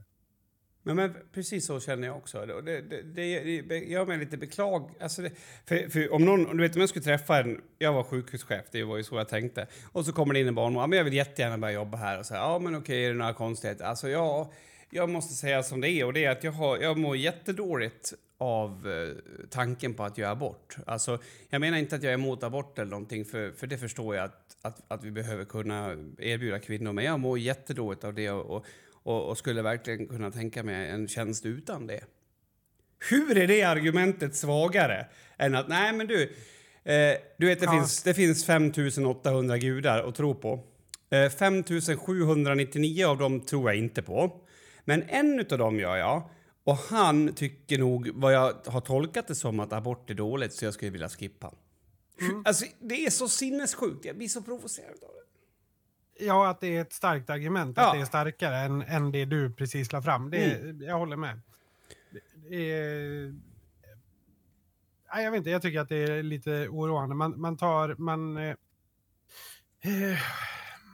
Men, 0.83 0.97
men 0.97 1.15
precis 1.33 1.67
så 1.67 1.81
känner 1.81 2.09
jag 2.09 2.17
också. 2.17 2.47
Det, 2.47 2.81
det, 2.81 3.03
det, 3.03 3.63
det 3.63 3.79
gör 3.79 4.07
mig 4.07 4.19
lite 4.19 4.37
beklag... 4.37 4.91
Alltså 5.01 5.23
för, 5.67 5.89
för, 5.89 6.13
om 6.13 6.25
någon, 6.25 6.57
du 6.57 6.63
vet 6.63 6.75
om 6.75 6.81
jag 6.81 6.89
skulle 6.89 7.05
träffa 7.05 7.39
en... 7.39 7.61
Jag 7.79 7.93
var 7.93 8.03
sjukhuschef, 8.03 8.65
det 8.73 8.85
var 8.85 8.97
ju 8.97 9.05
så 9.05 9.17
jag 9.17 9.29
tänkte. 9.29 9.67
Och 9.93 10.05
så 10.05 10.13
kommer 10.13 10.35
det 10.35 10.41
in 10.41 10.49
en 10.49 10.55
barnmorska. 10.55 10.87
men 10.87 10.97
jag 10.97 11.05
vill 11.05 11.15
jättegärna 11.15 11.59
börja 11.59 11.75
jobba 11.75 11.99
här. 11.99 12.19
Och 12.19 12.27
så 12.27 12.35
ja 12.35 12.59
men 12.59 12.75
okej, 12.75 13.05
är 13.05 13.09
det 13.09 13.15
några 13.15 13.35
konstigheter? 13.35 13.85
Alltså 13.85 14.09
ja, 14.09 14.53
jag 14.91 15.09
måste 15.09 15.35
säga 15.35 15.63
som 15.63 15.81
det 15.81 15.91
är. 15.91 16.05
Och 16.05 16.13
det 16.13 16.25
är 16.25 16.31
att 16.31 16.45
jag, 16.45 16.53
har, 16.53 16.79
jag 16.79 16.99
mår 16.99 17.17
jättedåligt 17.17 18.13
av 18.39 18.89
eh, 18.89 19.15
tanken 19.51 19.95
på 19.95 20.05
att 20.05 20.19
göra 20.19 20.31
abort. 20.31 20.77
Alltså, 20.87 21.19
jag 21.49 21.61
menar 21.61 21.79
inte 21.79 21.97
att 21.97 22.03
jag 22.03 22.11
är 22.11 22.15
emot 22.15 22.43
abort 22.43 22.79
eller 22.79 22.91
någonting, 22.91 23.25
för, 23.25 23.53
för 23.53 23.67
det 23.67 23.79
förstår 23.79 24.17
jag 24.17 24.25
att, 24.25 24.57
att, 24.63 24.83
att 24.89 25.05
vi 25.05 25.11
behöver 25.11 25.45
kunna 25.45 25.91
erbjuda 26.19 26.59
kvinnor. 26.59 26.93
Men 26.93 27.05
jag 27.05 27.21
mår 27.21 27.39
jättedåligt 27.39 28.05
av 28.05 28.15
det 28.15 28.31
och, 28.31 28.65
och, 29.03 29.29
och 29.29 29.39
skulle 29.39 29.63
verkligen 29.63 30.07
kunna 30.07 30.31
tänka 30.31 30.63
mig 30.63 30.91
en 30.91 31.09
tjänst 31.09 31.47
utan 31.47 31.87
det. 31.87 32.01
Hur 33.11 33.39
är 33.39 33.47
det 33.47 33.63
argumentet 33.63 34.37
svagare 34.37 35.07
än 35.39 35.55
att 35.55 35.69
nej 35.69 35.93
men 35.93 36.07
du, 36.07 36.23
eh, 36.85 37.17
du 37.37 37.47
vet 37.47 37.61
det, 37.61 37.67
ja. 37.67 37.73
finns, 37.73 38.03
det 38.03 38.15
finns 38.15 38.47
5800 38.47 39.59
gudar 39.59 40.09
att 40.09 40.15
tro 40.15 40.35
på. 40.35 40.61
Eh, 41.11 41.31
5799 41.31 43.07
av 43.07 43.19
dem 43.19 43.41
tror 43.41 43.71
jag 43.71 43.79
inte 43.79 44.03
på. 44.03 44.41
Men 44.85 45.03
en 45.03 45.41
av 45.41 45.59
dem 45.59 45.79
gör 45.79 45.97
jag. 45.97 46.31
Och 46.65 46.77
han 46.77 47.35
tycker 47.35 47.79
nog, 47.79 48.11
vad 48.15 48.35
jag 48.35 48.55
har 48.67 48.81
tolkat 48.81 49.29
det 49.29 49.35
som, 49.35 49.61
att 49.61 49.73
abort 49.73 50.11
är 50.11 50.15
dåligt 50.15 50.53
så 50.53 50.65
jag 50.65 50.75
skulle 50.75 50.91
vilja 50.91 51.09
skippa. 51.09 51.53
Mm. 52.21 52.43
Alltså, 52.47 52.65
det 52.81 53.07
är 53.07 53.11
så 53.11 53.29
sinnessjukt. 53.29 54.05
Jag 54.05 54.17
blir 54.17 54.29
så 54.29 54.43
provocerad 54.43 54.91
av 54.91 55.11
det. 55.15 56.25
Ja, 56.25 56.51
att 56.51 56.61
det 56.61 56.77
är 56.77 56.81
ett 56.81 56.93
starkt 56.93 57.31
argument. 57.31 57.77
Ja. 57.77 57.87
Att 57.87 57.95
det 57.95 58.01
är 58.01 58.05
starkare 58.05 58.57
än, 58.57 58.83
än 58.83 59.13
det 59.13 59.25
du 59.25 59.53
precis 59.53 59.93
la 59.93 60.03
fram. 60.03 60.31
Det, 60.31 60.55
mm. 60.55 60.83
Jag 60.83 60.99
håller 60.99 61.17
med. 61.17 61.41
Det 62.51 62.73
är, 62.73 63.35
jag 65.15 65.31
vet 65.31 65.39
inte, 65.39 65.51
jag 65.51 65.63
tycker 65.63 65.81
att 65.81 65.89
det 65.89 65.97
är 65.97 66.23
lite 66.23 66.69
oroande. 66.69 67.15
Man, 67.15 67.41
man 67.41 67.57
tar... 67.57 67.95
Man, 67.99 68.37
eh, 68.37 68.55
eh 69.81 70.19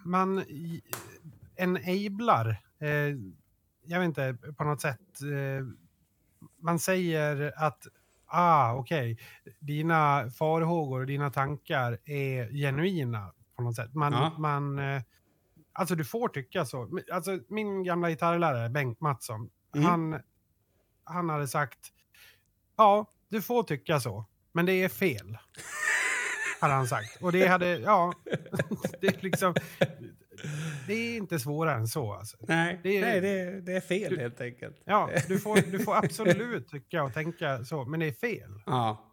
man 0.05 0.45
enablar 1.57 2.49
eh, 2.79 3.17
jag 3.87 4.01
vet 4.01 4.07
inte, 4.07 4.37
på 4.57 4.65
något 4.65 4.81
sätt. 4.81 5.23
Eh, 5.23 5.67
man 6.61 6.79
säger 6.79 7.53
att 7.57 7.87
ah, 8.27 8.75
okej, 8.75 9.13
okay, 9.13 9.55
dina 9.61 10.31
farhågor 10.31 11.01
och 11.01 11.07
dina 11.07 11.31
tankar 11.31 11.99
är 12.05 12.53
genuina 12.53 13.33
på 13.57 13.63
något 13.63 13.77
sätt. 13.77 13.95
Man, 13.95 14.13
ja. 14.13 14.33
man, 14.39 14.79
eh, 14.79 15.03
alltså 15.73 15.95
du 15.95 16.05
får 16.05 16.29
tycka 16.29 16.65
så. 16.65 17.01
Alltså 17.13 17.39
min 17.49 17.85
gamla 17.85 18.11
gitarrlärare 18.11 18.69
Bengt 18.69 19.01
Mattsson, 19.01 19.51
mm. 19.75 19.87
han, 19.87 20.21
han 21.05 21.29
hade 21.29 21.49
sagt 21.49 21.93
ja, 22.77 23.13
du 23.29 23.43
får 23.43 23.63
tycka 23.63 24.01
så, 24.01 24.25
men 24.53 24.67
det 24.67 24.73
är 24.73 24.89
fel. 24.89 25.39
hade 26.61 26.75
han 26.75 26.87
sagt. 26.87 27.23
Och 27.23 27.33
det 27.33 27.47
hade, 27.47 27.79
ja, 27.79 28.13
det 29.01 29.07
är 29.07 29.23
liksom, 29.23 29.55
det 30.87 30.95
är 30.95 31.17
inte 31.17 31.39
svårare 31.39 31.77
än 31.77 31.89
så. 31.89 32.13
Alltså. 32.13 32.37
Nej, 32.41 32.81
det 32.83 32.97
är, 32.97 33.01
nej 33.01 33.21
det, 33.21 33.61
det 33.61 33.73
är 33.73 33.81
fel 33.81 34.15
du, 34.15 34.21
helt 34.21 34.41
enkelt. 34.41 34.77
Ja, 34.85 35.11
du 35.29 35.39
får, 35.39 35.73
du 35.73 35.79
får 35.79 35.97
absolut 35.97 36.69
tycka 36.69 37.03
och 37.03 37.15
tänka 37.15 37.65
så, 37.65 37.85
men 37.85 38.01
det 38.01 38.07
är 38.07 38.13
fel. 38.13 38.51
Ja. 38.67 39.13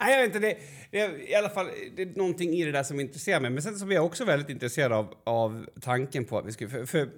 Nej, 0.00 0.12
jag 0.12 0.18
vet 0.22 0.34
inte, 0.34 0.48
det, 0.48 0.58
det, 0.90 1.00
är, 1.00 1.30
i 1.30 1.34
alla 1.34 1.48
fall, 1.48 1.66
det 1.96 2.02
är 2.02 2.16
någonting 2.16 2.54
i 2.54 2.64
det 2.64 2.72
där 2.72 2.82
som 2.82 3.00
intresserar 3.00 3.40
mig. 3.40 3.50
Men 3.50 3.62
sen 3.62 3.78
så 3.78 3.86
är 3.86 3.92
jag 3.92 4.04
också 4.04 4.24
väldigt 4.24 4.50
intresserad 4.50 4.92
av, 4.92 5.14
av 5.24 5.66
tanken 5.80 6.24
på 6.24 6.38
att, 6.38 6.46
vi 6.46 6.52
skulle, 6.52 6.70
för, 6.70 6.86
för, 6.86 7.08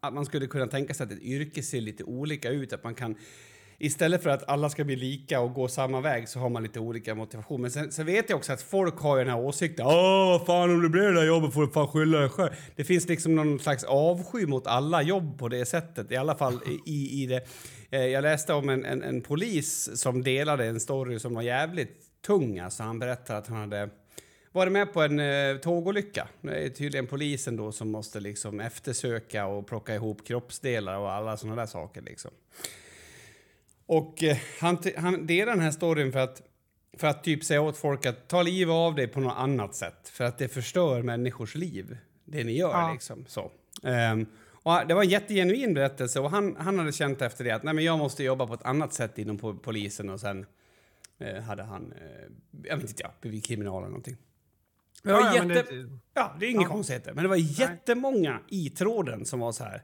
att 0.00 0.14
man 0.14 0.26
skulle 0.26 0.46
kunna 0.46 0.66
tänka 0.66 0.94
sig 0.94 1.04
att 1.04 1.12
ett 1.12 1.22
yrke 1.22 1.62
ser 1.62 1.80
lite 1.80 2.04
olika 2.04 2.50
ut. 2.50 2.72
Att 2.72 2.84
man 2.84 2.94
kan 2.94 3.16
istället 3.82 4.22
för 4.22 4.30
att 4.30 4.48
alla 4.48 4.70
ska 4.70 4.84
bli 4.84 4.96
lika 4.96 5.40
och 5.40 5.54
gå 5.54 5.68
samma 5.68 6.00
väg 6.00 6.28
så 6.28 6.38
har 6.38 6.48
man 6.48 6.62
lite 6.62 6.80
olika 6.80 7.14
motivation. 7.14 7.60
Men 7.60 7.70
sen, 7.70 7.92
sen 7.92 8.06
vet 8.06 8.30
jag 8.30 8.36
också 8.36 8.52
att 8.52 8.62
folk 8.62 8.98
har 8.98 9.18
ju 9.18 9.24
den 9.24 9.34
här 9.34 9.40
åsikten. 9.40 9.86
Åh, 9.86 10.44
fan 10.44 10.70
om 10.70 10.82
du 10.82 10.88
blir 10.88 11.02
det 11.02 11.14
där 11.14 11.26
jobbet 11.26 11.54
får 11.54 11.66
du 11.66 11.72
fan 11.72 11.88
skylla 11.88 12.18
dig 12.18 12.28
själv. 12.28 12.50
Det 12.76 12.84
finns 12.84 13.08
liksom 13.08 13.36
någon 13.36 13.58
slags 13.58 13.84
avsky 13.84 14.46
mot 14.46 14.66
alla 14.66 15.02
jobb 15.02 15.38
på 15.38 15.48
det 15.48 15.64
sättet. 15.64 16.12
I 16.12 16.16
alla 16.16 16.34
fall 16.34 16.60
i, 16.86 17.22
i 17.22 17.26
det. 17.26 17.46
Eh, 17.90 18.06
jag 18.06 18.22
läste 18.22 18.52
om 18.52 18.68
en, 18.68 18.84
en, 18.84 19.02
en 19.02 19.22
polis 19.22 20.00
som 20.00 20.22
delade 20.22 20.66
en 20.66 20.80
story 20.80 21.18
som 21.18 21.34
var 21.34 21.42
jävligt 21.42 22.22
tung. 22.26 22.58
Alltså 22.58 22.82
han 22.82 22.98
berättade 22.98 23.38
att 23.38 23.46
han 23.46 23.56
hade 23.56 23.90
varit 24.52 24.72
med 24.72 24.92
på 24.92 25.02
en 25.02 25.20
eh, 25.20 25.56
tågolycka. 25.56 26.28
Det 26.40 26.64
är 26.64 26.68
tydligen 26.68 27.06
polisen 27.06 27.56
då 27.56 27.72
som 27.72 27.90
måste 27.90 28.20
liksom 28.20 28.60
eftersöka 28.60 29.46
och 29.46 29.66
plocka 29.66 29.94
ihop 29.94 30.26
kroppsdelar 30.26 30.98
och 30.98 31.12
alla 31.12 31.36
sådana 31.36 31.56
där 31.56 31.66
saker. 31.66 32.02
Liksom. 32.02 32.30
Och 33.86 34.22
eh, 34.22 34.36
han, 34.60 34.78
han 34.96 35.26
delar 35.26 35.52
den 35.52 35.62
här 35.62 35.70
storyn 35.70 36.12
för 36.12 36.18
att, 36.18 36.42
för 36.98 37.06
att 37.06 37.24
typ 37.24 37.44
säga 37.44 37.60
åt 37.60 37.76
folk 37.76 38.06
att 38.06 38.28
ta 38.28 38.42
livet 38.42 38.72
av 38.72 38.94
dig 38.94 39.08
på 39.08 39.20
något 39.20 39.36
annat 39.36 39.74
sätt. 39.74 40.08
För 40.08 40.24
att 40.24 40.38
det 40.38 40.48
förstör 40.48 41.02
människors 41.02 41.54
liv, 41.54 41.96
det 42.24 42.44
ni 42.44 42.52
gör 42.52 42.70
ja. 42.70 42.92
liksom. 42.92 43.24
Så. 43.28 43.50
Um, 43.82 44.26
och 44.50 44.86
det 44.88 44.94
var 44.94 45.02
en 45.02 45.08
jättegenuin 45.08 45.74
berättelse 45.74 46.20
och 46.20 46.30
han, 46.30 46.56
han 46.58 46.78
hade 46.78 46.92
känt 46.92 47.22
efter 47.22 47.44
det 47.44 47.50
att 47.50 47.62
nej, 47.62 47.74
men 47.74 47.84
jag 47.84 47.98
måste 47.98 48.24
jobba 48.24 48.46
på 48.46 48.54
ett 48.54 48.64
annat 48.64 48.92
sätt 48.92 49.18
inom 49.18 49.58
polisen 49.62 50.10
och 50.10 50.20
sen 50.20 50.46
eh, 51.18 51.42
hade 51.42 51.62
han, 51.62 51.92
eh, 51.92 52.32
jag 52.62 52.76
vet 52.76 52.90
inte, 52.90 53.02
ja, 53.02 53.12
blivit 53.20 53.46
kriminal 53.46 53.82
eller 53.82 53.88
någonting. 53.88 54.16
Det 55.02 55.12
var 55.12 55.20
ja, 55.20 55.34
jätte... 55.34 55.74
det, 55.74 55.88
ja, 56.14 56.36
det 56.40 56.46
är 56.46 56.50
inga 56.50 56.62
ja. 56.62 56.68
konstigheter, 56.68 57.12
men 57.12 57.22
det 57.22 57.28
var 57.28 57.36
jättemånga 57.36 58.40
i 58.48 58.70
tråden 58.70 59.24
som 59.24 59.40
var 59.40 59.52
så 59.52 59.64
här. 59.64 59.82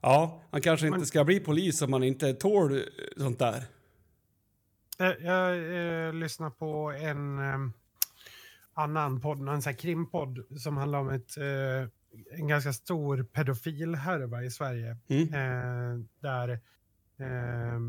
Ja, 0.00 0.42
man 0.50 0.60
kanske 0.60 0.86
inte 0.86 1.06
ska 1.06 1.24
bli 1.24 1.40
polis 1.40 1.82
om 1.82 1.90
man 1.90 2.02
inte 2.02 2.34
tål 2.34 2.72
eh, 2.72 2.82
sånt 3.16 3.38
där. 3.38 3.64
Jag, 4.98 5.20
jag, 5.20 5.56
jag 5.56 6.06
eh, 6.08 6.14
lyssnar 6.14 6.50
på 6.50 6.90
en 6.90 7.38
eh, 7.38 7.58
annan 8.74 9.20
podd, 9.20 9.48
en 9.48 9.62
sån 9.62 9.74
krimpodd 9.74 10.44
som 10.58 10.76
handlar 10.76 10.98
om 10.98 11.08
ett, 11.08 11.36
eh, 11.36 11.88
en 12.38 12.48
ganska 12.48 12.72
stor 12.72 13.22
pedofilhärva 13.22 14.42
i 14.42 14.50
Sverige. 14.50 14.96
Mm. 15.08 15.34
Eh, 15.34 16.04
där 16.20 16.48
eh, 17.18 17.80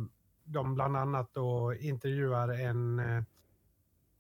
de 0.44 0.76
bland 0.76 0.98
annat 0.98 1.34
då 1.34 1.76
intervjuar 1.80 2.50
en 2.50 3.02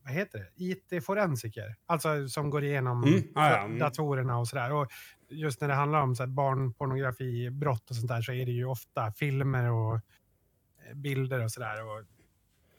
vad 0.03 0.13
heter 0.13 0.39
det, 0.39 0.63
IT-forensiker. 0.63 1.75
Alltså 1.85 2.27
som 2.27 2.49
går 2.49 2.63
igenom 2.63 3.03
Mm, 3.03 3.23
ja, 3.35 3.57
mm. 3.57 3.79
datorerna 3.79 4.37
och 4.37 4.47
sådär. 4.47 4.71
Och 4.73 4.87
just 5.29 5.61
när 5.61 5.67
det 5.67 5.73
handlar 5.73 6.01
om 6.01 6.15
så 6.15 6.23
här 6.23 6.27
barnpornografi, 6.27 7.49
brott 7.49 7.89
och 7.89 7.95
sånt 7.95 8.07
där 8.07 8.21
så 8.21 8.31
är 8.33 8.45
det 8.45 8.51
ju 8.51 8.65
ofta 8.65 9.11
filmer 9.11 9.71
och 9.71 9.95
eh, 9.95 10.95
bilder 10.95 11.43
och 11.43 11.51
sådär. 11.51 11.83
Och 11.85 12.03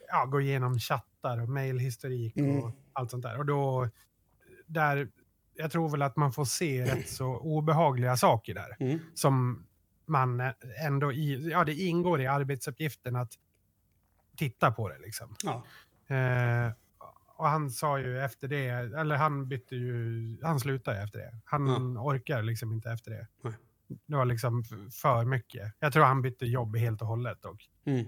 ja, 0.08 0.24
gå 0.24 0.40
igenom 0.40 0.78
chattar 0.78 1.40
och 1.42 1.48
mejlhistorik 1.48 2.36
Mm. 2.36 2.58
och 2.58 2.70
allt 2.92 3.10
sånt 3.10 3.22
där. 3.22 3.38
Och 3.38 3.46
då, 3.46 3.88
där, 4.66 5.08
jag 5.54 5.70
tror 5.70 5.88
väl 5.88 6.02
att 6.02 6.16
man 6.16 6.32
får 6.32 6.44
se 6.44 6.84
rätt 6.84 7.08
så 7.08 7.36
obehagliga 7.36 8.16
saker 8.16 8.54
där. 8.54 8.76
Mm. 8.80 8.98
Som 9.14 9.66
man 10.06 10.40
eh, 10.40 10.52
ändå, 10.86 11.12
i, 11.12 11.50
ja 11.50 11.64
det 11.64 11.74
ingår 11.74 12.20
i 12.20 12.26
arbetsuppgiften 12.26 13.16
att 13.16 13.32
titta 14.36 14.70
på 14.72 14.88
det 14.88 14.98
liksom. 14.98 15.36
Ja. 15.42 15.64
Eh, 16.16 16.72
och 17.43 17.49
han 17.49 17.70
sa 17.70 17.99
ju 17.99 18.20
efter 18.20 18.49
det, 18.49 18.68
eller 18.68 19.16
han 19.16 19.49
bytte 19.49 19.76
ju, 19.76 20.38
han 20.43 20.61
slutade 20.61 21.03
efter 21.03 21.18
det. 21.18 21.32
Han 21.45 21.99
orkar 21.99 22.43
liksom 22.43 22.72
inte 22.72 22.90
efter 22.90 23.11
det. 23.11 23.26
Nej. 23.43 23.53
Det 24.07 24.16
var 24.16 24.24
liksom 24.24 24.64
för 25.03 25.24
mycket. 25.24 25.72
Jag 25.78 25.93
tror 25.93 26.05
han 26.05 26.22
bytte 26.22 26.47
jobb 26.47 26.76
helt 26.76 27.03
och 27.03 27.09
hållet. 27.09 27.45
Och, 27.45 27.57
Mm. 27.84 28.05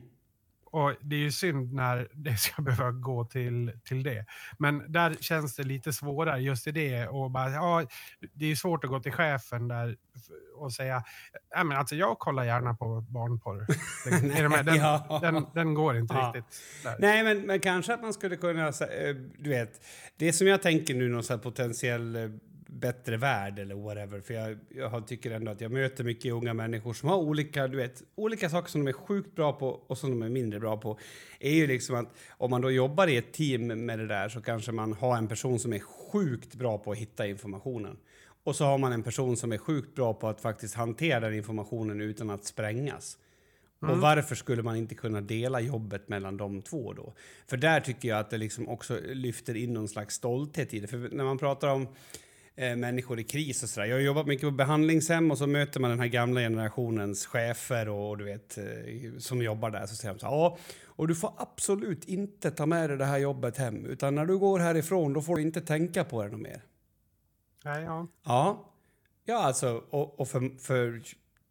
Och 0.74 0.94
det 1.00 1.16
är 1.16 1.20
ju 1.20 1.32
synd 1.32 1.72
när 1.72 2.08
det 2.12 2.36
ska 2.38 2.62
behöva 2.62 2.90
gå 2.90 3.24
till, 3.24 3.72
till 3.84 4.02
det. 4.02 4.26
Men 4.58 4.92
där 4.92 5.14
känns 5.20 5.56
det 5.56 5.62
lite 5.62 5.92
svårare 5.92 6.40
just 6.40 6.66
i 6.66 6.72
det. 6.72 7.06
Och 7.08 7.30
bara, 7.30 7.50
ja, 7.50 7.86
det 8.32 8.50
är 8.50 8.54
svårt 8.54 8.84
att 8.84 8.90
gå 8.90 9.00
till 9.00 9.12
chefen 9.12 9.68
där 9.68 9.96
och 10.56 10.72
säga, 10.72 11.04
ja, 11.50 11.64
men 11.64 11.76
alltså 11.78 11.94
jag 11.96 12.18
kollar 12.18 12.44
gärna 12.44 12.74
på 12.74 13.00
barnporr. 13.00 13.66
Liksom, 14.06 14.30
i 14.30 14.42
de 14.42 14.52
här- 14.52 14.62
den, 14.62 14.76
Ja. 14.76 15.18
den, 15.22 15.46
den 15.54 15.74
går 15.74 15.96
inte 15.96 16.14
Ja. 16.14 16.32
riktigt. 16.34 16.60
Där. 16.82 16.96
Nej, 16.98 17.24
men, 17.24 17.40
men 17.46 17.60
kanske 17.60 17.94
att 17.94 18.02
man 18.02 18.12
skulle 18.12 18.36
kunna... 18.36 18.66
eh, 18.68 19.14
Du 19.38 19.50
vet, 19.50 19.80
det 20.16 20.32
som 20.32 20.46
jag 20.46 20.62
tänker 20.62 20.94
nu, 20.94 21.08
någon 21.08 21.40
potentiell 21.40 22.16
eh, 22.16 22.22
bättre 22.74 23.16
värld 23.16 23.58
eller 23.58 23.74
whatever. 23.74 24.20
För 24.20 24.34
jag, 24.34 24.58
jag 24.68 25.06
tycker 25.06 25.30
ändå 25.30 25.52
att 25.52 25.60
jag 25.60 25.72
möter 25.72 26.04
mycket 26.04 26.32
unga 26.32 26.54
människor 26.54 26.92
som 26.92 27.08
har 27.08 27.16
olika, 27.16 27.68
du 27.68 27.76
vet, 27.76 28.02
olika 28.14 28.50
saker 28.50 28.70
som 28.70 28.84
de 28.84 28.88
är 28.88 28.92
sjukt 28.92 29.34
bra 29.34 29.52
på 29.52 29.68
och 29.68 29.98
som 29.98 30.10
de 30.10 30.22
är 30.22 30.28
mindre 30.28 30.60
bra 30.60 30.76
på. 30.76 30.98
är 31.40 31.54
ju 31.54 31.66
liksom 31.66 31.96
att 31.96 32.08
om 32.30 32.50
man 32.50 32.60
då 32.60 32.70
jobbar 32.70 33.06
i 33.06 33.16
ett 33.16 33.32
team 33.32 33.66
med 33.66 33.98
det 33.98 34.06
där 34.06 34.28
så 34.28 34.40
kanske 34.40 34.72
man 34.72 34.92
har 34.92 35.16
en 35.16 35.28
person 35.28 35.58
som 35.58 35.72
är 35.72 35.78
sjukt 35.78 36.54
bra 36.54 36.78
på 36.78 36.92
att 36.92 36.98
hitta 36.98 37.26
informationen. 37.26 37.96
Och 38.44 38.56
så 38.56 38.64
har 38.64 38.78
man 38.78 38.92
en 38.92 39.02
person 39.02 39.36
som 39.36 39.52
är 39.52 39.58
sjukt 39.58 39.94
bra 39.94 40.14
på 40.14 40.28
att 40.28 40.40
faktiskt 40.40 40.74
hantera 40.74 41.20
den 41.20 41.34
informationen 41.34 42.00
utan 42.00 42.30
att 42.30 42.44
sprängas. 42.44 43.18
Och 43.80 43.98
varför 43.98 44.34
skulle 44.34 44.62
man 44.62 44.76
inte 44.76 44.94
kunna 44.94 45.20
dela 45.20 45.60
jobbet 45.60 46.08
mellan 46.08 46.36
de 46.36 46.62
två 46.62 46.92
då? 46.92 47.14
För 47.46 47.56
där 47.56 47.80
tycker 47.80 48.08
jag 48.08 48.18
att 48.18 48.30
det 48.30 48.38
liksom 48.38 48.68
också 48.68 49.00
lyfter 49.04 49.56
in 49.56 49.72
någon 49.72 49.88
slags 49.88 50.14
stolthet 50.14 50.74
i 50.74 50.80
det. 50.80 50.86
För 50.86 51.08
när 51.12 51.24
man 51.24 51.38
pratar 51.38 51.68
om 51.68 51.88
eh, 52.56 52.76
människor 52.76 53.20
i 53.20 53.24
kris 53.24 53.62
och 53.62 53.68
sådär. 53.68 53.86
Jag 53.86 53.96
har 53.96 54.00
jobbat 54.00 54.26
mycket 54.26 54.44
på 54.46 54.50
behandlingshem 54.50 55.30
och 55.30 55.38
så 55.38 55.46
möter 55.46 55.80
man 55.80 55.90
den 55.90 56.00
här 56.00 56.06
gamla 56.06 56.40
generationens 56.40 57.26
chefer 57.26 57.88
och 57.88 58.18
du 58.18 58.24
vet 58.24 58.58
eh, 58.58 58.64
som 59.18 59.42
jobbar 59.42 59.70
där 59.70 59.86
så 59.86 59.96
säger 59.96 60.14
de 60.14 60.20
så 60.20 60.26
här, 60.26 60.32
ja, 60.32 60.58
och 60.84 61.08
du 61.08 61.14
får 61.14 61.32
absolut 61.36 62.04
inte 62.04 62.50
ta 62.50 62.66
med 62.66 62.90
dig 62.90 62.98
det 62.98 63.04
här 63.04 63.18
jobbet 63.18 63.56
hem 63.56 63.86
utan 63.86 64.14
när 64.14 64.26
du 64.26 64.38
går 64.38 64.58
härifrån 64.58 65.12
då 65.12 65.22
får 65.22 65.36
du 65.36 65.42
inte 65.42 65.60
tänka 65.60 66.04
på 66.04 66.22
det 66.22 66.28
något 66.28 66.40
mer. 66.40 66.62
Nej, 67.64 67.84
ja. 67.84 68.06
Ja, 68.24 68.72
ja 69.24 69.38
alltså, 69.38 69.84
och, 69.90 70.20
och 70.20 70.28
för, 70.28 70.58
för 70.58 71.02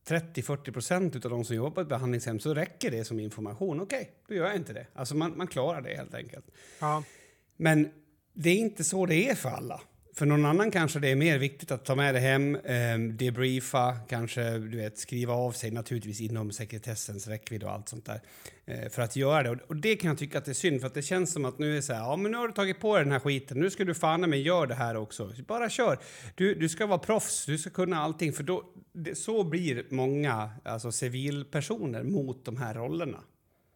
30-40 0.08 0.72
procent 0.72 1.26
av 1.26 1.32
de 1.32 1.45
som 1.45 1.56
jobbar 1.56 1.72
på 1.72 1.82
ett 1.82 1.89
behandlingshem 1.89 2.39
så 2.39 2.54
räcker 2.54 2.91
det 2.91 3.06
som 3.06 3.20
information. 3.20 3.82
Okej, 3.82 4.12
då 4.28 4.36
gör 4.36 4.45
jag 4.45 4.56
inte 4.56 4.74
det. 4.74 4.88
Alltså 4.93 5.16
man, 5.16 5.38
man 5.38 5.47
klarar 5.47 5.82
det 5.82 5.95
helt 5.95 6.14
enkelt. 6.14 6.45
ja. 6.80 7.04
Men 7.58 7.89
det 8.34 8.49
är 8.49 8.56
inte 8.56 8.84
så 8.84 9.06
det 9.06 9.30
är 9.30 9.36
för 9.36 9.49
alla. 9.49 9.82
För 10.16 10.26
någon 10.26 10.45
annan 10.45 10.72
kanske 10.72 10.99
det 10.99 11.09
är 11.09 11.16
mer 11.16 11.38
viktigt 11.38 11.72
att 11.72 11.86
ta 11.86 11.95
med 11.95 12.16
det 12.16 12.20
hem, 12.20 12.55
eh, 12.55 12.97
debriefa, 12.99 13.97
kanske 14.09 14.57
du 14.57 14.78
vet, 14.78 14.97
skriva 14.97 15.34
av 15.34 15.51
sig, 15.51 15.72
naturligtvis 15.72 16.22
inom 16.22 16.51
sekretessens 16.51 17.28
räckvidd 17.28 17.64
och 17.64 17.72
allt 17.72 17.89
sånt 17.89 18.05
där. 18.05 18.22
Eh, 18.66 18.89
för 18.89 19.01
att 19.01 19.16
göra 19.16 19.43
det. 19.43 19.49
Och, 19.49 19.57
och 19.68 19.76
det 19.76 19.95
kan 19.95 20.07
jag 20.07 20.18
tycka 20.18 20.38
att 20.38 20.45
det 20.45 20.51
är 20.51 20.53
synd, 20.53 20.80
för 20.80 20.88
att 20.88 20.93
det 20.93 21.01
känns 21.01 21.34
som 21.34 21.45
att 21.45 21.59
nu 21.59 21.72
är 21.72 21.76
det 21.76 21.82
så 21.82 21.93
här, 21.93 22.01
ja 22.01 22.16
men 22.16 22.32
nu 22.32 22.38
har 22.38 22.47
du 22.47 22.53
tagit 22.53 22.80
på 22.80 22.95
dig 22.95 23.03
den 23.03 23.11
här 23.11 23.20
skiten, 23.20 23.59
nu 23.59 23.70
ska 23.70 23.84
du 23.84 23.93
fan 23.93 24.22
men 24.22 24.41
gör 24.41 24.68
det 24.68 24.76
här 24.76 24.97
också. 24.97 25.32
Bara 25.47 25.70
kör. 25.70 25.99
Du, 26.36 26.55
du 26.55 26.70
ska 26.70 26.86
vara 26.86 26.99
proffs, 26.99 27.45
du 27.45 27.57
ska 27.57 27.70
kunna 27.70 27.97
allting, 27.97 28.34
för 28.34 28.43
då, 28.43 28.64
det, 28.93 29.16
så 29.16 29.43
blir 29.43 29.86
många 29.89 30.49
alltså, 30.64 30.91
civilpersoner 30.91 32.03
mot 32.03 32.45
de 32.45 32.57
här 32.57 32.74
rollerna. 32.74 33.20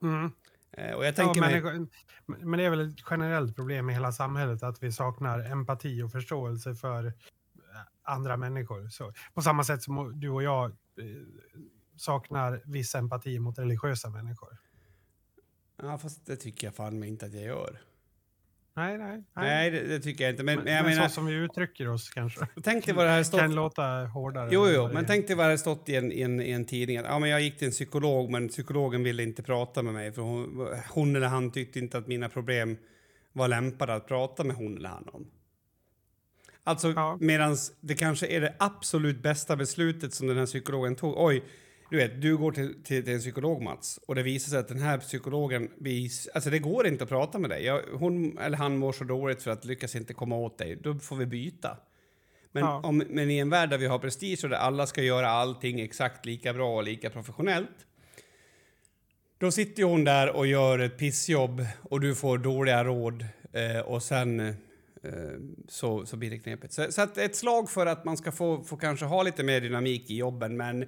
Mm. 0.04 0.32
Eh, 0.72 0.96
och 0.96 1.06
jag 1.06 1.12
Ja, 1.12 1.16
tänker 1.16 1.42
mig... 1.42 1.88
men 2.26 2.60
det 2.60 2.66
är 2.66 2.70
väl 2.70 2.90
ett 2.90 3.00
generellt 3.10 3.56
problem 3.56 3.90
i 3.90 3.94
hela 3.94 4.12
samhället 4.12 4.64
att 4.64 4.84
vi 4.84 4.92
saknar 4.92 5.52
empati 5.52 6.02
och 6.02 6.12
förståelse 6.12 6.76
för 6.76 7.06
eh, 7.06 7.14
andra 8.04 8.38
människor. 8.38 8.90
Så, 8.90 9.14
på 9.34 9.42
samma 9.42 9.64
sätt 9.64 9.84
som 9.84 10.20
du 10.20 10.30
och 10.30 10.44
jag 10.44 10.66
eh, 10.72 11.06
saknar 11.96 12.62
viss 12.66 12.96
empati 12.96 13.40
mot 13.40 13.60
religiösa 13.60 14.10
människor. 14.10 14.58
Ja, 15.82 15.98
fast 15.98 16.26
det 16.26 16.36
tycker 16.36 16.68
jag 16.68 16.76
fan 16.76 17.00
mig 17.00 17.10
inte 17.10 17.26
att 17.26 17.34
jag 17.34 17.44
gör. 17.44 17.82
Nej, 18.78 18.98
nej. 18.98 19.24
Nej, 19.36 19.72
det, 19.72 19.84
det 19.84 20.00
tycker 20.00 20.24
jag 20.24 20.34
inte. 20.34 20.44
Men, 20.44 20.60
Men, 20.60 20.74
jag 20.74 20.84
men 20.86 20.94
menar, 20.94 21.08
så 21.08 21.14
som 21.14 21.26
vi 21.26 21.34
uttrycker 21.34 21.88
oss 21.90 22.10
kanske. 22.10 22.48
tänk 22.64 22.86
dig 22.86 22.96
vad 22.96 23.06
det 23.06 23.12
här 23.12 23.24
stått... 23.24 23.40
Kan 23.40 23.56
låta 23.56 23.84
hårdare. 24.06 24.50
Jo, 24.52 24.68
jo, 24.70 24.90
men 24.94 25.06
tänk 25.06 25.28
dig 25.28 25.36
vad 25.36 25.46
det 25.46 25.50
har 25.52 25.58
stått 25.58 25.90
i 25.90 25.96
en, 25.96 26.12
i, 26.12 26.22
en, 26.22 26.42
i 26.42 26.52
en 26.52 26.66
tidning. 26.66 26.98
Att, 26.98 27.06
Ja, 27.06 27.20
men 27.20 27.30
jag 27.30 27.42
gick 27.42 27.58
till 27.58 27.68
en 27.68 27.72
psykolog, 27.72 28.30
men 28.30 28.48
psykologen 28.48 29.04
ville 29.04 29.24
inte 29.24 29.44
prata 29.44 29.84
med 29.84 29.94
mig. 29.94 30.12
För 30.12 30.22
hon, 30.22 30.68
hon 30.90 31.16
eller 31.16 31.28
han 31.28 31.52
tyckte 31.52 31.80
inte 31.80 31.98
att 31.98 32.08
mina 32.08 32.30
problem 32.30 32.78
var 33.34 33.48
lämpade 33.48 33.94
att 33.94 34.08
prata 34.08 34.44
med 34.44 34.56
hon 34.56 34.78
eller 34.78 34.90
han 34.90 35.08
om. 35.14 35.28
Alltså, 36.64 36.92
Ja. 36.96 37.18
medans 37.22 37.72
det 37.82 37.96
kanske 37.96 38.28
är 38.28 38.42
det 38.42 38.56
absolut 38.60 39.24
bästa 39.24 39.56
beslutet 39.56 40.14
som 40.14 40.28
den 40.28 40.38
här 40.38 40.46
psykologen 40.46 40.96
tog. 40.96 41.14
Oj, 41.18 41.44
du 41.90 41.98
vet, 41.98 42.22
du 42.22 42.38
går 42.38 42.52
till, 42.52 42.84
till, 42.84 43.04
till 43.04 43.14
en 43.14 43.20
psykolog, 43.20 43.62
Mats, 43.62 44.00
och 44.08 44.16
det 44.16 44.24
visar 44.24 44.50
sig 44.50 44.60
att 44.60 44.68
den 44.68 44.80
här 44.80 44.98
psykologen... 44.98 45.72
Vis, 45.78 46.28
alltså, 46.34 46.50
det 46.50 46.60
går 46.60 46.88
inte 46.88 47.04
att 47.04 47.10
prata 47.10 47.40
med 47.40 47.50
dig. 47.50 47.64
Jag, 47.64 47.82
hon 47.94 48.38
eller 48.38 48.58
han 48.58 48.78
mår 48.78 48.92
så 48.92 49.04
dåligt 49.04 49.44
för 49.44 49.52
att 49.52 49.66
lyckas 49.66 49.96
inte 49.96 50.14
komma 50.14 50.36
åt 50.36 50.58
dig. 50.58 50.76
Då 50.76 50.96
får 50.96 51.16
vi 51.16 51.26
byta. 51.26 51.78
Men, 52.52 52.64
Ja. 52.64 52.82
om, 52.84 52.98
men 53.10 53.32
i 53.32 53.38
en 53.38 53.50
värld 53.50 53.70
där 53.70 53.78
vi 53.78 53.86
har 53.86 54.00
prestige 54.00 54.40
och 54.44 54.50
där 54.50 54.58
alla 54.58 54.88
ska 54.88 55.04
göra 55.04 55.30
allting 55.30 55.80
exakt 55.80 56.26
lika 56.26 56.54
bra 56.54 56.76
och 56.76 56.84
lika 56.84 57.10
professionellt. 57.10 57.86
Då 59.38 59.52
sitter 59.52 59.82
ju 59.82 59.88
hon 59.88 60.04
där 60.04 60.36
och 60.36 60.48
gör 60.48 60.80
ett 60.80 60.98
pissjobb 60.98 61.66
och 61.82 62.02
du 62.02 62.16
får 62.16 62.38
dåliga 62.38 62.84
råd 62.84 63.26
eh, 63.54 63.80
och 63.80 64.04
sen 64.04 64.40
eh, 64.40 64.54
så, 65.68 66.06
så 66.06 66.18
blir 66.18 66.30
det 66.30 66.38
knepigt. 66.38 66.74
Så, 66.74 66.92
så 66.92 67.02
ett 67.02 67.36
slag 67.36 67.70
för 67.70 67.86
att 67.86 68.06
man 68.06 68.18
ska 68.18 68.32
få, 68.32 68.64
få 68.64 68.78
kanske 68.78 69.06
ha 69.06 69.24
lite 69.24 69.44
mer 69.44 69.62
dynamik 69.62 70.10
i 70.10 70.18
jobben 70.18 70.58
men 70.58 70.86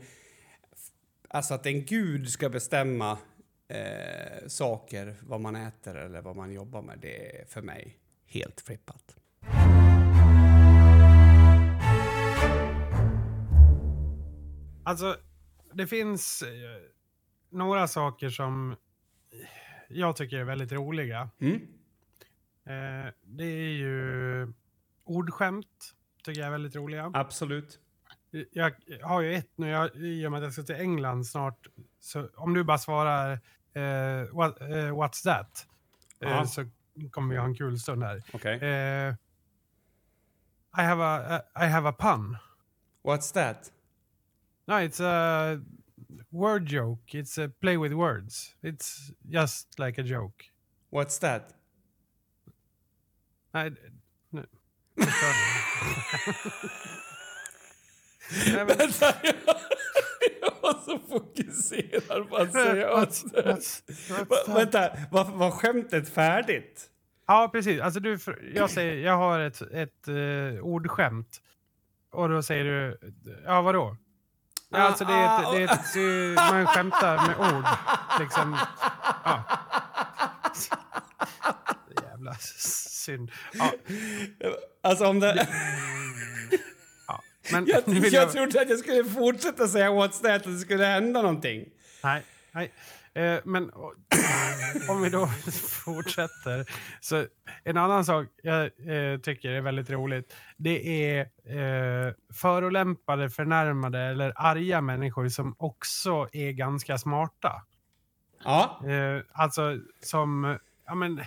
alltså 1.30 1.53
att 1.53 1.65
en 1.65 1.86
gud 1.86 2.30
ska 2.30 2.49
bestämma 2.49 3.17
eh, 3.67 4.47
saker, 4.47 5.15
vad 5.21 5.41
man 5.41 5.55
äter 5.55 5.95
eller 5.95 6.21
vad 6.21 6.36
man 6.36 6.53
jobbar 6.53 6.82
med, 6.82 6.99
det 6.99 7.41
är 7.41 7.45
för 7.45 7.61
mig 7.61 7.99
helt 8.25 8.61
flippat. 8.61 9.15
Alltså, 14.84 15.17
det 15.73 15.88
finns 15.88 16.41
eh, 16.41 16.49
några 17.49 17.88
saker 17.88 18.30
som 18.30 18.75
jag 19.88 20.15
tycker 20.15 20.38
är 20.38 20.43
väldigt 20.43 20.71
roliga. 20.71 21.30
Mm? 21.39 21.55
Eh, 22.65 23.13
det 23.21 23.43
är 23.43 23.71
ju 23.71 24.53
ordskämt, 25.03 25.95
tycker 26.23 26.39
jag 26.41 26.47
är 26.47 26.51
väldigt 26.51 26.75
roliga. 26.75 27.11
Absolut. 27.13 27.80
Jag 28.32 28.73
har 29.03 29.21
ju 29.21 29.34
ett 29.34 29.51
nu, 29.55 29.69
jag, 29.69 29.95
i 29.95 30.27
och 30.27 30.32
med 30.32 30.38
att 30.38 30.43
jag 30.43 30.53
ska 30.53 30.63
till 30.63 30.75
England 30.75 31.27
snart. 31.27 31.67
Så 31.99 32.30
om 32.36 32.53
du 32.53 32.63
bara 32.63 32.77
svarar 32.77 33.32
eh, 33.73 34.27
what, 34.32 34.61
eh, 34.61 34.67
what's 34.67 35.23
that? 35.23 35.67
Eh, 36.19 36.45
så 36.45 36.65
kommer 37.11 37.34
vi 37.34 37.39
ha 37.39 37.45
en 37.45 37.55
kul 37.55 37.80
stund 37.80 38.03
här. 38.03 38.23
Okej. 38.34 38.55
Eh, 38.55 39.15
I, 40.77 40.82
have 40.82 41.03
a, 41.03 41.41
I 41.55 41.67
have 41.67 41.89
a 41.89 41.91
pun. 41.91 42.38
What's 43.03 43.34
that? 43.34 43.71
No, 44.67 44.75
it's 44.75 44.99
a 44.99 45.61
word 46.30 46.67
joke. 46.67 47.13
It's 47.13 47.38
a 47.38 47.51
play 47.59 47.77
with 47.77 47.93
words. 47.93 48.55
It's 48.61 49.11
just 49.21 49.80
like 49.80 50.01
a 50.01 50.03
joke. 50.03 50.45
What's 50.91 51.21
that? 51.21 51.55
Nej, 53.51 53.71
nu. 54.30 54.45
Nej, 58.53 58.65
men- 58.65 58.77
Vänta, 58.77 59.05
jag, 59.23 59.34
jag 60.41 60.51
var 60.61 60.73
så 60.86 60.99
fokuserad 61.09 62.30
på 62.30 62.36
att 62.38 62.51
säga 62.51 63.05
that? 63.05 63.84
vänta, 64.47 64.89
var, 65.11 65.25
var 65.25 65.51
skämtet 65.51 66.09
färdigt? 66.09 66.86
Ja, 67.27 67.49
precis. 67.53 67.82
Alltså 67.82 67.99
du, 67.99 68.17
jag, 68.55 68.69
säger, 68.69 69.05
jag 69.05 69.17
har 69.17 69.39
ett, 69.39 69.61
ett 69.61 70.07
uh, 70.07 70.59
ordskämt. 70.63 71.41
Och 72.11 72.30
då 72.30 72.43
säger 72.43 72.63
du, 72.65 72.99
ja 73.45 73.61
vadå? 73.61 73.97
Ja, 74.69 74.77
alltså 74.80 75.05
det 75.05 75.13
är 75.13 75.39
ett, 75.41 75.51
det 75.51 75.61
är 75.61 75.65
ett, 75.65 76.38
eh, 76.38 76.53
man 76.53 76.67
skämtar 76.67 77.15
med 77.27 77.55
ord. 77.55 77.65
Liksom. 78.19 78.57
Ja. 79.23 79.43
Jävla 82.03 82.34
synd. 82.34 83.32
Ja. 83.53 83.71
Alltså 84.84 85.05
om 85.05 85.19
det... 85.19 85.47
Men 87.51 87.65
Jag, 87.67 87.83
jag, 87.85 88.05
jag- 88.13 88.31
trodde 88.31 88.61
att 88.61 88.69
jag 88.69 88.79
skulle 88.79 89.03
fortsätta 89.03 89.67
säga 89.67 89.89
what's 89.91 90.21
that, 90.21 90.31
att 90.31 90.43
det 90.43 90.57
skulle 90.57 90.85
hända 90.85 91.21
någonting. 91.21 91.65
Nej, 92.03 92.23
nej. 92.51 92.71
Eh, 93.13 93.39
men 93.43 93.71
om 94.89 95.01
vi 95.01 95.09
då 95.09 95.27
fortsätter. 95.85 96.69
Så 97.01 97.25
en 97.63 97.77
annan 97.77 98.05
sak 98.05 98.27
jag 98.43 98.63
eh, 98.63 99.19
tycker 99.19 99.49
är 99.49 99.61
väldigt 99.61 99.89
roligt. 99.89 100.35
Det 100.57 101.03
är 101.13 101.19
eh, 101.45 102.13
förolämpade, 102.33 103.29
förnärmade 103.29 103.99
eller 103.99 104.33
arga 104.35 104.81
människor 104.81 105.29
som 105.29 105.55
också 105.57 106.29
är 106.31 106.51
ganska 106.51 106.97
smarta. 106.97 107.51
Ja. 108.43 108.81
Eh, 108.87 109.21
alltså 109.31 109.77
som, 110.03 110.57
ja 110.85 110.95
men, 110.95 111.21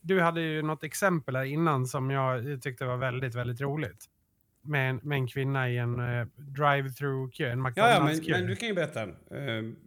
du 0.00 0.20
hade 0.20 0.40
ju 0.40 0.62
något 0.62 0.84
exempel 0.84 1.36
här 1.36 1.44
innan 1.44 1.86
som 1.86 2.10
jag 2.10 2.62
tyckte 2.62 2.84
var 2.84 2.96
väldigt, 2.96 3.34
väldigt 3.34 3.60
roligt. 3.60 4.04
Med 4.64 4.90
en, 4.90 5.00
med 5.02 5.16
en 5.16 5.26
kvinna 5.26 5.70
i 5.70 5.78
en 5.78 5.98
eh, 5.98 6.26
drive-through-kö, 6.36 7.50
en 7.50 7.58
Ja, 7.58 7.72
ja 7.76 8.04
men, 8.04 8.12
McDonalds-kö. 8.12 8.32
men 8.32 8.46
du 8.46 8.56
kan 8.56 8.68
ju 8.68 8.74
berätta. 8.74 9.02
Eh, 9.02 9.08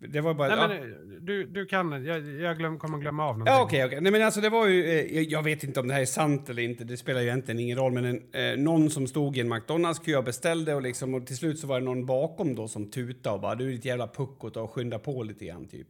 det 0.10 0.22
var 0.22 0.34
bara... 0.34 0.48
Nej, 0.48 0.58
ja. 0.60 0.68
men, 0.68 0.92
eh, 0.92 0.98
du, 1.22 1.46
du 1.46 1.66
kan, 1.66 2.06
jag, 2.06 2.22
jag 2.42 2.58
glöm, 2.58 2.80
kommer 2.80 2.98
glömma 2.98 3.24
av 3.24 3.38
någonting. 3.38 3.54
Ja, 3.54 3.64
okej, 3.64 3.86
okej. 3.86 4.02
Nej, 4.02 4.12
men 4.12 4.22
alltså 4.22 4.42
det 4.42 4.50
var 4.50 4.68
ju... 4.68 4.84
Eh, 4.86 5.16
jag- 5.16 5.24
jag 5.24 5.44
vet 5.44 5.64
inte 5.64 5.80
om 5.80 5.88
det 5.88 5.94
här 5.94 6.02
är 6.02 6.06
sant 6.06 6.50
eller 6.50 6.62
inte, 6.62 6.84
det 6.84 6.98
spelar 6.98 7.22
ju 7.22 7.28
egentligen 7.28 7.60
ingen 7.60 7.78
roll, 7.78 7.92
men 7.92 8.06
en, 8.06 8.22
eh, 8.34 8.58
någon 8.64 8.90
som 8.90 9.08
stod 9.08 9.38
i 9.38 9.40
en 9.40 9.50
McDonalds-kö 9.50 10.18
och 10.18 10.24
beställde 10.24 10.76
och 10.76 10.82
liksom, 10.82 11.14
och 11.14 11.28
till 11.28 11.38
slut 11.38 11.60
så 11.60 11.68
var 11.68 11.80
det 11.80 11.86
någon 11.86 12.06
bakom 12.06 12.56
då 12.56 12.68
som 12.68 12.92
tutade 12.92 13.36
och 13.36 13.42
bara 13.42 13.56
du 13.56 13.68
är 13.68 13.72
ditt 13.72 13.86
jävla 13.86 14.08
puckot 14.08 14.58
och 14.58 14.72
skynda 14.72 15.00
på 15.00 15.24
lite 15.24 15.46
grann 15.46 15.68
typ. 15.68 15.88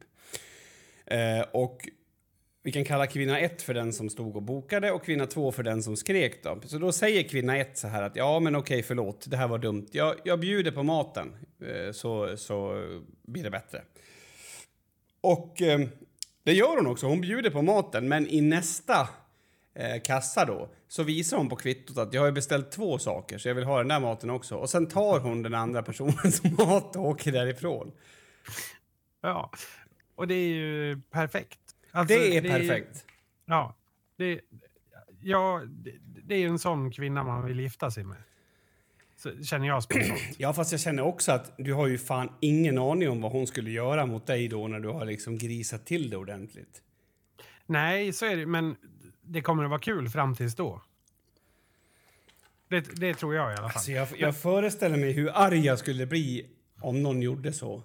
Eh, 1.05 1.45
och 1.53 1.77
vi 2.66 2.72
kan 2.72 2.86
kalla 2.86 3.07
kvinna 3.07 3.39
1 3.39 3.61
för 3.61 3.74
den 3.74 3.93
som 3.93 4.09
stod 4.09 4.36
och 4.36 4.41
bokade 4.41 4.91
och 4.91 5.03
kvinna 5.03 5.28
2 5.28 5.51
för 5.51 5.63
den 5.63 5.84
som 5.84 5.97
skrek 5.97 6.43
då. 6.43 6.59
Så 6.66 6.78
då 6.78 6.91
säger 6.91 7.24
kvinna 7.24 7.57
1 7.57 7.78
så 7.78 7.88
här 7.88 8.03
att 8.03 8.16
ja 8.16 8.39
men 8.39 8.55
okej 8.55 8.84
förlåt, 8.84 9.26
det 9.30 9.38
här 9.38 9.47
var 9.47 9.57
dumt. 9.57 9.88
Jag, 9.91 10.16
jag 10.24 10.39
bjuder 10.39 10.72
på 10.72 10.84
maten 10.84 11.36
eh, 11.61 11.91
så, 11.91 12.38
så 12.38 12.84
blir 13.24 13.43
det 13.43 13.49
bättre. 13.49 13.82
Och 15.22 15.61
eh, 15.61 15.80
det 16.43 16.53
gör 16.53 16.78
hon 16.78 16.88
också. 16.88 17.07
Hon 17.07 17.22
bjuder 17.22 17.49
på 17.49 17.61
maten, 17.61 18.07
men 18.07 18.28
i 18.28 18.41
nästa 18.41 19.09
eh, 19.76 20.01
kassa 20.03 20.45
då 20.45 20.70
så 20.88 21.03
visar 21.03 21.38
hon 21.38 21.49
på 21.49 21.55
kvittot 21.55 21.97
att 21.97 22.13
jag 22.13 22.22
har 22.22 22.32
beställt 22.32 22.72
två 22.72 22.99
saker 22.99 23.38
så 23.38 23.47
jag 23.47 23.55
vill 23.55 23.63
ha 23.63 23.78
den 23.78 23.88
där 23.88 23.99
maten 23.99 24.30
också. 24.30 24.55
Och 24.55 24.70
sen 24.70 24.88
tar 24.88 25.20
hon 25.20 25.43
den 25.43 25.53
andra 25.53 25.84
personens 25.84 26.43
mat 26.57 26.95
och 26.95 27.05
åker 27.05 27.32
därifrån. 27.32 27.91
Ja. 29.22 29.51
Och 30.16 30.28
det 30.28 30.36
är 30.36 30.55
ju 30.55 31.01
perfekt. 31.11 31.59
Alltså, 31.95 32.15
det 32.15 32.37
är 32.37 32.41
ju- 32.41 32.49
perfekt. 32.49 33.05
ja. 33.45 33.75
Det, 34.17 34.41
ja, 35.21 35.61
det, 35.67 35.91
det 36.23 36.35
är 36.35 36.47
en 36.47 36.59
sån 36.59 36.91
kvinna 36.91 37.23
man 37.23 37.45
vill 37.45 37.59
gifta 37.59 37.91
sig 37.91 38.03
med. 38.03 38.17
Så, 39.17 39.43
känner 39.43 39.67
jag 39.67 39.83
spontant. 39.83 40.19
Ja, 40.37 40.53
fast 40.53 40.71
jag 40.71 40.81
känner 40.81 41.03
också 41.03 41.31
att 41.31 41.53
du 41.57 41.73
har 41.73 41.87
ju 41.87 41.97
fan 41.97 42.29
ingen 42.39 42.77
aning 42.77 43.09
om 43.09 43.21
vad 43.21 43.31
hon 43.31 43.47
skulle 43.47 43.71
göra 43.71 44.05
mot 44.05 44.27
dig 44.27 44.47
då 44.47 44.67
när 44.67 44.79
du 44.79 44.87
har 44.89 45.05
liksom 45.05 45.37
grisat 45.37 45.85
till 45.85 46.09
det 46.09 46.17
ordentligt. 46.17 46.81
Nej, 47.65 48.13
så 48.13 48.25
är 48.25 48.35
det. 48.37 48.45
Men 48.45 48.75
det 49.21 49.41
kommer 49.41 49.63
att 49.63 49.69
vara 49.69 49.79
kul 49.79 50.09
fram 50.09 50.35
tills 50.35 50.55
då. 50.55 50.81
Det, 52.67 52.81
det 52.95 53.13
tror 53.13 53.35
jag 53.35 53.45
i 53.51 53.55
alla 53.55 53.57
fall. 53.57 53.65
Alltså 53.75 53.91
jag, 53.91 54.07
jag 54.17 54.37
föreställer 54.41 54.97
mig 54.97 55.11
hur 55.11 55.31
arg 55.33 55.65
jag 55.65 55.79
skulle 55.79 56.05
bli 56.05 56.49
om 56.81 57.03
någon 57.03 57.21
gjorde 57.21 57.53
så. 57.53 57.83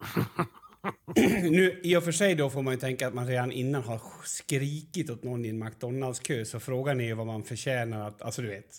nu, 1.50 1.80
I 1.82 1.96
och 1.96 2.04
för 2.04 2.12
sig 2.12 2.34
då 2.34 2.50
får 2.50 2.62
man 2.62 2.74
ju 2.74 2.80
tänka 2.80 3.08
att 3.08 3.14
man 3.14 3.26
redan 3.26 3.52
innan 3.52 3.82
har 3.82 4.00
skrikit 4.24 5.10
åt 5.10 5.22
någon 5.22 5.44
i 5.44 5.48
en 5.48 5.58
McDonalds-kö 5.64 6.44
så 6.44 6.60
frågan 6.60 7.00
är 7.00 7.04
ju 7.04 7.14
vad 7.14 7.26
man 7.26 7.42
förtjänar 7.42 8.08
att... 8.08 8.22
Alltså 8.22 8.42
du 8.42 8.48
vet. 8.48 8.78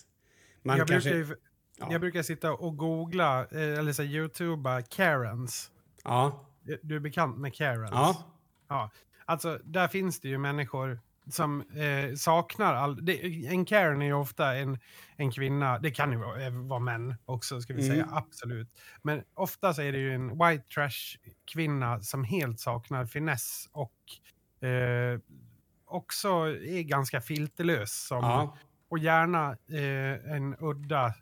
Man 0.62 0.78
jag, 0.78 0.88
kanske... 0.88 1.10
brukar, 1.10 1.28
ju- 1.34 1.36
Ja. 1.78 1.88
jag 1.92 2.00
brukar 2.00 2.22
sitta 2.22 2.52
och 2.52 2.76
googla, 2.76 3.40
eh, 3.40 3.78
eller 3.78 3.92
så 3.92 4.02
youtuba 4.02 4.82
Karens. 4.82 5.70
Ja. 6.04 6.46
Du 6.82 6.96
är 6.96 7.00
bekant 7.00 7.38
med 7.38 7.54
Karens? 7.54 7.90
Ja. 7.92 8.30
Ja, 8.68 8.90
alltså 9.24 9.60
där 9.64 9.88
finns 9.88 10.20
det 10.20 10.28
ju 10.28 10.38
människor 10.38 11.00
som 11.30 11.60
eh, 11.60 12.14
saknar 12.16 12.74
all... 12.74 13.04
Det, 13.04 13.46
en 13.46 13.64
Karen 13.64 14.02
är 14.02 14.06
ju 14.06 14.12
ofta 14.12 14.56
en, 14.56 14.78
en 15.16 15.32
kvinna, 15.32 15.78
det 15.78 15.90
kan 15.90 16.12
ju 16.12 16.18
vara, 16.18 16.46
eh, 16.46 16.52
vara 16.52 16.80
män 16.80 17.14
också 17.24 17.60
ska 17.60 17.74
vi 17.74 17.84
Mm. 17.84 17.94
säga, 17.96 18.08
absolut. 18.12 18.68
Men 19.02 19.22
ofta 19.34 19.74
så 19.74 19.82
är 19.82 19.92
det 19.92 19.98
ju 19.98 20.14
en 20.14 20.28
white 20.38 20.64
trash 20.74 21.18
kvinna 21.52 22.00
som 22.00 22.24
helt 22.24 22.60
saknar 22.60 23.06
finess 23.06 23.68
och 23.72 23.92
eh, 24.68 25.18
också 25.86 26.28
är 26.48 26.82
ganska 26.82 27.20
filterlös 27.20 28.06
som, 28.06 28.24
Ja. 28.24 28.58
och 28.88 28.98
gärna 28.98 29.50
eh, 29.68 30.32
en 30.34 30.56
udda 30.60 31.14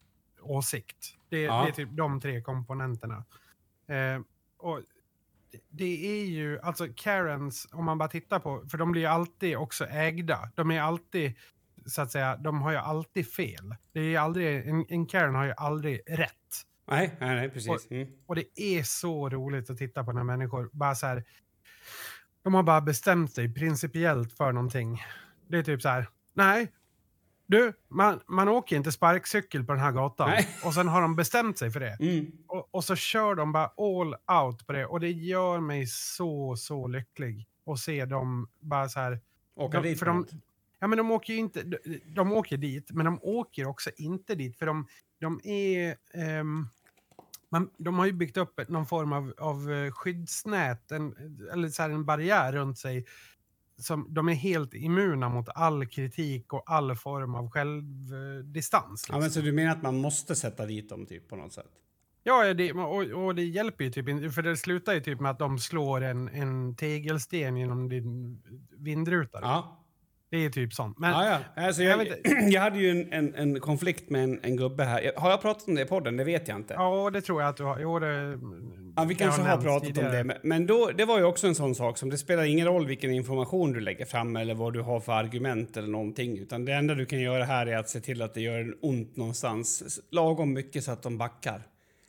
åsikt. 0.43 1.17
Det, 1.29 1.41
Ja. 1.41 1.63
det 1.63 1.69
är 1.69 1.73
typ 1.73 1.89
de 1.93 2.21
tre 2.21 2.41
komponenterna. 2.41 3.25
Eh, 3.89 4.21
och 4.59 4.81
det- 5.71 6.21
är 6.23 6.25
ju, 6.25 6.61
alltså 6.61 6.87
Karens, 6.97 7.69
om 7.73 7.85
man 7.85 7.99
bara 7.99 8.09
tittar 8.09 8.39
på, 8.39 8.65
för 8.71 8.79
de 8.79 8.93
blir 8.93 9.03
ju 9.03 9.09
alltid 9.09 9.57
också 9.57 9.87
ägda. 9.87 10.51
De 10.55 10.71
är 10.71 10.81
alltid, 10.81 11.33
så 11.87 12.03
att 12.03 12.11
säga, 12.13 12.37
de 12.37 12.63
har 12.63 12.71
ju 12.71 12.77
alltid 12.77 13.33
fel. 13.33 13.75
Det 13.93 14.01
är 14.01 14.05
ju 14.05 14.17
aldrig, 14.17 14.69
en, 14.69 14.87
en 14.89 15.07
Karen 15.07 15.35
har 15.35 15.45
ju 15.45 15.53
aldrig 15.57 16.01
rätt. 16.07 16.31
Nej, 16.91 17.17
nej, 17.21 17.35
nej, 17.37 17.51
precis. 17.51 17.91
Mm. 17.91 18.09
Och 18.27 18.35
det 18.35 18.61
är 18.61 18.83
så 18.83 19.29
roligt 19.29 19.71
att 19.71 19.79
titta 19.79 20.05
på 20.05 20.13
när 20.13 20.25
människor 20.25 20.71
bara 20.73 20.95
så 20.95 21.07
här, 21.07 21.25
de 22.43 22.55
har 22.55 22.63
bara 22.63 22.81
bestämt 22.81 23.35
sig 23.35 23.55
principiellt 23.55 24.33
för 24.37 24.53
någonting. 24.53 25.03
Det 25.49 25.59
är 25.59 25.63
typ 25.63 25.83
så 25.83 25.89
här, 25.89 26.07
nej, 26.35 26.73
du, 27.53 27.73
man, 27.89 28.21
man 28.27 28.49
åker 28.49 28.77
inte 28.77 28.93
sparkcykel 28.93 29.65
på 29.65 29.73
den 29.73 29.81
här 29.81 29.93
gatan. 29.93 30.31
Nej. 30.31 30.49
Och 30.65 30.75
sen 30.75 30.89
har 30.89 31.03
de 31.03 31.17
bestämt 31.17 31.59
sig 31.59 31.71
för 31.71 31.81
det. 31.81 31.97
Mm. 32.01 32.33
Och, 32.47 32.69
och 32.75 32.85
så 32.85 32.97
kör 32.97 33.35
de 33.35 33.53
bara 33.53 33.67
all 33.67 34.15
out 34.45 34.67
på 34.67 34.73
det. 34.73 34.87
Och 34.87 35.01
det 35.01 35.11
gör 35.11 35.61
mig 35.61 35.87
så, 35.87 36.57
så 36.57 36.87
lycklig 36.89 37.47
att 37.67 37.79
se 37.79 38.05
dem 38.05 38.49
bara 38.61 38.89
så 38.89 39.01
här. 39.01 39.21
Åka 39.55 39.81
De- 39.81 39.89
dit 39.89 39.99
för 39.99 40.07
de-. 40.07 40.27
Ja, 40.79 40.87
men 40.87 40.99
de 40.99 41.11
åker 41.11 41.33
ju 41.33 41.39
inte. 41.39 41.63
De, 41.63 41.79
de 42.07 42.33
åker 42.33 42.57
dit, 42.57 42.91
men 42.91 43.05
de 43.05 43.19
åker 43.23 43.67
också 43.67 43.91
inte 43.97 44.35
dit. 44.35 44.59
För 44.59 44.67
de, 44.67 44.87
de 45.21 45.41
är... 45.45 45.97
ehm, 46.15 46.69
man, 47.49 47.71
de 47.79 47.99
har 47.99 48.07
ju 48.07 48.13
byggt 48.13 48.37
upp 48.37 48.69
någon 48.69 48.87
form 48.87 49.13
av, 49.13 49.35
av 49.39 49.73
eh, 49.73 49.93
skyddsnät, 49.93 50.93
en, 50.93 51.15
eller 51.53 51.69
så 51.69 51.83
här 51.83 51.91
en 51.91 52.05
barriär 52.05 52.53
runt 52.53 52.79
sig. 52.79 53.07
Som, 53.83 54.07
de 54.15 54.29
är 54.29 54.35
helt 54.35 54.75
immuna 54.75 55.29
mot 55.29 55.49
all 55.49 55.87
kritik 55.87 56.53
och 56.53 56.63
all 56.67 56.97
form 56.97 57.35
av 57.35 57.51
självdistans. 57.51 59.07
Ja, 59.09 59.19
men 59.19 59.31
så 59.31 59.41
du 59.41 59.53
menar 59.53 59.73
att 59.73 59.83
man 59.83 59.97
måste 59.97 60.35
sätta 60.35 60.67
dit 60.67 60.89
dem 60.89 61.07
typ 61.07 61.29
på 61.29 61.37
något 61.37 61.53
sätt? 61.53 61.71
Ja, 62.25 62.45
ja, 62.45 62.55
det, 62.55 62.73
och, 62.73 63.25
och 63.25 63.35
det 63.35 63.45
hjälper 63.45 63.85
ju 63.85 63.91
typ 63.91 64.09
inte, 64.09 64.31
för 64.31 64.43
det 64.43 64.57
slutar 64.57 64.95
ju 64.95 65.01
typ 65.01 65.21
med 65.21 65.31
att 65.31 65.39
de 65.39 65.59
slår 65.59 66.01
en, 66.01 66.29
en 66.29 66.77
tegelsten 66.77 67.57
genom 67.57 67.89
din 67.89 68.43
vindruta. 68.77 69.39
Ja. 69.43 69.82
Det 70.33 70.45
är 70.45 70.51
typ 70.51 70.75
sånt. 70.75 70.99
Men, 70.99 71.11
Ja, 71.11 71.41
ja. 71.57 71.63
Alltså, 71.63 71.83
Jag 71.83 72.07
jag, 72.07 72.17
jag, 72.53 72.61
hade 72.61 72.79
ju 72.79 72.91
en, 72.91 73.13
en, 73.13 73.35
en 73.35 73.61
konflikt 73.61 74.11
med 74.11 74.25
en, 74.25 74.41
en 74.43 74.57
gubbe 74.57 74.85
här. 74.85 75.13
Har 75.17 75.31
jag 75.31 75.43
pratat 75.43 75.69
om 75.69 75.75
det 75.75 75.83
i 75.83 75.85
podden? 75.85 76.17
Det 76.17 76.25
vet 76.25 76.49
jag 76.49 76.57
inte. 76.57 76.75
ja, 76.75 77.11
det 77.13 77.21
tror 77.21 77.43
jag 77.43 77.49
att 77.49 77.57
du 77.57 77.65
har. 77.65 77.79
Jo, 77.81 77.99
det, 77.99 78.39
Ja, 78.97 79.05
vi 79.05 79.15
kanske 79.15 79.43
har 79.43 79.59
pratat 79.63 79.87
tidigare. 79.87 80.07
om 80.09 80.13
det. 80.17 80.25
Men, 80.25 80.37
men 80.43 80.67
då, 80.67 80.91
det 80.97 81.05
var 81.05 81.19
ju 81.19 81.25
också 81.25 81.47
en 81.47 81.55
sån 81.55 81.75
sak 81.75 81.99
som 81.99 82.11
det 82.11 82.19
spelar 82.19 82.43
ingen 82.45 82.67
roll 82.67 82.87
vilken 82.87 83.11
information 83.13 83.73
du 83.73 83.81
lägger 83.81 84.05
fram 84.05 84.37
eller 84.37 84.55
vad 84.55 84.73
du 84.73 84.81
har 84.81 85.01
för 85.01 85.13
argument 85.13 85.77
eller 85.77 85.89
någonting. 85.89 86.39
Utan 86.39 86.65
det 86.65 86.73
enda 86.73 86.95
du 86.95 87.07
kan 87.07 87.21
göra 87.21 87.45
här 87.45 87.67
är 87.67 87.77
att 87.77 87.89
se 87.91 88.01
till 88.01 88.23
att 88.23 88.35
det 88.35 88.41
gör 88.41 88.59
en 88.61 88.75
ont 88.83 89.17
någonstans. 89.17 90.01
Lagom 90.11 90.53
mycket 90.53 90.85
så 90.85 90.93
att 90.93 91.03
de 91.03 91.19
backar. 91.19 91.63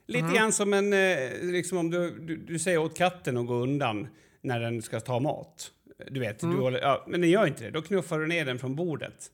Lite 0.07 0.24
Mhm. 0.26 0.34
grann 0.34 0.51
som 0.51 0.74
en, 0.74 0.93
eh, 0.93 0.99
liksom 1.41 1.78
om 1.78 1.89
du, 1.89 2.19
du, 2.19 2.38
du 2.38 2.59
säger 2.59 2.78
åt 2.78 2.97
katten 2.97 3.38
att 3.38 3.47
gå 3.47 3.53
undan 3.53 4.07
när 4.41 4.59
den 4.59 4.82
ska 4.82 4.99
ta 4.99 5.19
mat. 5.19 5.71
Du 6.12 6.20
vet, 6.20 6.44
Mm. 6.44 6.56
du 6.56 6.62
håller, 6.62 6.80
ja, 6.82 7.06
men 7.08 7.22
den 7.22 7.30
gör 7.30 7.48
inte 7.48 7.64
det. 7.64 7.72
Då 7.72 7.82
knuffar 7.82 8.20
du 8.20 8.28
ner 8.28 8.46
den 8.46 8.60
från 8.60 8.76
bordet. 8.76 9.32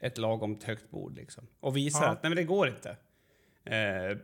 Ett 0.00 0.18
lagom 0.18 0.58
högt 0.64 0.90
bord 0.90 1.16
liksom. 1.16 1.46
Och 1.60 1.76
visar 1.76 2.02
Ja. 2.04 2.08
att 2.08 2.22
nej 2.22 2.30
men 2.30 2.36
det 2.36 2.44
går 2.44 2.68
inte. 2.68 2.96
Eh, 3.64 4.18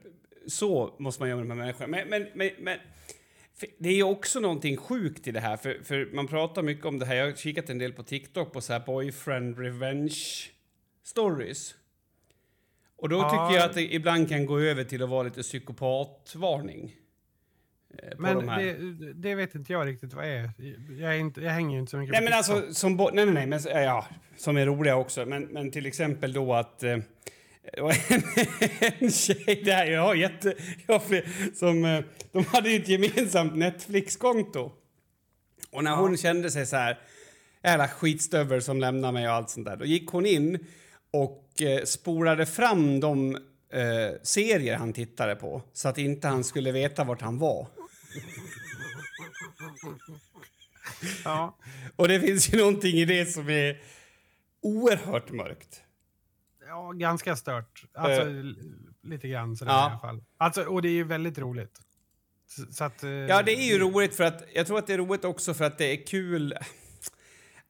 så 0.46 0.96
måste 0.98 1.22
man 1.22 1.28
göra 1.28 1.38
med 1.44 1.46
de 1.48 1.50
här 1.50 1.58
människorna. 1.66 1.88
Men, 1.88 2.08
men, 2.08 2.26
men, 2.34 2.50
men 2.58 2.78
det 3.78 3.88
är 3.88 4.02
också 4.02 4.40
någonting 4.40 4.76
sjukt 4.76 5.26
i 5.28 5.30
det 5.30 5.40
här, 5.40 5.56
för, 5.56 5.80
för 5.84 6.08
man 6.12 6.26
pratar 6.26 6.62
mycket 6.62 6.84
om 6.86 6.98
det 6.98 7.06
här. 7.06 7.14
Jag 7.14 7.24
har 7.26 7.32
kikat 7.32 7.70
en 7.70 7.78
del 7.78 7.92
på 7.92 8.02
TikTok 8.02 8.52
på 8.52 8.60
så 8.60 8.72
här 8.72 8.80
boyfriend 8.80 9.58
revenge 9.58 10.16
stories. 11.02 11.74
Och 12.96 13.08
då 13.08 13.16
Ja. 13.16 13.30
tycker 13.30 13.60
jag 13.60 13.68
att 13.70 13.74
det 13.74 13.94
ibland 13.94 14.28
kan 14.28 14.46
gå 14.46 14.58
över 14.60 14.84
till 14.84 15.02
att 15.02 15.08
vara 15.08 15.22
lite 15.22 15.42
psykopatvarning. 15.42 16.96
Eh, 18.02 18.08
Men 18.18 18.36
de 18.36 18.46
det, 18.46 19.12
det 19.14 19.34
vet 19.34 19.54
inte 19.54 19.72
jag 19.72 19.86
riktigt 19.86 20.14
vad 20.14 20.24
är. 20.26 20.50
Jag, 21.00 21.14
är 21.14 21.18
inte, 21.18 21.40
jag 21.40 21.52
hänger 21.52 21.74
ju 21.74 21.80
inte 21.80 21.90
så 21.90 21.96
mycket 21.96 22.12
Nej 22.12 22.20
på 22.20 22.24
men 22.24 22.32
alltså, 22.32 22.74
som, 22.74 22.96
bo- 22.96 23.10
nej, 23.12 23.26
nej, 23.26 23.46
nej, 23.46 23.46
men, 23.46 23.82
ja, 23.82 24.06
som 24.36 24.56
är 24.56 24.66
roliga 24.66 24.96
också. 24.96 25.26
Men, 25.26 25.42
men 25.42 25.70
till 25.70 25.86
exempel 25.86 26.32
då 26.32 26.54
att... 26.54 26.82
Eh, 26.82 26.98
en, 27.72 27.90
en 28.98 29.10
tjej 29.10 29.62
där, 29.64 29.84
jag 29.86 30.02
har 30.02 30.14
jätte... 30.14 30.54
Jag 30.86 31.02
som, 31.54 31.84
eh, 31.84 32.00
de 32.32 32.44
hade 32.44 32.70
ju 32.70 32.76
ett 32.82 32.88
gemensamt 32.88 33.56
Netflix-konto. 33.56 34.72
Och 35.70 35.84
när 35.84 35.96
hon 35.96 36.16
kände 36.16 36.50
sig 36.50 36.66
så 36.66 36.76
här... 36.76 36.98
Jävla 37.64 37.88
skitstövel 37.88 38.62
som 38.62 38.80
lämnar 38.80 39.12
mig 39.12 39.28
och 39.28 39.34
allt 39.34 39.50
sånt 39.50 39.66
där. 39.66 39.76
Då 39.76 39.84
gick 39.84 40.08
hon 40.10 40.26
in 40.26 40.66
och 41.10 41.62
eh, 41.62 41.84
spolade 41.84 42.46
fram 42.46 43.00
de 43.00 43.34
eh, 43.72 44.16
serier 44.22 44.76
han 44.76 44.92
tittade 44.92 45.36
på 45.36 45.62
så 45.72 45.88
att 45.88 45.98
inte 45.98 46.28
han 46.28 46.44
skulle 46.44 46.72
veta 46.72 47.04
vart 47.04 47.20
han 47.20 47.38
var. 47.38 47.66
Ja. 51.24 51.56
Och 51.96 52.08
det 52.08 52.20
finns 52.20 52.52
ju 52.54 52.58
någonting 52.58 52.96
i 52.96 53.04
det 53.04 53.26
som 53.26 53.48
är 53.48 53.80
oerhört 54.62 55.30
mörkt. 55.30 55.82
ja, 56.68 56.92
ganska 56.92 57.36
stört. 57.36 57.84
Alltså, 57.94 58.22
l- 58.22 58.56
lite 59.02 59.28
grann 59.28 59.56
sådär 59.56 59.72
Ja. 59.72 59.86
i 59.86 59.90
alla 59.90 59.98
fall. 60.00 60.24
Alltså, 60.36 60.62
och 60.64 60.82
det 60.82 60.88
är 60.88 60.92
ju 60.92 61.04
väldigt 61.04 61.38
roligt. 61.38 61.80
Så, 62.46 62.72
så 62.72 62.84
att, 62.84 63.02
eh, 63.02 63.10
Ja, 63.10 63.42
det 63.42 63.52
är 63.52 63.72
ju 63.72 63.78
roligt 63.78 64.14
för 64.14 64.24
att 64.24 64.42
jag 64.54 64.66
tror 64.66 64.78
att 64.78 64.86
det 64.86 64.94
är 64.94 64.98
roligt 64.98 65.24
också 65.24 65.54
för 65.54 65.64
att 65.64 65.78
det 65.78 65.84
är 65.92 66.06
kul. 66.06 66.54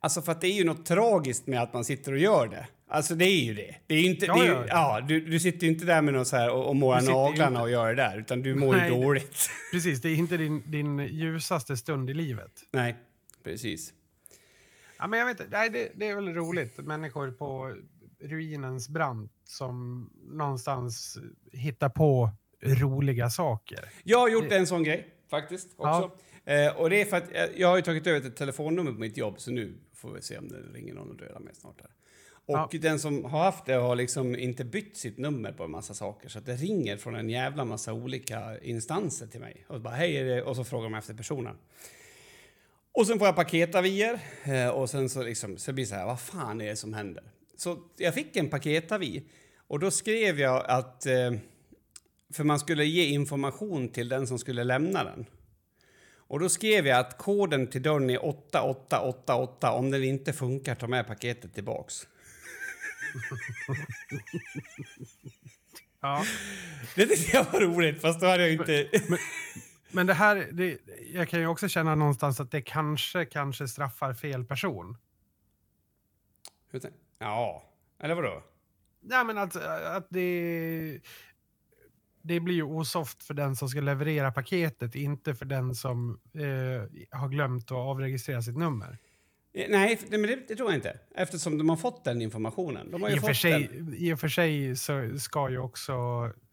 Alltså 0.01 0.22
för 0.22 0.32
att 0.32 0.41
det 0.41 0.47
är 0.49 0.53
ju 0.53 0.64
något 0.64 0.86
tragiskt 0.86 1.47
med 1.47 1.62
att 1.62 1.72
man 1.72 1.84
sitter 1.84 2.12
och 2.12 2.18
gör 2.18 2.49
det. 2.49 2.68
Alltså 2.89 3.14
det 3.14 3.24
är 3.24 3.45
ju 3.45 3.55
det. 3.55 3.76
Det 3.86 3.95
är 3.95 4.03
inte, 4.05 4.26
Ja, 4.26 4.34
det 4.34 4.41
är 4.41 4.45
ju, 4.45 4.51
ja. 4.53 4.66
ja, 4.68 5.01
du, 5.09 5.20
du 5.20 5.41
sitter 5.41 5.66
ju 5.66 5.72
inte 5.72 5.84
där 5.84 6.03
med 6.03 6.14
någon 6.14 6.26
så 6.26 6.36
här 6.36 6.51
och, 6.51 6.68
och 6.68 6.76
målar 6.76 7.03
naglarna 7.03 7.49
inte- 7.51 7.61
och 7.62 7.70
gör 7.70 7.89
det 7.89 8.03
där, 8.03 8.18
utan 8.18 8.43
du 8.43 8.55
mår 8.55 8.72
Nej, 8.76 8.91
ju 8.91 8.95
det- 8.97 9.03
dåligt. 9.05 9.51
Precis, 9.72 10.01
det 10.01 10.09
är 10.09 10.14
inte 10.16 10.36
din, 10.36 10.62
din 10.70 10.99
ljusaste 10.99 11.76
stund 11.76 12.11
i 12.11 12.14
livet. 12.14 12.53
Nej, 12.72 12.97
precis. 13.45 13.93
Ja, 14.99 15.07
men 15.07 15.18
jag 15.18 15.26
vet 15.26 15.41
inte, 15.41 15.59
nej, 15.59 15.70
det, 15.70 15.89
det 15.95 16.09
är 16.09 16.14
väl 16.14 16.34
roligt. 16.34 16.78
Människor 16.78 17.30
på 17.30 17.74
ruinens 18.20 18.89
brant 18.89 19.32
som 19.45 20.11
någonstans 20.32 21.18
hittar 21.53 21.89
på 21.89 22.30
roliga 22.62 23.30
saker. 23.30 23.80
Jag 24.05 24.18
har 24.18 24.28
gjort 24.28 24.53
en 24.53 24.66
sån 24.66 24.82
grej 24.84 25.07
faktiskt 25.30 25.68
också. 25.76 26.11
Eh, 26.45 26.76
och 26.76 26.91
det 26.91 27.01
är 27.01 27.05
för 27.05 27.16
att 27.16 27.30
jag 27.57 27.68
har 27.68 27.76
ju 27.76 27.82
tagit 27.82 28.07
över 28.07 28.26
ett 28.28 28.36
telefonnummer 28.36 28.93
på 28.93 28.99
mitt 28.99 29.16
jobb 29.16 29.34
så 29.41 29.51
nu 29.51 29.74
får 29.95 30.12
vi 30.14 30.22
se 30.22 30.39
om 30.39 30.49
det 30.49 30.59
ringer 30.74 30.95
någon 30.95 31.11
och 31.11 31.16
dödar 31.16 31.41
mig 31.41 31.55
snart 31.55 31.80
här. 31.80 31.91
Och 32.49 32.75
den 32.81 32.99
som 32.99 33.25
har 33.25 33.45
haft 33.45 33.65
det 33.65 33.75
har 33.75 33.97
liksom 33.97 34.37
inte 34.37 34.65
bytt 34.65 34.97
sitt 34.97 35.19
nummer 35.19 35.53
på 35.53 35.65
en 35.65 35.71
massa 35.71 35.95
saker 35.95 36.29
så 36.29 36.39
att 36.39 36.47
det 36.47 36.57
ringer 36.57 36.97
från 36.97 37.15
en 37.15 37.31
jävla 37.31 37.65
massa 37.65 37.93
olika 37.93 38.59
instanser 38.63 39.27
till 39.27 39.41
mig. 39.41 39.65
Och 39.69 39.81
bara 39.81 39.95
hej 39.95 40.17
är 40.17 40.25
det? 40.25 40.43
och 40.43 40.57
så 40.57 40.65
frågar 40.65 40.85
de 40.85 40.95
efter 40.95 41.15
personen. 41.15 41.57
Och 42.93 43.07
sen 43.07 43.19
får 43.19 43.27
jag 43.27 43.37
paketavier 43.37 44.21
eh, 44.45 44.69
och 44.69 44.91
sen 44.91 45.09
så 45.09 45.23
liksom 45.23 45.57
så 45.57 45.73
blir 45.73 45.85
det 45.85 45.89
så 45.89 45.95
här 45.95 46.07
vad 46.07 46.21
fan 46.21 46.61
är 46.61 46.67
det 46.67 46.77
som 46.77 46.95
händer? 46.95 47.25
Så 47.57 47.79
jag 47.97 48.15
fick 48.15 48.37
en 48.37 48.49
paketavi 48.49 49.23
och 49.57 49.79
då 49.79 49.91
skrev 49.91 50.41
jag 50.41 50.65
att 50.67 51.07
eh, 51.07 51.33
för 52.33 52.45
man 52.45 52.59
skulle 52.59 52.85
ge 52.85 53.05
information 53.05 53.89
till 53.89 54.09
den 54.09 54.27
som 54.27 54.39
skulle 54.39 54.65
lämna 54.65 55.05
den. 55.05 55.27
Och 56.29 56.41
då 56.41 56.49
skrev 56.49 56.87
jag 56.87 56.99
att 56.99 57.19
koden 57.19 57.67
till 57.67 57.83
dörren 57.83 58.11
är 58.11 58.27
8888. 58.27 59.73
Om 59.73 59.91
den 59.91 60.05
inte 60.05 60.33
funkar, 60.33 60.75
ta 60.75 60.87
med 60.87 61.07
paketet 61.07 61.55
tillbaks. 61.55 62.07
Ja. 66.01 66.25
Det 66.95 67.07
tyckte 67.07 67.37
jag 67.37 67.45
var 67.53 67.61
roligt, 67.61 68.01
fast 68.01 68.21
då 68.21 68.27
hade 68.27 68.49
jag 68.49 68.53
inte... 68.53 68.89
Men 69.91 70.07
det 70.07 70.15
här, 70.15 70.49
det, 70.53 70.79
jag 71.13 71.29
kan 71.29 71.41
ju 71.41 71.47
också 71.47 71.69
känna 71.69 71.95
någonstans 71.95 72.41
att 72.41 72.51
det 72.51 72.63
kanske, 72.63 73.25
kanske 73.25 73.69
straffar 73.69 74.15
fel 74.15 74.45
person. 74.45 74.97
Ja, 77.19 77.63
eller 78.01 78.15
vadå? 78.15 78.43
Nej, 79.01 79.25
men 79.25 79.39
att, 79.39 79.57
att 79.57 80.07
det, 80.11 81.01
det 82.23 82.41
blir 82.41 82.55
ju 82.55 82.63
osoft 82.63 83.23
för 83.23 83.35
den 83.35 83.57
som 83.57 83.69
ska 83.69 83.81
leverera 83.81 84.33
paketet, 84.33 84.95
inte 84.95 85.35
för 85.35 85.45
den 85.45 85.75
som 85.75 86.21
eh, 86.35 87.19
har 87.19 87.29
glömt 87.29 87.65
att 87.65 87.77
avregistrera 87.77 88.43
sitt 88.43 88.57
nummer. 88.57 88.99
Eh, 89.59 89.67
Nej, 89.69 89.99
men 90.11 90.23
det, 90.23 90.49
det 90.49 90.57
tror 90.57 90.71
jag 90.71 90.79
inte. 90.79 90.99
Eftersom 91.15 91.59
de 91.59 91.69
har 91.69 91.77
fått 91.77 92.05
den 92.05 92.23
informationen. 92.23 92.91
De 92.91 93.03
har 93.03 93.11
I 93.11 93.19
och, 93.19 93.23
för 93.23 93.35
sig, 93.35 93.69
den. 93.73 93.95
I 93.99 94.13
och 94.13 94.21
för 94.21 94.29
sig 94.29 94.77
så 94.77 95.19
ska 95.19 95.51
ju 95.51 95.59
också... 95.59 95.93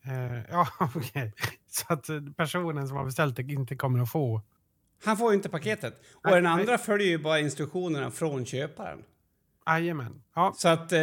Eh, 0.06 0.42
ja, 0.50 0.68
okej. 0.96 1.34
Så 1.68 1.94
att 1.94 2.10
eh, 2.10 2.22
personen 2.38 2.88
som 2.88 2.98
har 2.98 3.06
beställt 3.06 3.36
det 3.36 3.44
inte 3.44 3.76
kommer 3.76 4.00
att 4.00 4.12
få... 4.12 4.42
Han 5.04 5.18
får 5.18 5.32
ju 5.32 5.36
inte 5.36 5.50
paketet. 5.50 6.02
Och 6.14 6.22
Nej, 6.24 6.34
den 6.34 6.44
nej. 6.44 6.52
andra 6.52 6.78
följer 6.78 7.08
ju 7.08 7.18
bara 7.18 7.40
instruktionerna 7.40 8.12
från 8.12 8.46
köparen. 8.46 9.04
Jajamän. 9.68 10.22
Ja, 10.36 10.54
Så 10.58 10.68
att... 10.68 10.92
Eh, 10.92 11.02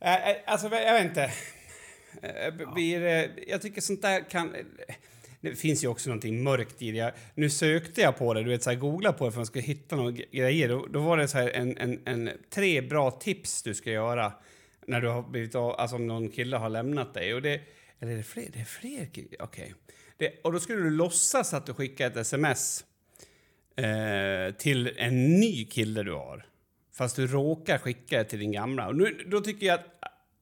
eh, 0.00 0.36
alltså, 0.46 0.68
jag 0.68 0.94
vet 0.94 1.04
inte. 1.04 1.32
Blir, 2.74 3.02
eh, 3.02 3.30
jag 3.48 3.62
tycker 3.62 3.80
sånt 3.80 4.02
där 4.02 4.30
kan... 4.30 4.54
Det 5.50 5.56
finns 5.56 5.84
ju 5.84 5.88
också 5.88 6.08
någonting 6.08 6.42
mörkt 6.42 6.82
i 6.82 6.90
det. 6.90 6.98
Jag, 6.98 7.12
nu 7.34 7.50
sökte 7.50 8.00
jag 8.00 8.16
på 8.18 8.34
det, 8.34 8.42
du 8.42 8.50
vet, 8.50 8.62
så 8.62 8.70
här, 8.70 8.76
googla 8.76 9.12
på 9.12 9.24
det 9.24 9.30
för 9.32 9.36
att 9.36 9.38
man 9.38 9.46
ska 9.46 9.60
hitta 9.60 9.96
några 9.96 10.10
grejer. 10.10 10.68
Då, 10.68 10.86
då 10.86 11.00
var 11.00 11.16
det 11.16 11.28
så 11.28 11.38
här 11.38 11.48
en, 11.50 11.76
en, 11.78 12.00
en, 12.04 12.30
tre 12.50 12.80
bra 12.80 13.10
tips 13.10 13.62
du 13.62 13.74
ska 13.74 13.90
göra 13.90 14.32
när 14.86 15.00
du 15.00 15.08
har 15.08 15.22
blivit 15.22 15.54
av, 15.54 15.80
alltså 15.80 15.96
om 15.96 16.06
någon 16.06 16.28
kille 16.28 16.56
har 16.56 16.68
lämnat 16.70 17.14
dig. 17.14 17.34
Och 17.34 17.42
det, 17.42 17.60
eller 18.00 18.12
är 18.12 18.16
det 18.16 18.22
fler? 18.22 18.44
Det 18.52 18.60
är 18.60 18.64
fler 18.64 19.06
Okej. 19.10 19.28
Okej. 19.40 19.74
Det- 20.16 20.40
Och 20.44 20.52
då 20.52 20.60
skulle 20.60 20.82
du 20.82 20.90
låtsas 20.90 21.54
att 21.54 21.66
du 21.66 21.74
skickar 21.74 22.06
ett 22.06 22.16
sms 22.16 22.84
eh, 23.76 24.54
till 24.58 24.92
en 24.96 25.40
ny 25.40 25.64
kille 25.64 26.02
du 26.02 26.12
har. 26.12 26.46
Fast 26.92 27.16
du 27.16 27.26
råkar 27.26 27.78
skicka 27.78 28.18
det 28.18 28.24
till 28.24 28.38
din 28.38 28.52
gamla. 28.52 28.88
Och 28.88 28.96
nu, 28.96 29.24
då 29.26 29.40
tycker 29.40 29.66
jag 29.66 29.74
att 29.74 29.86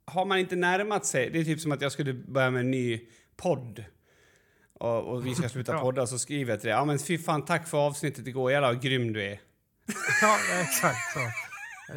har 0.04 0.24
man 0.24 0.38
inte 0.38 0.56
närmat 0.56 1.06
sig, 1.06 1.30
det 1.30 1.38
är 1.40 1.44
typ 1.44 1.60
som 1.60 1.72
att 1.72 1.80
jag 1.80 1.92
skulle 1.92 2.12
börja 2.14 2.50
med 2.50 2.60
en 2.60 2.70
ny 2.70 3.00
podd. 3.36 3.84
Och, 4.80 5.04
och 5.12 5.26
vi 5.26 5.34
ska 5.34 5.48
sluta 5.48 5.72
Ja. 5.72 5.80
podda 5.80 6.06
så 6.06 6.18
skriver 6.18 6.52
jag 6.52 6.60
till 6.60 6.68
dig. 6.68 6.76
Ja 6.76 6.84
men 6.84 6.98
fy 6.98 7.18
fan 7.18 7.44
tack 7.44 7.68
för 7.68 7.78
avsnittet 7.86 8.26
igår, 8.26 8.52
jävlar 8.52 8.72
vad 8.72 8.82
grym 8.82 9.12
du 9.12 9.22
är. 9.22 9.40
ja 10.22 10.38
exakt 10.62 11.12
så. 11.14 11.20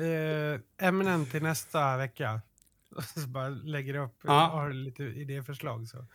Eh, 0.03 0.59
ämnen 0.87 1.25
till 1.25 1.41
nästa 1.43 1.97
vecka. 1.97 2.41
Så 3.15 3.27
bara 3.27 3.49
lägger 3.49 3.95
upp, 3.95 4.15
Ja. 4.23 4.33
har 4.47 4.69
lite 4.73 5.03
idéförslag. 5.03 5.87
Så. 5.87 6.05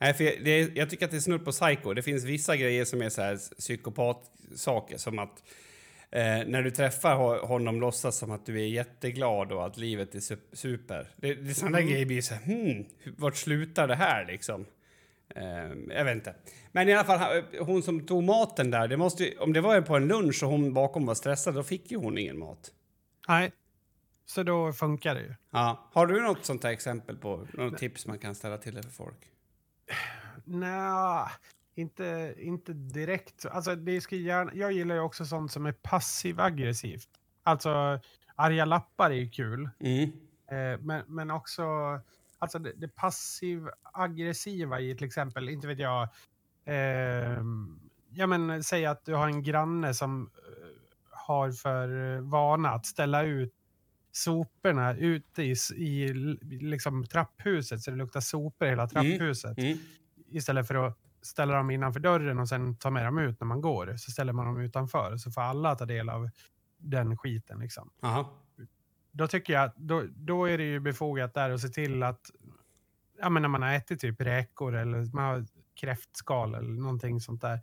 Nej, 0.00 0.14
för 0.14 0.24
det 0.24 0.50
är, 0.50 0.70
jag 0.74 0.90
tycker 0.90 1.04
att 1.04 1.10
det 1.10 1.16
är 1.16 1.20
snudd 1.20 1.44
på 1.44 1.52
psycho. 1.52 1.94
Det 1.94 2.02
finns 2.02 2.24
vissa 2.24 2.56
grejer 2.56 2.84
som 2.84 3.02
är 3.02 3.08
så 3.08 3.22
här 3.22 3.38
psykopatsaker 3.58 4.96
som 4.96 5.18
att 5.18 5.42
eh, 6.10 6.20
när 6.46 6.62
du 6.62 6.70
träffar 6.70 7.14
ho- 7.16 7.46
honom 7.46 7.80
låtsas 7.80 8.16
som 8.16 8.30
att 8.30 8.46
du 8.46 8.60
är 8.62 8.66
jätteglad 8.66 9.52
och 9.52 9.66
att 9.66 9.76
livet 9.76 10.14
är 10.14 10.18
sup- 10.18 10.48
super. 10.52 11.08
Det, 11.16 11.34
det, 11.34 11.54
sådana 11.54 11.78
Mm. 11.78 11.90
grejer 11.90 12.06
blir 12.06 12.22
så 12.22 12.34
här, 12.34 12.44
hmm, 12.44 12.84
vart 13.16 13.36
slutar 13.36 13.88
det 13.88 13.94
här 13.96 14.24
liksom? 14.26 14.66
Eh, 15.36 15.94
jag 15.96 16.04
vet 16.04 16.14
inte. 16.16 16.34
Men 16.72 16.88
i 16.88 16.92
alla 16.92 17.04
fall, 17.04 17.42
hon 17.60 17.82
som 17.82 18.06
tog 18.06 18.22
maten 18.24 18.70
där, 18.70 18.88
det 18.88 18.96
måste, 18.96 19.24
ju- 19.24 19.38
om 19.38 19.52
det 19.52 19.60
var 19.60 19.80
på 19.80 19.96
en 19.96 20.08
lunch 20.08 20.42
och 20.42 20.48
hon 20.50 20.74
bakom 20.74 21.06
var 21.06 21.14
stressad, 21.14 21.54
då 21.54 21.62
fick 21.62 21.90
ju 21.90 21.96
hon 21.96 22.18
ingen 22.18 22.38
mat. 22.38 22.70
Nej, 23.28 23.52
så 24.24 24.42
då 24.42 24.72
funkar 24.72 25.14
det 25.14 25.20
ju. 25.20 25.34
Ja. 25.50 25.88
Har 25.92 26.06
du 26.06 26.22
något 26.22 26.44
sånt 26.44 26.64
här 26.64 26.70
exempel 26.70 27.16
på 27.16 27.46
något 27.52 27.78
tips 27.78 28.06
man 28.06 28.18
kan 28.18 28.34
ställa 28.34 28.58
till 28.58 28.74
det 28.74 28.82
för 28.82 28.90
folk? 28.90 29.18
Nej, 30.44 31.26
inte, 31.74 32.34
inte 32.38 32.72
direkt. 32.72 33.46
Alltså, 33.46 33.74
det 33.76 34.00
ska 34.00 34.16
gärna, 34.16 34.50
jag 34.54 34.72
gillar 34.72 34.94
ju 34.94 35.00
också 35.00 35.24
sånt 35.24 35.52
som 35.52 35.66
är 35.66 35.72
passiv-aggressivt. 35.72 37.08
Alltså, 37.42 38.00
arga 38.34 38.64
lappar 38.64 39.10
är 39.10 39.14
ju 39.14 39.30
kul. 39.30 39.70
Mm. 39.80 40.02
Eh, 40.50 40.80
men, 40.80 41.02
men 41.06 41.30
också 41.30 41.62
alltså 42.42 42.58
det, 42.58 42.72
det 42.76 42.88
passiv-aggressiva 42.88 44.80
i 44.80 44.94
till 44.96 45.06
exempel, 45.06 45.48
inte 45.48 45.66
vet 45.66 45.78
jag, 45.78 46.08
eh, 46.64 47.42
ja 48.10 48.26
men 48.26 48.64
säg 48.64 48.86
att 48.86 49.04
du 49.04 49.14
har 49.14 49.26
en 49.26 49.42
granne 49.42 49.94
som 49.94 50.22
eh, 50.22 50.68
har 51.10 51.52
för 51.52 52.20
vana 52.20 52.70
att 52.70 52.86
ställa 52.86 53.22
ut 53.22 53.54
soporna 54.12 54.94
ute 54.94 55.42
i, 55.42 55.54
i 55.76 56.08
liksom 56.60 57.06
trapphuset 57.06 57.80
så 57.80 57.90
det 57.90 57.96
luktar 57.96 58.20
sopor 58.20 58.66
i 58.66 58.70
hela 58.70 58.88
trapphuset. 58.88 59.58
Mm. 59.58 59.78
Istället 60.28 60.68
för 60.68 60.74
att 60.74 60.98
ställa 61.22 61.54
dem 61.54 61.70
innanför 61.70 62.00
dörren 62.00 62.38
och 62.38 62.48
sen 62.48 62.76
ta 62.76 62.90
med 62.90 63.04
dem 63.04 63.18
ut 63.18 63.40
när 63.40 63.46
man 63.46 63.60
går 63.60 63.96
så 63.96 64.10
ställer 64.10 64.32
man 64.32 64.46
dem 64.46 64.60
utanför 64.60 65.16
så 65.16 65.30
får 65.30 65.40
alla 65.40 65.74
ta 65.74 65.84
del 65.84 66.08
av 66.08 66.30
den 66.78 67.16
skiten 67.16 67.58
liksom 67.58 67.90
Aha. 68.02 68.41
Då 69.12 69.26
tycker 69.28 69.52
jag 69.52 69.64
att 69.64 69.76
då, 69.76 70.04
då 70.16 70.44
är 70.44 70.58
det 70.58 70.64
ju 70.64 70.80
befogat 70.80 71.34
där 71.34 71.50
att 71.50 71.60
se 71.60 71.68
till 71.68 72.02
att 72.02 72.20
ja, 73.20 73.28
men 73.28 73.42
när 73.42 73.48
man 73.48 73.62
har 73.62 73.72
ätit 73.74 74.00
typ 74.00 74.20
räkor 74.20 74.74
eller 74.76 75.14
man 75.14 75.24
har 75.24 75.46
kräftskal 75.80 76.54
eller 76.54 76.68
någonting 76.70 77.20
sånt 77.20 77.40
där. 77.40 77.60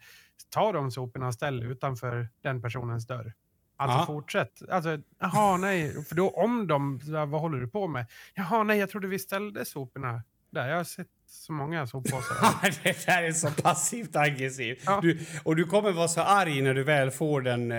Ta 0.50 0.72
de 0.72 0.92
soporna 0.92 1.28
och 1.28 1.34
ställ 1.34 1.64
utanför 1.64 2.30
den 2.42 2.62
personens 2.62 3.08
dörr. 3.08 3.34
Alltså 3.78 3.98
Ja. 3.98 4.06
fortsätt. 4.06 4.62
Alltså, 4.70 4.98
jaha 5.20 5.58
nej, 5.58 6.04
för 6.06 6.16
då 6.16 6.30
om 6.30 6.68
de, 6.68 7.00
vad 7.28 7.42
håller 7.42 7.60
du 7.60 7.68
på 7.68 7.88
med? 7.88 8.06
Jaha 8.34 8.64
nej, 8.64 8.80
jag 8.80 8.90
trodde 8.90 9.08
vi 9.08 9.20
ställde 9.20 9.66
soporna 9.66 10.24
där. 10.50 10.70
Jag 10.70 10.78
har 10.78 10.84
sett 10.84 11.08
så 11.32 11.54
många 11.54 11.88
soppåsar. 11.88 12.36
det 12.84 13.06
där 13.06 13.24
är 13.24 13.32
så 13.32 13.52
passivt 13.52 14.16
aggressivt. 14.16 14.84
Ja. 14.86 15.00
Du, 15.02 15.20
och 15.44 15.56
du 15.56 15.66
kommer 15.66 15.92
vara 15.92 16.08
så 16.08 16.22
arg 16.22 16.62
när 16.62 16.74
du 16.74 16.84
väl 16.84 17.12
får 17.12 17.42
den, 17.42 17.72
eh, 17.72 17.78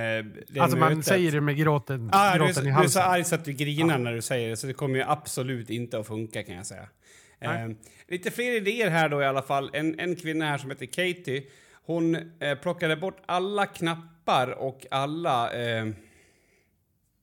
det 0.48 0.61
alltså 0.61 0.78
man 0.78 0.88
mötet. 0.92 1.07
säger 1.07 1.32
det 1.32 1.40
med 1.40 1.57
gråten, 1.57 2.11
Ah, 2.12 2.32
du, 2.32 2.38
gråten 2.38 2.55
så- 2.55 2.61
i 2.61 2.64
du 2.64 2.68
är 2.70 2.72
halsen. 2.74 2.90
så 2.90 3.01
arg 3.09 3.24
så 3.24 3.34
att 3.34 3.44
du 3.44 3.53
grinar 3.53 3.98
när 3.98 4.12
du 4.12 4.22
säger 4.22 4.48
det, 4.51 4.57
så 4.57 4.66
det 4.66 4.72
kommer 4.72 4.96
ju 4.98 5.05
absolut 5.09 5.70
inte 5.70 5.98
att 5.98 6.07
funka 6.07 6.42
kan 6.42 6.55
jag 6.55 6.66
säga. 6.66 6.88
Eh, 7.40 7.51
lite 8.09 8.30
fler 8.30 8.53
idéer 8.57 8.90
här 8.90 9.09
då 9.09 9.22
i 9.22 9.26
alla 9.26 9.42
fall. 9.42 9.70
En, 9.72 10.01
en 10.01 10.16
kvinna 10.16 10.44
här 10.48 10.59
som 10.59 10.70
heter 10.70 10.86
Katie, 10.86 11.42
hon 11.86 12.14
eh, 12.40 12.55
plockade 12.59 12.96
bort 12.96 13.22
alla 13.26 13.66
knappar 13.66 14.51
och 14.51 14.86
alla... 14.90 15.53
Eh, 15.53 15.86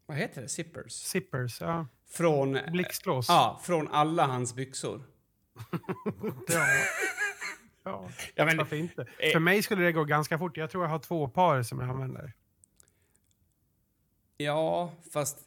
Vad 0.06 0.18
heter 0.18 0.42
det? 0.42 0.48
Zippers? 0.48 0.92
Zippers, 0.92 1.62
ja. 1.62 1.88
Från... 2.12 2.60
Blixtlås. 2.72 3.26
Ja, 3.30 3.60
från 3.64 3.88
alla 3.88 4.26
hans 4.26 4.56
byxor. 4.56 5.02
Ja. 6.48 6.66
ja. 7.84 8.10
Ja, 8.36 8.46
men, 8.46 8.58
Varför 8.58 8.76
inte? 8.76 9.02
eh, 9.20 9.32
För 9.32 9.40
mig 9.40 9.62
skulle 9.64 9.84
det 9.84 9.92
gå 9.92 10.04
ganska 10.04 10.38
fort. 10.38 10.58
Jag 10.58 10.70
tror 10.70 10.84
jag 10.84 10.90
har 10.90 11.00
två 11.00 11.28
par 11.28 11.64
som 11.64 11.80
jag 11.80 11.90
använder. 11.90 12.34
ja, 14.38 14.92
fast... 15.14 15.38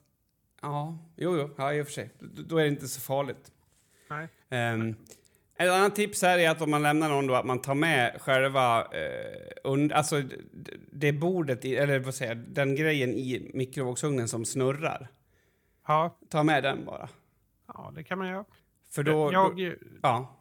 Ja, 0.63 0.99
jo, 1.17 1.37
jo, 1.39 1.51
ja, 1.57 1.75
i 1.75 1.83
och 1.83 1.87
för 1.87 1.93
sig. 1.93 2.11
Då, 2.21 2.59
är 2.59 2.63
det 2.63 2.69
inte 2.69 2.89
så 2.89 3.01
farligt. 3.01 3.53
Nej. 4.11 4.29
Um, 4.75 4.97
ett 5.57 5.71
annat 5.71 5.97
tips 5.97 6.23
här 6.23 6.39
är 6.39 6.51
att 6.51 6.61
om 6.63 6.71
man 6.71 6.83
lämnar 6.83 7.09
någon 7.09 7.27
då, 7.27 7.35
att 7.35 7.45
man 7.47 7.61
tar 7.61 7.75
med 7.75 8.21
själva 8.21 8.81
eh, 8.85 9.71
und, 9.71 9.93
alltså 9.93 10.23
det 10.93 11.13
bordet, 11.13 11.65
i, 11.65 11.77
eller 11.77 11.99
vad 11.99 12.15
säger 12.15 12.35
jag, 12.35 12.45
den 12.49 12.75
grejen 12.77 13.11
i 13.15 13.51
mikrovågsugnen 13.55 14.29
som 14.29 14.45
snurrar. 14.45 15.09
Ja, 15.87 16.17
Ta 16.31 16.43
med 16.43 16.63
den 16.63 16.85
bara. 16.85 17.09
ja, 17.67 17.93
det 17.95 18.05
kan 18.05 18.19
man 18.19 18.29
göra. 18.29 18.45
För 18.95 19.03
då... 19.03 19.33
jag, 19.33 19.57
då 19.57 19.75
ja. 20.03 20.41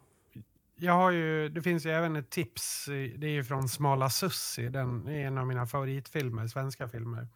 jag 0.76 0.92
har 0.92 1.10
ju, 1.10 1.48
det 1.48 1.62
finns 1.62 1.86
ju 1.86 1.90
även 1.90 2.16
ett 2.16 2.30
tips. 2.30 2.84
Det 3.16 3.26
är 3.26 3.30
ju 3.30 3.44
från 3.44 3.68
Smala 3.68 4.10
Sussi. 4.10 4.68
Den 4.68 5.08
är 5.08 5.26
en 5.26 5.38
av 5.38 5.46
mina 5.46 5.66
favoritfilmer, 5.66 6.46
svenska 6.46 6.88
filmer. 6.88 7.28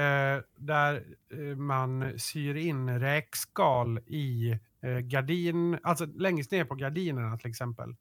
Eh, 0.00 0.42
där 0.56 1.04
eh, 1.32 1.56
man 1.56 2.18
syr 2.18 2.54
in 2.54 3.00
räkskal 3.00 3.98
i 4.06 4.58
eh, 4.82 4.98
gardin, 4.98 5.78
alltså 5.82 6.06
längst 6.06 6.50
ner 6.50 6.64
på 6.64 6.74
gardinerna 6.74 7.38
till 7.38 7.50
exempel. 7.50 7.96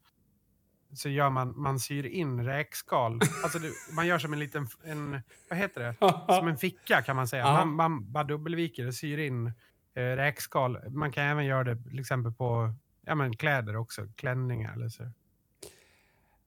Så 0.93 1.09
gör 1.09 1.29
man, 1.29 1.53
man 1.61 1.79
syr 1.79 2.05
in 2.05 2.45
räkskal. 2.45 3.19
Alltså 3.43 3.59
det, 3.59 3.69
man 3.95 4.07
gör 4.07 4.19
som 4.19 4.33
en 4.33 4.39
liten, 4.39 4.67
en, 4.83 5.21
vad 5.49 5.59
heter 5.59 5.81
det? 5.81 5.95
Som 6.35 6.47
en 6.47 6.57
ficka 6.57 7.01
kan 7.01 7.15
man 7.15 7.27
säga. 7.27 7.43
Man, 7.43 7.69
man 7.69 8.11
bara 8.11 8.23
dubbelviker 8.23 8.87
och 8.87 8.93
syr 8.93 9.17
in 9.17 9.47
eh, 9.47 9.53
räkskal. 9.95 10.89
Man 10.89 11.11
kan 11.11 11.23
även 11.23 11.45
göra 11.45 11.63
det 11.63 11.83
till 11.89 11.99
exempel 11.99 12.31
på 12.31 12.73
ja, 13.05 13.15
men 13.15 13.35
kläder 13.35 13.75
också, 13.75 14.07
klänningar 14.15 14.73
eller 14.73 14.89
så. 14.89 15.11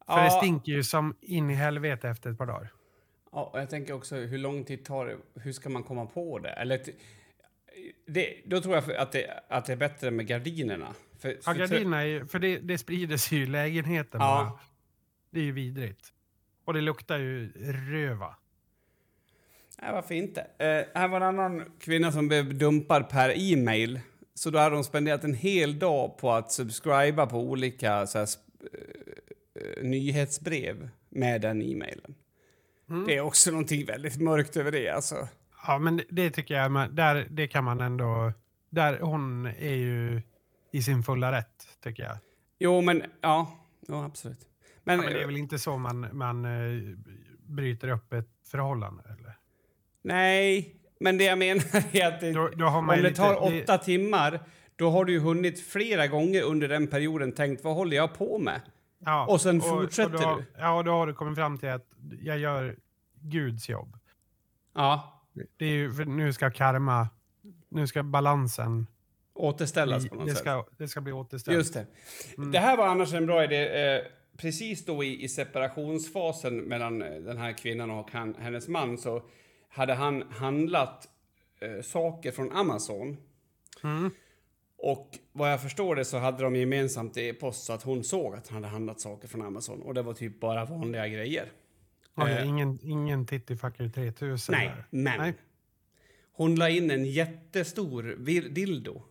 För 0.07 0.25
det 0.25 0.31
stinker 0.31 0.73
ju 0.73 0.83
som 0.85 1.17
in 1.21 1.51
i 1.51 1.55
helvete 1.55 2.09
efter 2.09 2.31
ett 2.31 2.39
par 2.39 2.47
dagar. 2.47 2.73
Ja, 3.33 3.51
och 3.53 3.61
jag 3.61 3.71
tänker 3.71 3.95
också, 3.95 4.17
hur 4.17 4.39
lång 4.39 4.65
tid 4.65 4.85
tar 4.85 5.07
det? 5.07 5.17
Hur 5.41 5.53
ska 5.53 5.69
man 5.69 5.83
komma 5.83 6.07
på 6.07 6.39
det? 6.39 6.51
Eller, 6.51 6.81
det, 8.07 8.43
då 8.47 8.61
tror 8.61 8.75
jag 8.75 8.93
att 8.97 9.13
det, 9.13 9.41
att 9.49 9.65
det 9.65 9.73
är 9.73 9.77
bättre 9.77 10.11
med 10.11 10.27
gardinerna. 10.27 10.95
För, 11.19 11.29
Ja, 11.29 11.37
för- 11.43 11.55
gardinerna 11.55 12.05
är 12.05 12.25
för 12.25 12.39
det, 12.39 12.59
det 12.59 12.79
sprider 12.79 13.17
sig 13.17 13.39
ju 13.39 13.45
i 13.45 13.47
lägenheten 13.47 14.19
bara. 14.21 14.29
Ja, 14.29 14.61
Det 15.31 15.41
är 15.41 15.45
ju 15.45 15.53
vidrigt. 15.53 16.13
Och 16.65 16.75
det 16.75 16.81
luktar 16.81 17.19
ju 17.19 17.53
röva. 17.93 18.37
Nej, 19.83 19.93
varför 19.93 20.15
inte? 20.15 20.41
Eh, 20.41 21.01
här 21.01 21.09
var 21.09 21.17
en 21.17 21.23
annan 21.23 21.65
kvinna 21.81 22.13
som 22.13 22.29
blev 22.29 22.59
dumpad 22.59 23.09
per 23.09 23.33
e-mail. 23.37 24.01
Så 24.35 24.51
då 24.51 24.59
hade 24.59 24.75
hon 24.75 24.85
spenderat 24.85 25.25
en 25.25 25.35
hel 25.35 25.79
dag 25.79 26.19
på 26.19 26.33
att 26.33 26.53
subscriba 26.53 27.27
på 27.27 27.39
olika 27.41 28.07
så 28.07 28.19
här, 28.19 28.29
eh, 29.55 29.85
nyhetsbrev 29.85 30.89
med 31.09 31.41
den 31.41 31.63
e-mailen. 31.63 32.15
Mm. 32.91 33.07
Det 33.07 33.17
är 33.17 33.21
också 33.21 33.51
någonting 33.51 33.87
väldigt 33.87 34.21
mörkt 34.21 34.57
över 34.57 34.73
det. 34.73 34.89
Alltså. 34.89 35.29
Ja, 35.67 35.79
men 35.79 36.01
det, 36.11 36.31
tycker 36.31 36.55
jag, 36.55 36.71
man, 36.71 36.95
där, 36.95 37.27
det 37.31 37.49
kan 37.49 37.65
man 37.65 37.81
ändå... 37.81 38.33
Där, 38.71 38.99
hon 39.01 39.47
är 39.47 39.75
ju 39.75 40.23
i 40.73 40.83
sin 40.83 41.03
fulla 41.03 41.33
rätt, 41.33 41.79
tycker 41.83 42.03
jag. 42.03 42.17
Jo, 42.59 42.81
men 42.81 43.03
ja, 43.21 43.59
ja 43.89 44.05
absolut. 44.05 44.39
Men, 44.85 44.97
Ja, 44.97 45.05
men 45.05 45.13
det 45.13 45.23
är 45.23 45.27
väl 45.27 45.37
inte 45.37 45.59
så 45.59 45.79
man, 45.79 46.07
man 46.13 46.45
eh, 46.45 46.97
bryter 47.47 47.89
upp 47.89 48.13
ett 48.13 48.29
förhållande? 48.51 49.03
Nej, 50.03 50.77
men 51.01 51.19
det 51.19 51.25
jag 51.25 51.39
menar 51.39 51.63
är 51.97 52.07
att 52.07 52.21
det, 52.21 52.33
Då, 52.33 52.49
då 52.57 52.67
om 52.67 52.87
det 52.87 52.97
lite- 52.97 53.15
tar 53.15 53.51
det- 53.51 53.63
åtta 53.63 53.79
timmar, 53.79 54.41
då 54.77 54.91
har 54.91 55.05
du 55.05 55.13
ju 55.13 55.19
hunnit 55.19 55.61
flera 55.67 56.07
gånger 56.07 56.43
under 56.43 56.69
den 56.69 56.87
perioden 56.87 57.33
tänkt 57.33 57.65
vad 57.65 57.75
håller 57.75 57.97
jag 57.97 58.15
på 58.19 58.39
med? 58.39 58.61
Ja, 59.05 59.27
Och 59.27 59.41
sen 59.41 59.61
fortsätter 59.61 60.13
då, 60.13 60.19
har- 60.19 60.37
du. 60.37 60.45
Ja, 60.59 60.77
och 60.79 60.85
då 60.85 60.91
har 60.93 61.07
du 61.07 61.15
kommit 61.15 61.37
fram 61.39 61.59
till 61.59 61.69
att 61.69 61.87
jag 62.21 62.39
gör 62.39 62.77
Guds 63.21 63.69
jobb. 63.69 63.99
Ja, 64.75 65.23
Det 65.59 65.65
är 65.65 65.71
ju, 65.71 65.93
för 65.93 66.05
nu 66.05 66.33
ska 66.33 66.51
karma, 66.51 67.09
nu 67.69 67.87
ska 67.87 68.03
balansen, 68.03 68.87
återställas 69.35 70.09
på 70.09 70.15
något 70.15 70.25
det, 70.27 70.31
sätt. 70.31 70.39
ska, 70.41 70.67
det 70.79 70.89
ska 70.89 71.01
bli 71.01 71.13
återställt. 71.13 71.57
Just 71.57 71.75
det. 71.75 71.87
Mm. 72.37 72.53
Det 72.53 72.59
här 72.59 72.77
var 72.77 72.87
annars 72.87 73.15
en 73.15 73.27
bra 73.27 73.45
idé. 73.45 73.95
Eh, 73.95 74.01
precis 74.37 74.85
då 74.85 75.05
i, 75.05 75.25
i 75.25 75.29
separationsfasen 75.29 76.57
mellan 76.59 77.03
eh, 77.03 77.11
den 77.11 77.39
här 77.39 77.53
kvinnan 77.53 77.91
och 77.91 78.11
han, 78.13 78.35
hennes 78.39 78.69
man 78.69 78.99
så 78.99 79.23
hade 79.73 79.95
han 79.95 80.23
handlat 80.31 81.09
eh, 81.61 81.83
saker 81.83 82.33
från 82.33 82.53
Amazon. 82.53 83.17
Mm. 83.85 84.11
Och 84.77 85.19
vad 85.33 85.53
jag 85.53 85.63
förstår 85.63 85.97
det 85.97 86.05
så 86.05 86.19
hade 86.19 86.43
de 86.43 86.57
gemensamt 86.57 87.17
i 87.17 87.33
post 87.33 87.65
så 87.65 87.73
att 87.73 87.83
hon 87.83 88.05
såg 88.05 88.35
att 88.35 88.49
han 88.49 88.55
hade 88.65 88.73
handlat 88.73 89.01
saker 89.01 89.29
från 89.29 89.43
Amazon. 89.43 89.83
Och 89.83 89.95
det 89.95 90.03
var 90.03 90.15
typ 90.15 90.41
bara 90.41 90.65
vanliga 90.65 91.09
grejer. 91.09 91.53
Okej, 92.15 92.35
Eh. 92.37 92.49
ingen, 92.49 92.79
ingen 92.83 93.27
Tittifucker 93.27 93.89
3000 93.89 94.53
Nej, 94.53 94.67
där. 94.69 94.85
men 94.91 95.19
Nej. 95.19 95.35
hon 96.33 96.55
la 96.55 96.69
in 96.69 96.91
en 96.91 97.05
jättestor 97.05 98.03
dildo 98.51 99.03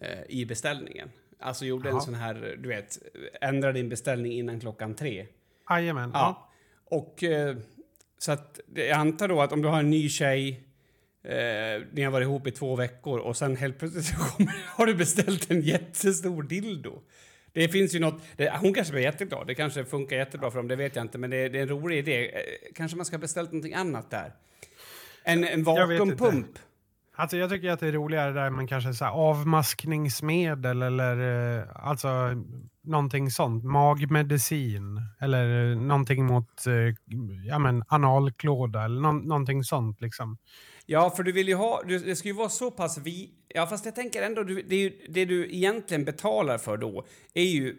eh, 0.00 0.18
i 0.28 0.46
beställningen. 0.46 1.10
Alltså 1.38 1.64
gjorde 1.64 1.88
en 1.88 1.94
Jaha. 1.94 2.00
sån 2.04 2.14
här, 2.14 2.56
du 2.58 2.68
vet, 2.68 2.98
ändra 3.40 3.72
din 3.72 3.88
beställning 3.88 4.32
innan 4.32 4.60
klockan 4.60 4.94
tre. 4.94 5.26
Jajamän. 5.70 6.10
Ja. 6.14 6.18
Ja. 6.20 6.48
Och 6.96 7.24
eh, 7.24 7.56
så 8.22 8.32
att 8.32 8.60
jag 8.74 8.90
antar 8.90 9.28
då 9.28 9.42
att 9.42 9.52
om 9.52 9.62
du 9.62 9.68
har 9.68 9.78
en 9.78 9.90
ny 9.90 10.08
tjej, 10.08 10.64
eh, 11.24 11.82
ni 11.92 12.02
har 12.02 12.10
varit 12.10 12.24
ihop 12.24 12.46
i 12.46 12.50
två 12.50 12.76
veckor 12.76 13.18
och 13.18 13.36
sen 13.36 13.56
helt 13.56 13.78
plötsligt 13.78 14.04
så 14.06 14.14
kommer, 14.16 14.54
har 14.66 14.86
du 14.86 14.94
beställt 14.94 15.50
en 15.50 15.60
jättestor 15.60 16.42
dildo. 16.42 17.02
Det 17.52 17.68
finns 17.68 17.94
ju 17.94 17.98
något, 17.98 18.22
det, 18.36 18.52
hon 18.60 18.74
kanske 18.74 18.92
blir 18.92 19.02
jätteglad, 19.02 19.46
det 19.46 19.54
kanske 19.54 19.84
funkar 19.84 20.16
jättebra 20.16 20.50
för 20.50 20.58
dem, 20.58 20.68
det 20.68 20.76
vet 20.76 20.96
jag 20.96 21.04
inte, 21.04 21.18
men 21.18 21.30
det, 21.30 21.48
det 21.48 21.58
är 21.58 21.62
en 21.62 21.68
rolig 21.68 21.98
idé. 21.98 22.36
Eh, 22.36 22.42
kanske 22.74 22.96
man 22.96 23.06
ska 23.06 23.16
ha 23.16 23.20
beställt 23.20 23.52
någonting 23.52 23.74
annat 23.74 24.10
där. 24.10 24.32
En, 25.22 25.44
en 25.44 25.64
vakuumpump. 25.64 26.58
Alltså 27.14 27.36
jag 27.36 27.50
tycker 27.50 27.70
att 27.70 27.80
det 27.80 27.88
är 27.88 27.92
roligare 27.92 28.32
där 28.32 28.50
man 28.50 28.66
kanske 28.66 28.94
så 28.94 29.04
avmaskningsmedel 29.04 30.82
eller 30.82 31.58
eh, 31.58 31.64
alltså 31.74 32.08
någonting 32.84 33.30
sånt. 33.30 33.64
Magmedicin 33.64 35.00
eller 35.20 35.70
eh, 35.70 35.78
någonting 35.78 36.24
mot 36.26 36.66
eh, 36.66 36.72
ja, 37.48 37.58
men, 37.58 37.84
analklåda 37.88 38.84
eller 38.84 39.00
nå- 39.00 39.12
någonting 39.12 39.64
sånt 39.64 40.00
liksom. 40.00 40.38
Ja, 40.86 41.10
för 41.10 41.22
du 41.22 41.32
vill 41.32 41.48
ju 41.48 41.54
ha, 41.54 41.82
du, 41.86 41.98
det 41.98 42.16
ska 42.16 42.28
ju 42.28 42.34
vara 42.34 42.48
så 42.48 42.70
pass 42.70 42.98
vi... 42.98 43.30
Ja, 43.48 43.66
fast 43.66 43.84
jag 43.84 43.94
tänker 43.94 44.22
ändå, 44.22 44.42
du, 44.42 44.62
det, 44.62 44.74
är 44.74 44.80
ju, 44.80 45.06
det 45.08 45.24
du 45.24 45.54
egentligen 45.54 46.04
betalar 46.04 46.58
för 46.58 46.76
då 46.76 47.06
är 47.34 47.44
ju 47.44 47.76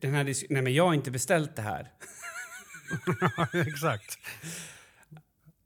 den 0.00 0.14
här 0.14 0.24
Nej, 0.24 0.62
men 0.62 0.74
jag 0.74 0.86
har 0.86 0.94
inte 0.94 1.10
beställt 1.10 1.56
det 1.56 1.62
här. 1.62 1.90
Exakt. 3.68 4.18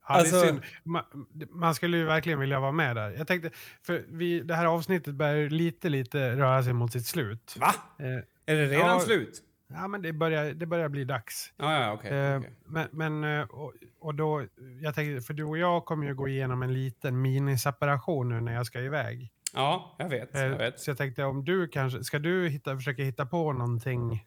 Alltså-. 0.08 0.58
Man, 0.84 1.02
man 1.50 1.74
skulle 1.74 1.96
ju 1.96 2.04
verkligen 2.04 2.38
vilja 2.40 2.60
vara 2.60 2.72
med 2.72 2.96
där. 2.96 3.10
Jag 3.10 3.26
tänkte, 3.26 3.50
för 3.82 4.04
vi, 4.08 4.40
det 4.40 4.54
här 4.54 4.66
avsnittet 4.66 5.14
börjar 5.14 5.50
lite, 5.50 5.88
lite 5.88 6.36
röra 6.36 6.62
sig 6.62 6.72
mot 6.72 6.92
sitt 6.92 7.06
slut. 7.06 7.56
Va? 7.60 7.74
Eh, 7.98 8.06
Är 8.54 8.56
det 8.56 8.66
redan 8.66 8.86
Ja. 8.86 9.00
slut? 9.00 9.42
ja, 9.68 9.88
men 9.88 10.02
det 10.02 10.12
börjar, 10.12 10.44
det 10.52 10.66
börjar 10.66 10.88
bli 10.88 11.04
dags. 11.04 11.52
Ja, 11.56 11.80
ja, 11.82 11.92
okej. 11.92 12.10
Eh, 12.18 12.38
okej. 12.38 12.52
Men, 12.66 12.88
men 12.92 13.38
eh, 13.40 13.46
och, 13.46 13.72
och 14.00 14.14
då, 14.14 14.44
jag 14.80 14.94
tänkte, 14.94 15.22
för 15.26 15.34
du 15.34 15.44
och 15.44 15.58
jag 15.58 15.84
kommer 15.84 16.06
ju 16.06 16.14
gå 16.14 16.28
igenom 16.28 16.62
en 16.62 16.72
liten 16.72 17.22
miniseparation 17.22 18.28
nu 18.28 18.40
när 18.40 18.52
jag 18.54 18.66
ska 18.66 18.80
iväg. 18.80 19.32
Ja, 19.54 19.96
jag 19.98 20.08
vet. 20.08 20.30
Jag 20.32 20.52
Eh, 20.52 20.58
vet. 20.58 20.80
Så 20.80 20.90
jag 20.90 20.98
tänkte 20.98 21.24
om 21.24 21.44
du 21.44 21.68
kanske, 21.68 22.04
ska 22.04 22.18
du 22.18 22.48
hitta, 22.48 22.76
försöka 22.76 23.02
hitta 23.02 23.26
på 23.26 23.52
någonting 23.52 24.26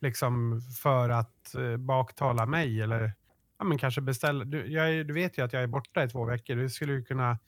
liksom 0.00 0.60
för 0.82 1.08
att 1.08 1.54
eh, 1.54 1.76
baktala 1.76 2.46
mig 2.46 2.82
eller 2.82 3.12
ja, 3.58 3.64
men 3.64 3.78
kanske 3.78 4.00
beställa, 4.00 4.44
du, 4.44 4.66
jag 4.66 5.06
du 5.06 5.14
vet 5.14 5.38
ju 5.38 5.44
att 5.44 5.52
jag 5.52 5.62
är 5.62 5.66
borta 5.66 6.04
i 6.04 6.08
två 6.08 6.24
veckor, 6.24 6.56
du 6.56 6.68
skulle 6.70 6.92
ju 6.92 7.04
kunna 7.04 7.38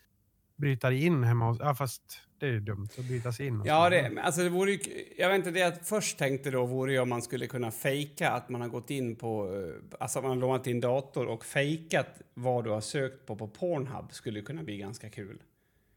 bryta 0.57 0.91
dig 0.91 1.05
in 1.05 1.25
hemma 1.25 1.47
hos, 1.49 1.59
ja 1.61 1.75
fast 1.75 2.03
det 2.39 2.47
är 2.47 2.51
ju 2.51 2.61
dumt 2.61 2.89
att 2.99 3.05
bryta 3.05 3.33
sig 3.33 3.47
in. 3.47 3.63
Ja, 3.67 3.91
det, 3.91 4.13
alltså 4.23 4.43
det 4.43 4.49
vore 4.49 4.73
ju, 4.73 4.79
jag 5.19 5.29
vet 5.29 5.37
inte, 5.37 5.51
det 5.51 5.61
jag 5.61 5.75
först 5.87 6.19
tänkte 6.19 6.51
då 6.51 6.67
vore 6.67 6.93
ju 6.93 6.99
om 6.99 7.09
man 7.09 7.23
skulle 7.23 7.47
kunna 7.47 7.71
fejka 7.71 8.31
att 8.31 8.49
man 8.49 8.61
har 8.61 8.69
gått 8.69 8.91
in 8.91 9.17
på, 9.17 9.55
eh, 9.57 9.99
alltså 10.01 10.21
man 10.23 10.31
har 10.31 10.37
lånat 10.37 10.65
din 10.65 10.81
dator 10.81 11.27
och 11.27 11.45
fejkat 11.45 12.21
vad 12.35 12.65
du 12.65 12.71
har 12.71 12.81
sökt 12.81 13.27
på 13.27 13.37
på 13.37 13.49
Pornhub 13.49 14.13
skulle 14.13 14.41
kunna 14.43 14.63
bli 14.63 14.79
ganska 14.79 15.11
kul. 15.11 15.43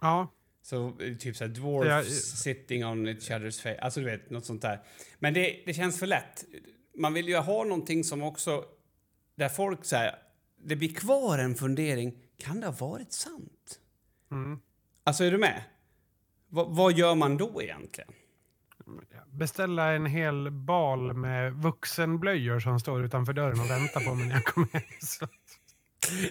Ja, 0.01 0.27
Så 0.61 0.87
eh, 0.87 1.15
typ 1.17 1.35
såhär 1.35 1.51
dwarfs 1.51 1.87
Jag- 1.89 2.05
sitting 2.05 2.85
on 2.85 3.07
each 3.07 3.31
other's 3.31 3.61
face, 3.61 3.79
alltså 3.81 3.99
du 3.99 4.05
vet, 4.05 4.29
något 4.29 4.45
sånt 4.45 4.61
där. 4.61 4.79
Men 5.19 5.33
det, 5.33 5.59
det 5.65 5.73
känns 5.73 5.99
för 5.99 6.07
lätt. 6.07 6.45
Man 6.97 7.13
vill 7.13 7.27
ju 7.27 7.37
ha 7.37 7.63
någonting 7.63 8.03
som 8.03 8.23
också, 8.23 8.63
där 9.35 9.49
folk 9.49 9.85
säger, 9.85 10.15
det 10.63 10.75
blir 10.75 10.93
kvar 10.93 11.37
en 11.37 11.55
fundering, 11.55 12.17
kan 12.37 12.59
det 12.61 12.67
ha 12.67 12.87
varit 12.87 13.13
sant? 13.13 13.79
mm. 14.31 14.59
Alltså 15.03 15.23
är 15.23 15.31
du 15.31 15.37
med? 15.37 15.63
Va, 16.49 16.65
vad 16.69 16.93
gör 16.93 17.15
man 17.15 17.37
då 17.37 17.61
egentligen? 17.61 18.11
beställa 19.31 19.91
en 19.91 20.05
hel 20.05 20.51
bal 20.51 21.13
med 21.13 21.53
vuxenblöjor 21.53 22.59
som 22.59 22.79
står 22.79 23.03
utanför 23.05 23.33
dörren 23.33 23.59
och 23.59 23.69
väntar 23.69 24.01
på 24.05 24.15
mig 24.15 24.27
när 24.27 24.35
jag 24.35 24.45
kommer 24.45 24.67
hem. 24.73 24.81
Så- 24.99 25.27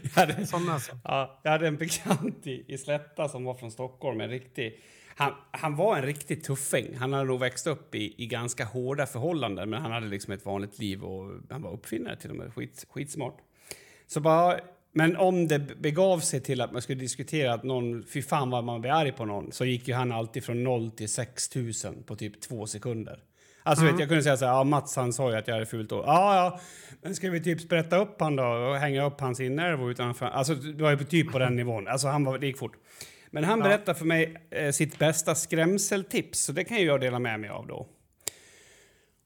jag, 0.03 0.11
hade, 0.11 0.47
Såna 0.47 0.79
ja, 1.05 1.41
jag 1.43 1.51
hade 1.51 1.69
en 1.69 1.77
bekant 1.77 2.47
i, 2.47 2.65
i 2.69 2.79
Slätta 2.79 3.29
som 3.29 3.45
var 3.45 3.55
från 3.55 3.71
Stockholm. 3.71 4.21
En 4.21 4.29
riktig, 4.29 4.81
han, 5.21 5.33
han 5.51 5.77
var 5.77 5.97
en 5.97 6.03
riktig 6.03 6.45
tuffing. 6.45 6.97
Han 6.97 7.13
hade 7.13 7.25
nog 7.25 7.41
växt 7.41 7.67
upp 7.67 7.95
i, 7.95 8.15
i 8.23 8.27
ganska 8.27 8.65
hårda 8.65 9.07
förhållanden 9.07 9.71
men 9.71 9.83
han 9.83 9.93
hade 9.93 10.07
liksom 10.07 10.33
ett 10.33 10.47
vanligt 10.47 10.79
liv 10.79 11.05
och 11.05 11.41
han 11.51 11.63
var 11.63 11.73
uppfinnare 11.73 12.17
till 12.17 12.31
och 12.31 12.37
med. 12.37 12.55
Skit, 12.55 12.87
skitsmart. 12.89 13.39
Så 14.07 14.21
bara 14.21 14.61
men 14.93 15.17
om 15.17 15.49
det 15.49 15.59
begav 15.59 16.19
sig 16.19 16.41
till 16.41 16.61
att 16.61 16.73
man 16.73 16.83
skulle 16.83 17.01
diskutera 17.01 17.55
att 17.55 17.63
någon, 17.63 18.05
fy 18.13 18.23
fan 18.23 18.51
vad 18.51 18.65
man 18.65 18.81
blir 18.81 18.91
arg 18.91 19.13
på 19.13 19.25
någon, 19.25 19.53
så 19.53 19.65
gick 19.65 19.89
ju 19.89 19.95
han 19.95 20.13
alltid 20.13 20.45
från 20.45 20.65
0 20.65 20.91
till 20.91 21.09
6000 21.09 22.03
på 22.03 22.17
typ 22.17 22.41
två 22.41 22.67
sekunder. 22.67 23.19
Alltså 23.63 23.85
mm. 23.85 23.95
vet, 23.95 24.01
jag 24.01 24.09
kunde 24.09 24.23
säga 24.23 24.37
så 24.37 24.45
här, 24.45 24.53
ja, 24.53 24.65
Mats 24.65 24.97
han 24.97 25.13
sa 25.13 25.31
ju 25.31 25.37
att 25.37 25.49
jag 25.49 25.55
hade 25.55 25.67
fult 25.67 25.93
år. 25.93 26.05
Ja, 26.07 26.37
ja, 26.37 26.61
men 27.03 27.15
ska 27.15 27.31
vi 27.31 27.41
typ 27.41 27.61
sprätta 27.61 27.97
upp 27.97 28.21
han 28.21 28.37
då 28.37 28.45
och 28.45 28.77
hänga 28.77 29.07
upp 29.07 29.21
hans 29.21 29.41
innervor 29.41 29.91
utanför? 29.91 30.27
Alltså 30.27 30.55
det 30.55 30.83
var 30.83 30.91
ju 30.91 30.99
typ 30.99 31.33
på 31.33 31.39
den 31.39 31.57
nivån. 31.57 31.89
Alltså 31.89 32.09
han 32.09 32.25
var, 32.25 32.39
det 32.39 32.47
gick 32.47 32.59
fort. 32.59 32.77
Men 33.31 33.45
han 33.45 33.59
ja. 33.59 33.65
berättade 33.65 33.99
för 33.99 34.05
mig 34.05 34.47
eh, 34.51 34.73
sitt 34.73 34.99
bästa 34.99 35.35
skrämseltips, 35.35 36.41
så 36.41 36.53
det 36.53 36.65
kan 36.65 36.77
ju 36.77 36.85
jag 36.85 37.01
dela 37.01 37.19
med 37.19 37.41
mig 37.41 37.51
av 37.51 37.67
då. 37.67 37.89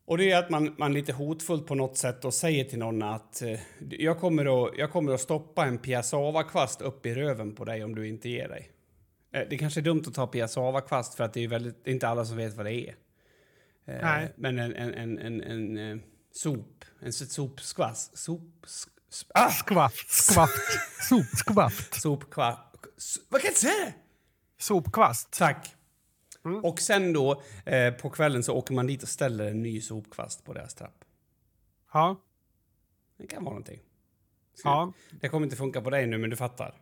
Och 0.07 0.19
det 0.19 0.31
är 0.31 0.39
att 0.39 0.51
man, 0.51 0.75
man 0.79 0.93
lite 0.93 1.13
hotfullt 1.13 1.67
på 1.67 1.75
något 1.75 1.97
sätt 1.97 2.25
och 2.25 2.35
säger 2.35 2.65
till 2.65 2.79
någon 2.79 3.03
att 3.03 3.43
eh, 3.43 3.61
jag, 3.91 4.19
kommer 4.19 4.67
att, 4.67 4.79
jag 4.79 4.93
kommer 4.93 5.13
att 5.13 5.21
stoppa 5.21 5.65
en 5.65 5.79
piassavakvast 5.79 6.81
upp 6.81 7.07
i 7.07 7.15
röven 7.15 7.55
på 7.55 7.65
dig 7.65 7.85
om 7.85 7.95
du 7.95 8.09
inte 8.09 8.29
ger 8.29 8.49
dig. 8.49 8.71
Eh, 9.33 9.43
det 9.51 9.59
kanske 9.59 9.81
är 9.81 9.83
dumt 9.83 10.03
att 10.07 10.15
ta 10.15 10.27
piassavakvast 10.27 11.15
för 11.15 11.25
att 11.25 11.33
det 11.33 11.45
är 11.45 11.49
väldigt, 11.49 11.87
inte 11.87 12.09
alla 12.09 12.25
som 12.25 12.37
vet 12.37 12.55
vad 12.55 12.67
det 12.67 12.75
är. 12.75 12.95
Eh, 13.85 14.03
Nej. 14.03 14.33
Men 14.37 14.59
en, 14.59 14.75
en, 14.75 14.95
en, 14.95 15.19
en, 15.19 15.43
en, 15.43 15.77
en 15.77 16.03
sop, 16.33 16.85
en 17.01 17.13
sopskvass, 17.13 18.17
sop... 18.17 18.67
Ah! 19.35 19.51
Skvaft, 19.51 20.11
skvaft, 20.11 20.79
sopskvaft. 21.09 21.95
Sopkvaft. 21.95 22.74
Vad 23.29 23.41
kan 23.41 23.49
jag 23.49 23.57
säga? 23.57 23.93
Sopkvast. 24.59 25.31
Tack. 25.31 25.75
Mm. 26.45 26.65
Och 26.65 26.81
sen 26.81 27.13
då 27.13 27.43
eh, 27.67 27.95
på 27.95 28.11
kvällen 28.11 28.43
så 28.43 28.55
åker 28.55 28.75
man 28.75 28.87
dit 28.87 29.03
och 29.03 29.09
ställer 29.09 29.47
en 29.51 29.63
ny 29.63 29.81
sopkvast 29.81 30.45
på 30.45 30.53
deras 30.53 30.75
trapp. 30.75 31.05
Ja. 31.93 32.21
Det 33.19 33.27
kan 33.27 33.45
vara 33.45 33.53
någonting. 33.53 33.81
Ja. 34.65 34.93
Det 35.21 35.29
kommer 35.29 35.47
inte 35.47 35.57
funka 35.57 35.81
på 35.83 35.91
dig 35.91 36.07
nu, 36.07 36.19
men 36.19 36.31
du 36.31 36.37
fattar. 36.37 36.75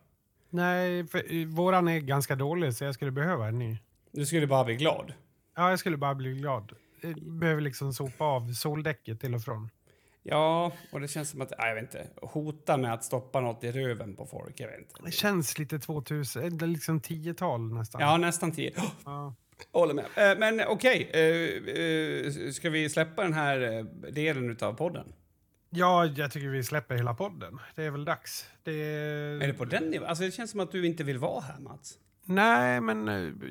Nej, 0.49 1.07
för 1.07 1.45
våran 1.45 1.87
är 1.87 1.99
ganska 1.99 2.35
dålig 2.35 2.73
så 2.73 2.83
jag 2.83 2.93
skulle 2.93 3.11
behöva 3.11 3.47
en 3.47 3.59
ny. 3.59 3.77
Du 4.11 4.25
skulle 4.25 4.47
bara 4.47 4.63
bli 4.63 4.75
glad? 4.75 5.13
Ja, 5.55 5.69
jag 5.69 5.79
skulle 5.79 5.97
bara 5.97 6.15
bli 6.15 6.33
glad. 6.33 6.71
Jag 7.01 7.21
behöver 7.21 7.61
liksom 7.61 7.93
sopa 7.93 8.25
av 8.25 8.53
soldäcket 8.53 9.21
till 9.21 9.35
och 9.35 9.41
från. 9.41 9.69
Ja, 10.23 10.71
och 10.91 11.01
det 11.01 11.07
känns 11.07 11.29
som 11.29 11.41
att, 11.41 11.53
nej, 11.57 11.67
jag 11.67 11.75
vet 11.75 11.83
inte, 11.83 12.07
hota 12.21 12.77
med 12.77 12.93
att 12.93 13.03
stoppa 13.03 13.41
något 13.41 13.63
i 13.63 13.71
röven 13.71 14.15
på 14.15 14.25
folk, 14.25 14.59
jag 14.59 14.67
vet 14.67 14.79
inte. 14.79 14.95
Det 15.03 15.11
känns 15.11 15.59
lite 15.59 15.79
2000, 15.79 16.57
liksom 16.57 17.01
10-tal 17.01 17.73
nästan. 17.73 18.01
Ja, 18.01 18.17
nästan 18.17 18.51
10. 18.51 18.73
Ja. 19.05 19.35
Håller 19.71 19.93
med. 19.93 20.05
Eh, 20.05 20.39
men 20.39 20.61
okej, 20.67 21.07
okay. 21.09 21.21
Eh, 21.21 22.25
eh, 22.25 22.51
ska 22.51 22.69
vi 22.69 22.89
släppa 22.89 23.23
den 23.23 23.33
här 23.33 23.85
delen 24.11 24.57
av 24.61 24.73
podden? 24.73 25.13
Ja, 25.69 26.05
jag 26.05 26.31
tycker 26.31 26.47
vi 26.47 26.63
släpper 26.63 26.95
hela 26.95 27.13
podden. 27.13 27.59
Det 27.75 27.83
är 27.83 27.91
väl 27.91 28.05
dags. 28.05 28.47
Det... 28.63 28.81
Är 29.41 29.47
det 29.47 29.53
på 29.53 29.65
den 29.65 29.83
nivån? 29.83 30.07
Alltså, 30.07 30.23
det 30.23 30.31
känns 30.31 30.51
som 30.51 30.59
att 30.59 30.71
du 30.71 30.85
inte 30.85 31.03
vill 31.03 31.17
vara 31.17 31.41
här, 31.41 31.59
Mats. 31.59 31.97
Nej, 32.25 32.81
men 32.81 33.07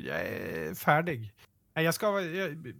jag 0.06 0.20
är 0.20 0.74
färdig. 0.74 1.32
Jag 1.74 1.94
ska 1.94 2.20
jag, 2.20 2.74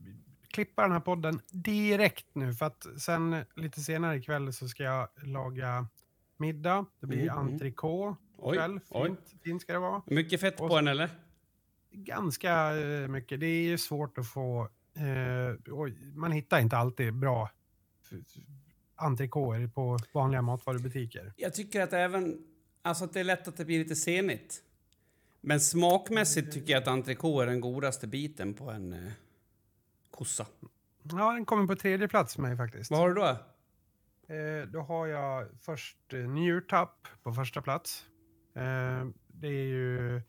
klippa 0.53 0.83
den 0.83 0.93
här 0.93 1.01
podden 1.01 1.41
direkt 1.51 2.27
nu, 2.33 2.55
för 2.55 2.67
att 2.67 2.87
sen 2.99 3.45
lite 3.57 3.81
senare 3.81 4.17
ikväll 4.17 4.53
så 4.53 4.69
ska 4.69 4.83
jag 4.83 5.09
laga 5.23 5.87
middag. 6.37 6.87
Det 7.01 7.07
blir 7.07 7.23
mm. 7.23 7.39
mm. 7.39 7.53
entrecote 7.53 8.17
kväll. 8.53 8.81
Fint, 8.93 9.35
fint 9.45 9.63
ska 9.63 9.73
det 9.73 9.79
vara. 9.79 10.03
Mycket 10.07 10.41
fett 10.41 10.57
på 10.57 10.77
den, 10.77 10.89
eller? 10.89 11.11
ganska 11.93 12.77
eh, 12.77 13.09
mycket. 13.09 13.41
Det 13.41 13.47
är 13.47 13.77
svårt 13.77 14.19
att 14.19 14.29
få... 14.29 14.69
Eh, 14.95 15.83
man 16.15 16.33
hittar 16.33 16.61
inte 16.61 16.77
alltid 16.77 17.15
bra 17.15 17.51
entrecôter 18.97 19.69
på 19.69 19.99
vanliga 20.13 20.43
matvarubutiker. 20.43 21.33
Jag 21.37 21.55
tycker 21.55 21.81
att 21.81 21.93
även... 21.93 22.39
Alltså 22.85 23.05
att 23.05 23.13
det 23.13 23.21
är 23.21 23.25
lätt 23.25 23.49
att 23.49 23.57
det 23.57 23.65
blir 23.65 23.79
lite 23.79 23.97
senigt. 23.97 24.63
Men 25.41 25.61
smakmässigt 25.61 26.53
tycker 26.53 26.73
jag 26.73 26.83
att 26.83 26.89
entrecote 26.89 27.43
är 27.43 27.47
den 27.47 27.61
godaste 27.61 28.07
biten 28.07 28.55
på 28.55 28.71
en 28.71 28.93
eh, 28.93 29.13
kossa. 30.13 30.47
Ja, 31.03 31.33
den 31.33 31.45
kommer 31.45 31.67
på 31.67 31.77
tredje 31.77 32.09
plats 32.09 32.35
för 32.35 32.43
mig 32.43 32.57
faktiskt. 32.57 32.91
Vad 32.91 33.01
har 33.01 33.09
du 33.09 33.15
då? 33.15 33.27
Eh, 34.35 34.67
då 34.67 34.81
har 34.81 35.07
jag 35.07 35.49
först 35.61 36.13
eh, 36.13 36.19
njurtapp 36.19 37.09
på 37.23 37.33
första 37.33 37.63
plats. 37.63 38.07
Eh, 38.55 39.07
det 39.27 39.49
är 39.49 39.67
ju 39.67 40.23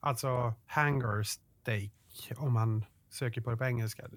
Alltså 0.00 0.54
hanger 0.66 1.22
steak 1.22 1.92
om 2.36 2.52
man 2.52 2.84
söker 3.08 3.40
på 3.40 3.50
det 3.50 3.56
på 3.56 3.64
engelska. 3.64 4.08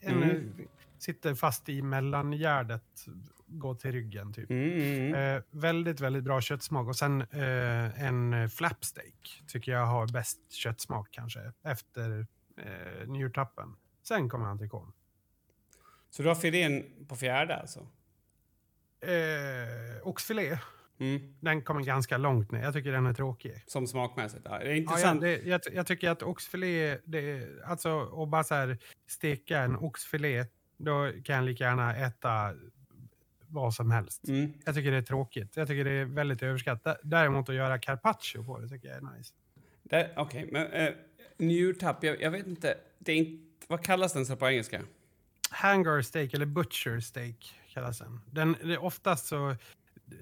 En, 0.00 0.22
mm. 0.22 0.52
Sitter 0.98 1.34
fast 1.34 1.68
i 1.68 1.82
mellangärdet, 1.82 3.06
går 3.46 3.74
till 3.74 3.92
ryggen 3.92 4.32
typ. 4.32 4.50
Mm. 4.50 4.72
mm, 4.72 5.14
mm. 5.14 5.36
Eh, 5.36 5.42
väldigt, 5.50 6.00
väldigt 6.00 6.24
bra 6.24 6.40
köttsmak. 6.40 6.88
Och 6.88 6.96
sen 6.96 7.20
eh, 7.20 8.02
en 8.04 8.50
flapsteak 8.50 9.42
tycker 9.46 9.72
jag 9.72 9.86
har 9.86 10.06
bäst 10.12 10.52
köttsmak 10.52 11.08
kanske 11.10 11.52
efter 11.62 12.26
eh, 12.56 13.08
njurtappen. 13.08 13.76
Sen 14.02 14.28
kommer 14.28 14.46
entrecôten. 14.46 14.92
Så 16.10 16.22
du 16.22 16.28
har 16.28 16.34
filén 16.34 17.06
på 17.08 17.16
fjärde 17.16 17.56
alltså? 17.56 17.86
Eh, 19.00 20.06
oxfilé 20.06 20.58
Mm. 21.02 21.34
Den 21.40 21.62
kommer 21.62 21.82
ganska 21.82 22.16
långt 22.16 22.50
ner. 22.50 22.62
Jag 22.62 22.72
tycker 22.72 22.92
den 22.92 23.06
är 23.06 23.14
tråkig. 23.14 23.62
Som 23.66 23.86
smakmässigt? 23.86 24.42
Ja, 24.44 24.58
det 24.58 24.64
är 24.64 24.74
intressant. 24.74 25.22
Ja, 25.22 25.28
ja, 25.28 25.38
det, 25.38 25.48
jag, 25.48 25.60
jag, 25.72 25.86
tycker 25.86 26.10
att 26.10 26.22
oxfilé, 26.22 26.98
det, 27.04 27.48
alltså 27.64 28.22
att 28.22 28.28
bara 28.28 28.44
så 28.44 28.54
här 28.54 28.78
steka 29.06 29.58
en 29.58 29.76
oxfilé, 29.76 30.46
då 30.76 31.10
kan 31.24 31.36
jag 31.36 31.44
lika 31.44 31.64
gärna 31.64 31.96
äta 31.96 32.54
vad 33.48 33.74
som 33.74 33.90
helst. 33.90 34.28
Mm. 34.28 34.52
Jag 34.64 34.74
tycker 34.74 34.90
det 34.90 34.96
är 34.96 35.02
tråkigt. 35.02 35.56
Jag 35.56 35.68
tycker 35.68 35.84
det 35.84 35.90
är 35.90 36.04
väldigt 36.04 36.42
överskattat. 36.42 37.00
Däremot 37.02 37.48
att 37.48 37.54
göra 37.54 37.78
carpaccio 37.78 38.44
på 38.44 38.58
det 38.58 38.68
tycker 38.68 38.88
jag 38.88 38.96
är 38.96 39.16
nice. 39.16 39.34
Okej, 39.84 40.12
okay, 40.16 40.46
men 40.50 40.88
uh, 40.88 40.94
njurtapp, 41.36 42.04
jag, 42.04 42.20
jag, 42.22 42.30
vet 42.30 42.46
inte, 42.46 42.74
det 42.98 43.12
är 43.12 43.16
inte, 43.16 43.51
vad 43.68 43.84
kallas 43.84 44.12
den 44.12 44.26
så 44.26 44.36
på 44.36 44.48
engelska? 44.48 44.82
Hanger 45.50 46.02
steak 46.02 46.34
eller 46.34 46.46
butcher 46.46 47.00
steak 47.00 47.54
kallas 47.74 47.98
den. 47.98 48.20
den 48.30 48.56
det, 48.62 48.78
oftast 48.78 49.26
så 49.26 49.56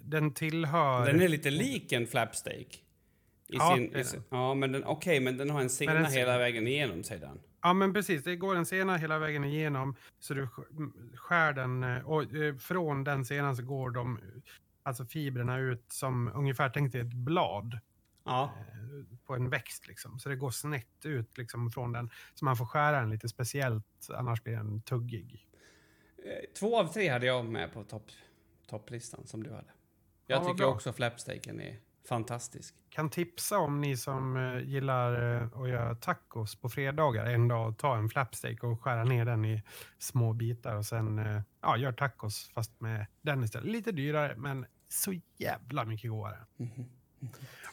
den 0.02 0.34
tillhör... 0.34 1.06
Den 1.06 1.22
är 1.22 1.28
lite 1.28 1.50
lik 1.50 1.92
en 1.92 2.06
flapsteak. 2.06 2.84
I 3.48 3.56
ja, 3.56 3.74
sin, 3.76 3.96
i 3.96 4.04
sin, 4.04 4.22
ja, 4.28 4.54
men 4.54 4.72
den, 4.72 4.84
okay, 4.84 5.20
men 5.20 5.36
den 5.36 5.50
har 5.50 5.60
en 5.60 5.70
sena 5.70 6.04
hela 6.04 6.38
vägen 6.38 6.66
igenom, 6.66 7.02
säger 7.02 7.20
den. 7.20 7.40
Ja, 7.62 7.72
men 7.72 7.92
precis. 7.92 8.24
Det 8.24 8.36
går 8.36 8.56
en 8.56 8.66
sena 8.66 8.96
hela 8.96 9.18
vägen 9.18 9.44
igenom, 9.44 9.96
så 10.18 10.34
du 10.34 10.48
skär 11.14 11.52
den 11.52 11.82
eh, 11.82 12.10
och 12.10 12.34
eh, 12.34 12.56
från 12.56 13.04
den 13.04 13.24
senan 13.24 13.56
så 13.56 13.62
går 13.62 13.90
de, 13.90 14.20
alltså 14.82 15.04
fibrerna 15.04 15.58
ut 15.58 15.84
som 15.88 16.30
ungefär, 16.34 16.70
tänk 16.70 16.92
dig 16.92 17.00
ett 17.00 17.14
blad. 17.14 17.78
Ja. 18.24 18.42
Eh, 18.44 19.18
på 19.26 19.34
en 19.34 19.50
växt 19.50 19.88
liksom. 19.88 20.18
Så 20.18 20.28
det 20.28 20.36
går 20.36 20.50
snett 20.50 21.04
ut 21.06 21.38
liksom 21.38 21.70
från 21.70 21.92
den. 21.92 22.10
Så 22.34 22.44
man 22.44 22.56
får 22.56 22.66
skära 22.66 23.00
den 23.00 23.10
lite 23.10 23.28
speciellt, 23.28 24.08
annars 24.14 24.42
blir 24.42 24.56
den 24.56 24.82
tuggig. 24.82 25.46
Två 26.58 26.80
av 26.80 26.86
tre 26.86 27.08
hade 27.08 27.26
jag 27.26 27.44
med 27.44 27.72
på 27.72 27.84
topp, 27.84 28.10
topplistan 28.66 29.26
som 29.26 29.42
du 29.42 29.50
hade. 29.50 29.70
Jag 30.26 30.42
ja, 30.42 30.48
tycker 30.48 30.64
också 30.64 30.92
flapsteaken 30.92 31.60
är 31.60 31.76
fantastisk. 32.08 32.74
Kan 32.88 33.10
tipsa 33.10 33.58
om 33.58 33.80
ni 33.80 33.96
som 33.96 34.36
uh, 34.36 34.68
gillar 34.68 35.12
att 35.62 35.68
göra 35.68 35.94
tacos 35.94 36.56
på 36.56 36.68
fredagar 36.68 37.26
en 37.26 37.48
dag. 37.48 37.78
Ta 37.78 37.96
en 37.96 38.08
flapsteak 38.08 38.64
och 38.64 38.82
skära 38.82 39.04
ner 39.04 39.24
den 39.24 39.44
i 39.44 39.62
små 39.98 40.32
bitar 40.32 40.76
och 40.76 40.86
sen 40.86 41.42
ja, 41.60 41.76
gör 41.76 41.92
tacos 41.92 42.50
fast 42.54 42.80
med 42.80 43.06
den 43.22 43.44
istället. 43.44 43.72
Lite 43.72 43.92
dyrare 43.92 44.36
men 44.36 44.66
så 44.88 45.20
jävla 45.36 45.84
mycket 45.84 46.10
godare. 46.10 46.38
Mm 46.58 46.70
-hmm. 46.72 46.99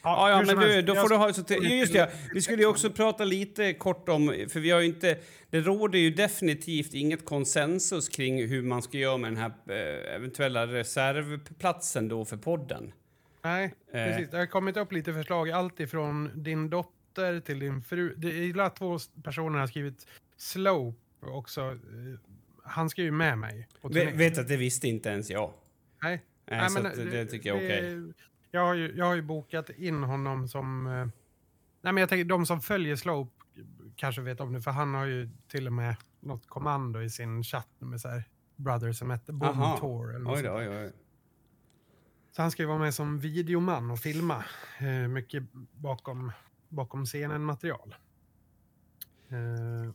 Ja, 0.04 0.30
ja, 0.30 0.43
men 0.45 0.60
du, 0.60 0.82
då 0.82 0.95
får 0.95 1.10
du 1.10 1.16
ha... 1.16 1.34
Så 1.34 1.43
just 1.54 1.93
det, 1.93 2.12
vi 2.34 2.41
skulle 2.41 2.62
ju 2.62 2.68
också 2.68 2.89
prata 2.89 3.24
lite 3.24 3.74
kort 3.74 4.10
om, 4.10 4.45
för 4.50 4.60
vi 4.60 4.72
har 4.72 4.80
ju 4.80 4.86
inte... 4.86 5.18
Det 5.50 5.62
råder 5.62 6.00
ju 6.00 6.12
definitivt 6.12 6.93
inget 6.93 7.26
konsensus 7.26 8.10
kring 8.10 8.48
hur 8.48 8.64
man 8.64 8.82
ska 8.82 8.98
göra 8.98 9.18
med 9.18 9.32
den 9.32 9.38
här 9.38 9.52
eh, 9.70 10.16
eventuella 10.16 10.68
reservplatsen 10.68 12.08
då 12.08 12.26
för 12.26 12.38
podden. 12.38 12.93
Nej, 13.41 13.66
eh. 13.66 14.06
precis. 14.06 14.30
Det 14.30 14.38
har 14.38 14.45
kommit 14.45 14.78
upp 14.78 14.91
lite 14.91 15.14
förslag, 15.14 15.52
allt 15.52 15.80
ifrån 15.80 16.32
din 16.36 16.70
dotter 16.70 17.39
till 17.39 17.60
din 17.60 17.82
fru. 17.82 18.14
Det 18.18 18.28
är 18.28 18.70
två 18.70 19.00
personer 19.24 19.60
har 19.60 19.68
skrivit 19.68 20.08
Slope 20.38 20.98
också. 21.22 21.62
Eh, 21.62 21.76
han 22.64 22.89
ska 22.89 23.02
ju 23.02 23.12
med 23.12 23.38
mig. 23.38 23.68
Vet, 23.82 24.16
vet 24.16 24.38
att 24.38 24.48
det 24.48 24.58
visste 24.58 24.88
inte 24.88 25.10
ens 25.10 25.30
jag. 25.30 25.54
Nej. 26.04 26.22
Nej, 26.45 26.60
Nej 26.60 26.70
så 26.70 26.82
det, 26.82 27.12
det, 27.12 27.26
tycker 27.26 27.50
jag 27.50 27.58
är 27.58 27.66
okej. 27.66 28.00
Okay. 28.00 28.14
Jag 28.58 28.66
har, 28.66 28.74
ju, 28.74 28.93
jag 28.95 29.05
har 29.05 29.16
ju 29.16 29.22
bokat 29.22 29.70
in 29.70 30.03
honom 30.03 30.47
som... 30.47 30.88
Eh, 30.88 31.08
nej 31.82 31.93
men 31.93 31.97
jag 31.97 32.10
tänker, 32.10 32.26
de 32.26 32.45
som 32.45 32.62
följer 32.62 32.95
Slope 32.95 33.32
kanske 33.95 34.22
vet 34.22 34.39
om 34.39 34.53
det, 34.53 34.62
för 34.62 34.72
han 34.72 34.93
har 34.93 35.05
ju 35.05 35.30
till 35.47 35.68
och 35.68 35.74
med 35.74 35.95
något 36.20 36.47
kommando 36.47 37.01
i 37.01 37.10
sin 37.10 37.43
chatt 37.43 37.70
med 37.80 38.01
så 38.01 38.10
här 38.10 38.24
brothers 38.55 38.97
som 38.97 39.12
heter 39.12 39.34
Boom 39.34 39.78
Tour. 39.80 40.16
Eller 40.16 40.34
oj, 40.34 40.49
oj, 40.49 40.70
oj. 40.70 40.91
Så 42.32 42.41
han 42.41 42.51
ska 42.51 42.64
ju 42.64 42.68
vara 42.68 42.80
med 42.80 42.93
som 42.93 43.20
videoman 43.20 43.91
och 43.91 43.99
filma 43.99 44.43
eh, 44.80 45.08
mycket 45.08 45.43
bakom, 45.74 46.32
bakom 46.70 47.05
scenen-material. 47.05 47.95
Eh, 49.30 49.93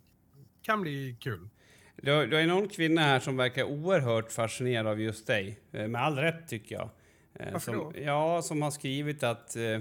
kan 0.63 0.81
bli 0.81 1.17
kul. 1.21 1.49
Du 1.97 2.13
har, 2.13 2.27
du 2.27 2.47
någon 2.47 2.69
kvinna 2.69 3.01
här 3.01 3.21
som 3.21 3.37
verkar 3.37 3.65
oerhört 3.65 4.33
fascinerad 4.33 4.87
av 4.87 5.01
just 5.01 5.27
dig. 5.27 5.61
Eh, 5.73 5.89
med 5.89 6.03
all 6.03 6.17
rätt, 6.17 6.49
tycker 6.49 6.75
jag. 6.75 6.91
Varför 7.39 7.59
som, 7.59 7.75
då? 7.75 7.93
Ja, 8.01 8.43
som 8.43 8.63
har 8.63 8.71
skrivit 8.71 9.23
att 9.23 9.57
eh, 9.57 9.81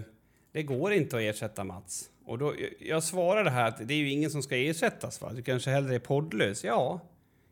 det 0.52 0.64
går 0.64 0.94
inte 0.94 1.16
att 1.16 1.22
ersätta 1.22 1.64
Mats. 1.64 2.10
Och 2.26 2.38
då, 2.38 2.54
jag, 2.60 2.70
jag 2.80 3.04
svarade 3.04 3.50
här 3.50 3.68
att 3.68 3.88
det 3.88 3.94
är 3.94 3.98
ju 3.98 4.10
ingen 4.10 4.32
som 4.32 4.44
ska 4.44 4.58
ersättas, 4.58 5.22
va? 5.22 5.32
Du 5.34 5.42
kanske 5.42 5.70
hellre 5.70 5.96
är 5.96 6.00
poddlös. 6.00 6.64
Ja, 6.64 7.00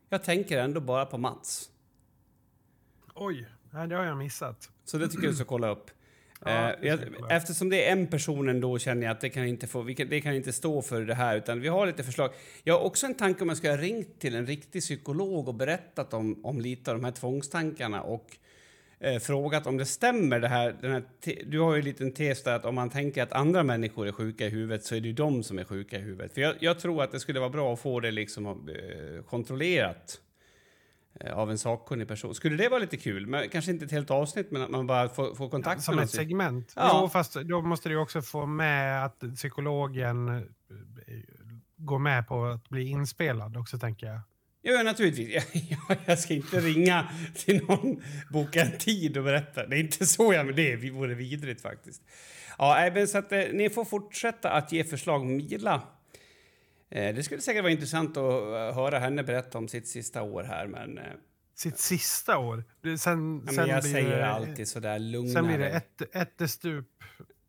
jag 0.08 0.24
tänker 0.24 0.58
ändå 0.58 0.80
bara 0.80 1.06
på 1.06 1.18
Mats. 1.18 1.70
Oj, 3.14 3.46
nej, 3.70 3.88
det 3.88 3.96
har 3.96 4.04
jag 4.04 4.16
missat. 4.16 4.70
Så 4.84 4.98
det 4.98 5.08
tycker 5.08 5.24
jag 5.24 5.32
du 5.32 5.36
ska 5.36 5.44
kolla 5.44 5.68
upp. 5.68 5.90
Ja, 6.44 6.50
Eh, 6.50 6.80
det 6.80 6.86
jag, 6.86 7.00
eftersom 7.30 7.68
det 7.68 7.88
är 7.88 7.92
en 7.92 8.06
person 8.06 8.48
ändå 8.48 8.78
känner 8.78 9.02
jag 9.02 9.10
att 9.10 9.20
det 9.20 9.30
kan 9.30 9.46
inte 9.46 9.66
få, 9.66 9.94
kan, 9.94 10.08
det 10.08 10.20
kan 10.20 10.34
inte 10.34 10.52
stå 10.52 10.82
för 10.82 11.02
det 11.02 11.14
här 11.14 11.36
utan 11.36 11.60
vi 11.60 11.68
har 11.68 11.86
lite 11.86 12.04
förslag. 12.04 12.30
Jag 12.64 12.74
har 12.74 12.80
också 12.80 13.06
en 13.06 13.14
tanke 13.14 13.42
om 13.42 13.48
jag 13.48 13.58
ska 13.58 13.70
ha 13.70 13.76
ringt 13.76 14.20
till 14.20 14.34
en 14.34 14.46
riktig 14.46 14.82
psykolog 14.82 15.48
och 15.48 15.54
berättat 15.54 16.14
om, 16.14 16.44
om 16.44 16.60
lite 16.60 16.90
av 16.90 16.96
de 16.96 17.04
här 17.04 17.12
tvångstankarna 17.12 18.02
och 18.02 18.36
eh, 19.00 19.18
frågat 19.18 19.66
om 19.66 19.76
det 19.76 19.84
stämmer 19.86 20.40
det 20.40 20.48
här, 20.48 20.76
här 20.82 21.02
Du 21.46 21.60
har 21.60 21.74
ju 21.74 21.78
en 21.78 21.84
liten 21.84 22.12
tes 22.12 22.42
där 22.42 22.56
att 22.56 22.64
om 22.64 22.74
man 22.74 22.90
tänker 22.90 23.22
att 23.22 23.32
andra 23.32 23.62
människor 23.62 24.06
är 24.08 24.12
sjuka 24.12 24.46
i 24.46 24.50
huvudet 24.50 24.84
så 24.84 24.94
är 24.94 25.00
det 25.00 25.08
ju 25.08 25.14
de 25.14 25.42
som 25.42 25.58
är 25.58 25.64
sjuka 25.64 25.96
i 25.98 26.00
huvudet. 26.00 26.34
För 26.34 26.40
jag, 26.40 26.54
jag 26.60 26.78
tror 26.78 27.02
att 27.02 27.12
det 27.12 27.20
skulle 27.20 27.40
vara 27.40 27.50
bra 27.50 27.72
att 27.72 27.80
få 27.80 28.00
det 28.00 28.10
liksom 28.10 28.46
eh, 28.46 29.22
kontrollerat 29.24 30.20
eh, 31.20 31.38
av 31.38 31.50
en 31.50 31.58
sakkunnig 31.58 32.08
person. 32.08 32.34
Skulle 32.34 32.56
det 32.56 32.68
vara 32.68 32.80
lite 32.80 32.96
kul? 32.96 33.26
Men, 33.26 33.48
kanske 33.48 33.70
inte 33.70 33.84
ett 33.84 33.90
helt 33.90 34.10
avsnitt, 34.10 34.50
men 34.50 34.62
att 34.62 34.70
man 34.70 34.86
bara 34.86 35.08
får, 35.08 35.34
får 35.34 35.48
kontakt 35.48 35.82
Som 35.82 35.96
med 35.96 36.04
ett 36.04 36.14
någon. 36.14 36.24
segment. 36.24 36.72
Ja. 36.76 37.00
Jo, 37.02 37.08
fast 37.08 37.34
då 37.34 37.60
måste 37.60 37.88
du 37.88 37.96
också 37.96 38.22
få 38.22 38.46
med 38.46 39.04
att 39.04 39.22
psykologen 39.36 40.28
eh, 40.28 40.42
går 41.76 41.98
med 41.98 42.28
på 42.28 42.44
att 42.44 42.68
bli 42.68 42.88
inspelad 42.88 43.56
också, 43.56 43.78
tänker 43.78 44.06
jag. 44.06 44.20
Ja, 44.62 44.82
naturligtvis. 44.82 45.44
Jag, 45.88 45.96
jag 46.06 46.18
ska 46.18 46.34
inte 46.34 46.60
ringa 46.60 47.10
till 47.34 47.64
någon, 47.68 48.02
boka 48.32 48.60
en 48.60 48.78
tid 48.78 49.16
och 49.16 49.24
berätta. 49.24 49.66
Det 49.66 49.76
är 49.76 49.80
inte 49.80 50.06
så 50.06 50.34
jag... 50.34 50.46
Men 50.46 50.54
det 50.56 50.90
vore 50.90 51.14
vidrigt 51.14 51.62
faktiskt. 51.62 52.02
Ja, 52.58 52.90
men 52.94 53.08
så 53.08 53.18
att 53.18 53.32
eh, 53.32 53.42
ni 53.52 53.70
får 53.70 53.84
fortsätta 53.84 54.50
att 54.50 54.72
ge 54.72 54.84
förslag. 54.84 55.26
Mila. 55.26 55.82
Eh, 56.90 57.14
det 57.14 57.22
skulle 57.22 57.40
säkert 57.40 57.62
vara 57.62 57.72
intressant 57.72 58.16
att 58.16 58.42
eh, 58.42 58.74
höra 58.74 58.98
henne 58.98 59.22
berätta 59.22 59.58
om 59.58 59.68
sitt 59.68 59.88
sista 59.88 60.22
år 60.22 60.42
här, 60.42 60.66
men... 60.66 60.98
Eh, 60.98 61.04
Sitt 61.54 61.78
sista 61.78 62.38
år. 62.38 62.64
Sen, 62.82 62.96
ja, 62.96 63.16
men 63.44 63.54
sen 63.54 63.68
jag 63.68 63.82
blir 63.82 63.92
säger 63.92 64.16
det, 64.16 64.26
alltid 64.26 64.68
sådär 64.68 64.98
lugnare. 64.98 65.32
Sen 65.32 65.46
blir 65.46 65.58
det 65.58 65.68
ett, 65.68 66.16
ett 66.40 66.50
stup. 66.50 66.86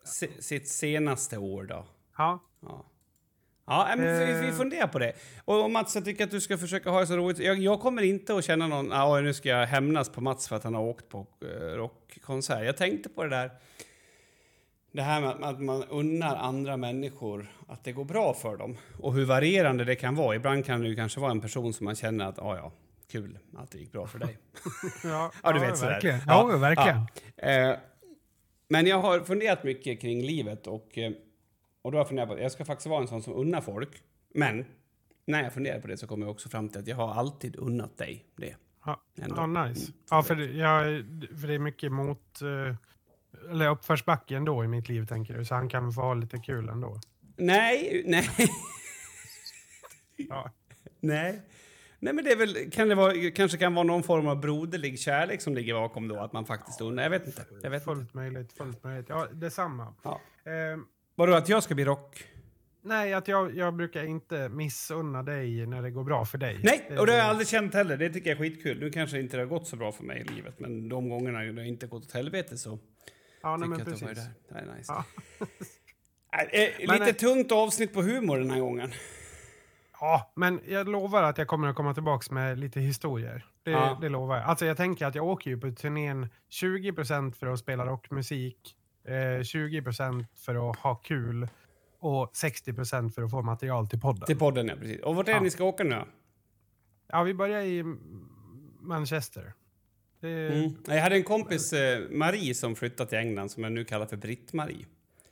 Se- 0.06 0.42
Sitt 0.42 0.68
senaste 0.70 1.38
år 1.38 1.64
då. 1.64 1.88
Ja. 2.18 2.44
Ja. 2.62 2.91
Ja, 3.66 3.94
men 3.98 4.42
vi, 4.42 4.48
Eh. 4.48 4.54
funderar 4.56 4.88
på 4.88 5.00
det. 5.00 5.14
Och 5.46 5.72
Mats, 5.72 5.96
jag 5.96 6.06
tycker 6.06 6.24
att 6.24 6.32
du 6.32 6.42
ska 6.42 6.58
försöka 6.58 6.90
ha 6.90 7.00
det 7.00 7.08
så 7.08 7.18
roligt. 7.18 7.40
Jag, 7.40 7.58
jag 7.60 7.80
kommer 7.80 8.02
inte 8.02 8.36
att 8.36 8.44
känna 8.46 8.68
någon, 8.68 8.90
ja 8.92 9.22
nu 9.22 9.34
ska 9.34 9.50
jag 9.50 9.68
hämnas 9.68 10.10
på 10.10 10.22
Mats 10.22 10.48
för 10.48 10.56
att 10.56 10.64
han 10.64 10.74
har 10.76 10.82
åkt 10.82 11.10
på 11.10 11.28
uh, 11.44 11.50
rockkonsert. 11.76 12.66
Jag 12.66 12.78
tänkte 12.78 13.10
på 13.10 13.24
det 13.24 13.30
där, 13.30 13.52
det 14.92 15.02
här 15.02 15.22
med 15.22 15.30
att 15.30 15.62
man 15.62 15.84
unnar 15.84 16.36
andra 16.36 16.78
människor 16.78 17.48
att 17.68 17.84
det 17.84 17.92
går 17.92 18.06
bra 18.06 18.34
för 18.34 18.58
dem. 18.58 18.78
Och 19.00 19.14
hur 19.14 19.26
varierande 19.26 19.84
det 19.86 19.96
kan 19.96 20.16
vara. 20.16 20.36
Ibland 20.36 20.66
kan 20.66 20.82
det 20.82 20.88
ju 20.88 20.96
kanske 20.96 21.20
vara 21.20 21.32
en 21.32 21.42
person 21.42 21.74
som 21.74 21.86
man 21.86 21.96
känner 21.96 22.26
att, 22.26 22.38
ja 22.38 22.56
ja, 22.58 22.72
kul 23.12 23.38
att 23.58 23.72
det 23.72 23.78
gick 23.78 23.92
bra 23.92 24.08
för 24.08 24.20
dig. 24.20 24.38
Ja, 25.04 25.32
Ja, 25.44 25.52
du 25.52 25.60
vet 25.60 25.78
sådär. 25.78 25.92
verkligen. 25.92 26.20
Ja, 26.28 26.46
verkligen. 26.46 27.06
Ja. 27.36 27.44
Eh, 27.48 27.78
men 28.68 28.88
jag 28.88 28.98
har 28.98 29.20
funderat 29.20 29.64
mycket 29.64 30.02
kring 30.02 30.22
livet 30.24 30.68
och, 30.68 30.98
eh, 30.98 31.12
och 31.82 31.92
då 31.92 31.98
har 31.98 32.00
jag 32.00 32.08
funderat 32.08 32.30
på 32.30 32.36
att 32.36 32.42
jag 32.42 32.52
ska 32.52 32.66
faktiskt 32.66 32.88
vara 32.88 33.02
en 33.02 33.08
sån 33.08 33.24
som 33.24 33.34
unnar 33.34 33.62
folk. 33.62 34.04
Men 34.34 34.66
när 35.26 35.44
jag 35.44 35.54
funderar 35.54 35.80
på 35.80 35.88
det 35.88 35.98
så 35.98 36.08
kommer 36.08 36.26
jag 36.26 36.32
också 36.32 36.50
fram 36.50 36.70
till 36.70 36.80
att 36.80 36.88
jag 36.88 36.96
har 36.96 37.14
alltid 37.14 37.56
unnat 37.56 37.98
dig 37.98 38.26
det. 38.36 38.56
Ja, 38.86 39.02
ja 39.16 39.46
nice. 39.48 39.92
Mm, 39.92 40.00
Ja, 40.10 40.24
för 40.24 40.36
det, 40.36 40.46
jag, 40.46 40.84
för 41.42 41.48
det 41.48 41.54
är 41.54 41.60
mycket 41.60 41.92
mot... 41.92 42.42
eh, 42.42 42.76
Eller 43.52 43.70
uppförsbacke 43.70 44.36
ändå 44.36 44.64
i 44.64 44.68
mitt 44.68 44.90
liv, 44.90 45.06
tänker 45.06 45.38
du. 45.38 45.46
Så 45.46 45.56
han 45.56 45.70
kan 45.70 45.92
få 45.94 46.02
ha 46.02 46.14
lite 46.14 46.38
kul 46.38 46.70
ändå. 46.70 47.00
Nej, 47.38 48.04
nej, 48.06 48.30
Ja. 50.18 50.52
nej. 51.00 51.42
Nej, 52.00 52.14
men 52.14 52.26
det 52.26 52.32
är 52.32 52.36
väl, 52.36 52.72
kan 52.72 52.90
det 52.90 52.96
vara, 52.96 53.14
kanske 53.36 53.58
kan 53.58 53.74
vara 53.76 53.84
någon 53.84 54.04
form 54.04 54.28
av 54.28 54.40
broderlig 54.40 55.00
kärlek 55.00 55.42
som 55.42 55.56
ligger 55.56 55.74
bakom 55.74 56.08
då, 56.08 56.20
att 56.20 56.34
man 56.34 56.46
faktiskt 56.46 56.82
unnar. 56.82 57.04
Jag 57.04 57.10
vet 57.10 57.26
inte. 57.28 57.46
Jag 57.64 57.70
vet 57.70 57.82
inte. 57.82 57.94
Fullt 57.96 58.14
möjligt, 58.14 58.54
fullt 58.54 58.84
möjligt. 58.84 59.10
Ja, 59.10 59.28
detsamma. 59.34 59.94
Ja. 60.04 60.22
Eh, 60.46 60.78
Vadå, 61.16 61.34
att 61.34 61.50
jag 61.50 61.64
ska 61.64 61.76
bli 61.76 61.86
rock? 61.86 62.24
nej, 62.84 63.14
att 63.14 63.28
jag, 63.28 63.56
jag 63.56 63.74
brukar 63.76 64.04
inte 64.04 64.50
missunna 64.50 65.24
dig 65.24 65.66
när 65.66 65.82
det 65.82 65.92
går 65.92 66.04
bra 66.04 66.26
för 66.26 66.38
dig. 66.38 66.60
Nej, 66.64 67.00
och 67.00 67.06
det 67.06 67.12
har 67.12 67.20
jag 67.20 67.28
aldrig 67.28 67.48
känt 67.48 67.74
heller. 67.74 67.98
Det 67.98 68.10
tycker 68.10 68.30
jag 68.30 68.36
är 68.36 68.50
skitkul. 68.50 68.80
Nu 68.80 68.90
kanske 68.90 69.20
inte 69.20 69.38
det 69.38 69.44
har 69.44 69.48
gått 69.48 69.68
så 69.68 69.76
bra 69.76 69.92
för 69.92 70.04
mig 70.04 70.22
i 70.22 70.34
livet, 70.34 70.60
men 70.60 70.90
de 70.90 71.10
gångerna 71.10 71.40
det 71.40 71.68
inte 71.68 71.88
gått 71.88 72.04
åt 72.04 72.12
helvete 72.12 72.58
så 72.58 72.80
Ja, 73.44 73.58
nej, 73.58 73.70
men 73.70 73.80
jag 73.80 73.88
att 73.88 74.00
det 74.00 74.06
var 74.06 74.14
precis. 74.14 74.30
där. 74.50 74.76
Nice. 74.78 74.94
Ja. 74.94 75.06
Äh, 76.40 76.62
eh, 76.62 76.70
Men, 76.88 77.00
lite 77.00 77.10
eh, 77.10 77.16
tungt 77.16 77.52
avsnitt 77.52 77.94
på 77.94 78.02
humor 78.02 78.38
den 78.40 78.50
här 78.52 78.60
gången. 78.60 78.92
Ja, 80.00 80.32
men 80.36 80.60
jag 80.68 80.90
lovar 80.90 81.24
att 81.24 81.38
jag 81.38 81.48
kommer 81.48 81.68
att 81.68 81.76
komma 81.76 81.94
tillbaka 81.94 82.34
med 82.34 82.60
lite 82.60 82.80
historier. 82.80 83.46
Det, 83.64 83.72
Ja. 83.72 83.98
det 84.02 84.10
lovar 84.10 84.36
jag. 84.36 84.46
Alltså 84.46 84.66
jag 84.66 84.78
tänker 84.78 85.06
att 85.06 85.16
jag 85.16 85.26
åker 85.26 85.50
ju 85.50 85.58
på 85.58 85.72
turnén 85.72 86.28
20% 86.62 87.32
för 87.32 87.48
att 87.48 87.60
spela 87.60 87.86
rockmusik, 87.86 88.76
eh, 89.04 89.14
20% 89.14 90.26
för 90.36 90.70
att 90.70 90.76
ha 90.78 90.96
kul 90.96 91.48
och 92.00 92.32
60% 92.34 93.10
för 93.12 93.22
att 93.22 93.32
få 93.32 93.42
material 93.42 93.88
till 93.88 94.00
podden. 94.00 94.26
Till 94.26 94.38
podden, 94.40 94.68
ja. 94.68 94.76
Precis. 94.76 95.02
Och 95.04 95.16
vart 95.16 95.28
är 95.28 95.32
det 95.32 95.38
Ja. 95.38 95.44
ni 95.44 95.50
ska 95.52 95.64
åka 95.64 95.84
nu? 95.84 96.04
Ja, 97.08 97.24
vi 97.24 97.34
börjar 97.34 97.62
i 97.62 97.84
Manchester. 98.80 99.54
Det, 100.20 100.48
Mm. 100.48 100.72
Jag 100.88 101.02
hade 101.02 101.16
en 101.16 101.24
kompis, 101.24 101.74
eh, 101.74 102.10
Marie, 102.10 102.54
som 102.56 102.76
flyttat 102.76 103.10
till 103.10 103.18
England 103.18 103.50
som 103.50 103.64
jag 103.64 103.72
nu 103.72 103.84
kallar 103.86 104.06
för 104.06 104.18
Britt-Marie. 104.18 104.86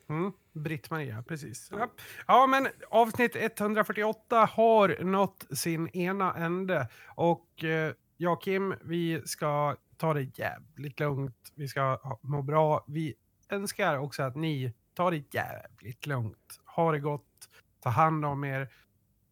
Mm, 0.09 0.31
Britt-Maria, 0.53 1.23
precis. 1.27 1.69
Ja. 1.71 1.89
ja, 2.27 2.47
men 2.47 2.67
avsnitt 2.89 3.35
148 3.35 4.45
har 4.51 5.03
nått 5.03 5.45
sin 5.51 5.87
ena 5.87 6.33
ände. 6.35 6.87
Och 7.15 7.63
eh, 7.63 7.93
jag 8.17 8.33
och 8.33 8.43
Kim, 8.43 8.73
vi 8.83 9.21
ska 9.25 9.75
ta 9.97 10.13
det 10.13 10.39
jävligt 10.39 10.99
lugnt. 10.99 11.51
Vi 11.55 11.67
ska 11.67 12.17
må 12.21 12.41
bra. 12.41 12.85
Vi 12.87 13.13
önskar 13.49 13.97
också 13.97 14.23
att 14.23 14.35
ni 14.35 14.73
tar 14.93 15.11
det 15.11 15.33
jävligt 15.33 16.05
lugnt. 16.05 16.59
Ha 16.65 16.91
det 16.91 16.99
gott, 16.99 17.49
ta 17.83 17.89
hand 17.89 18.25
om 18.25 18.43
er. 18.43 18.73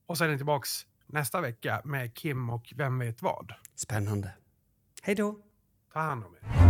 Och 0.05 0.17
sen 0.17 0.27
är 0.27 0.31
ni 0.31 0.37
tillbaks 0.37 0.87
nästa 1.05 1.41
vecka 1.41 1.81
med 1.85 2.13
Kim 2.13 2.49
och 2.49 2.73
Vem 2.75 2.99
vet 2.99 3.21
vad. 3.21 3.53
Spännande. 3.75 4.31
Hej 5.01 5.15
då! 5.15 5.39
Ta 5.93 5.99
hand 5.99 6.23
om 6.25 6.35
er. 6.35 6.66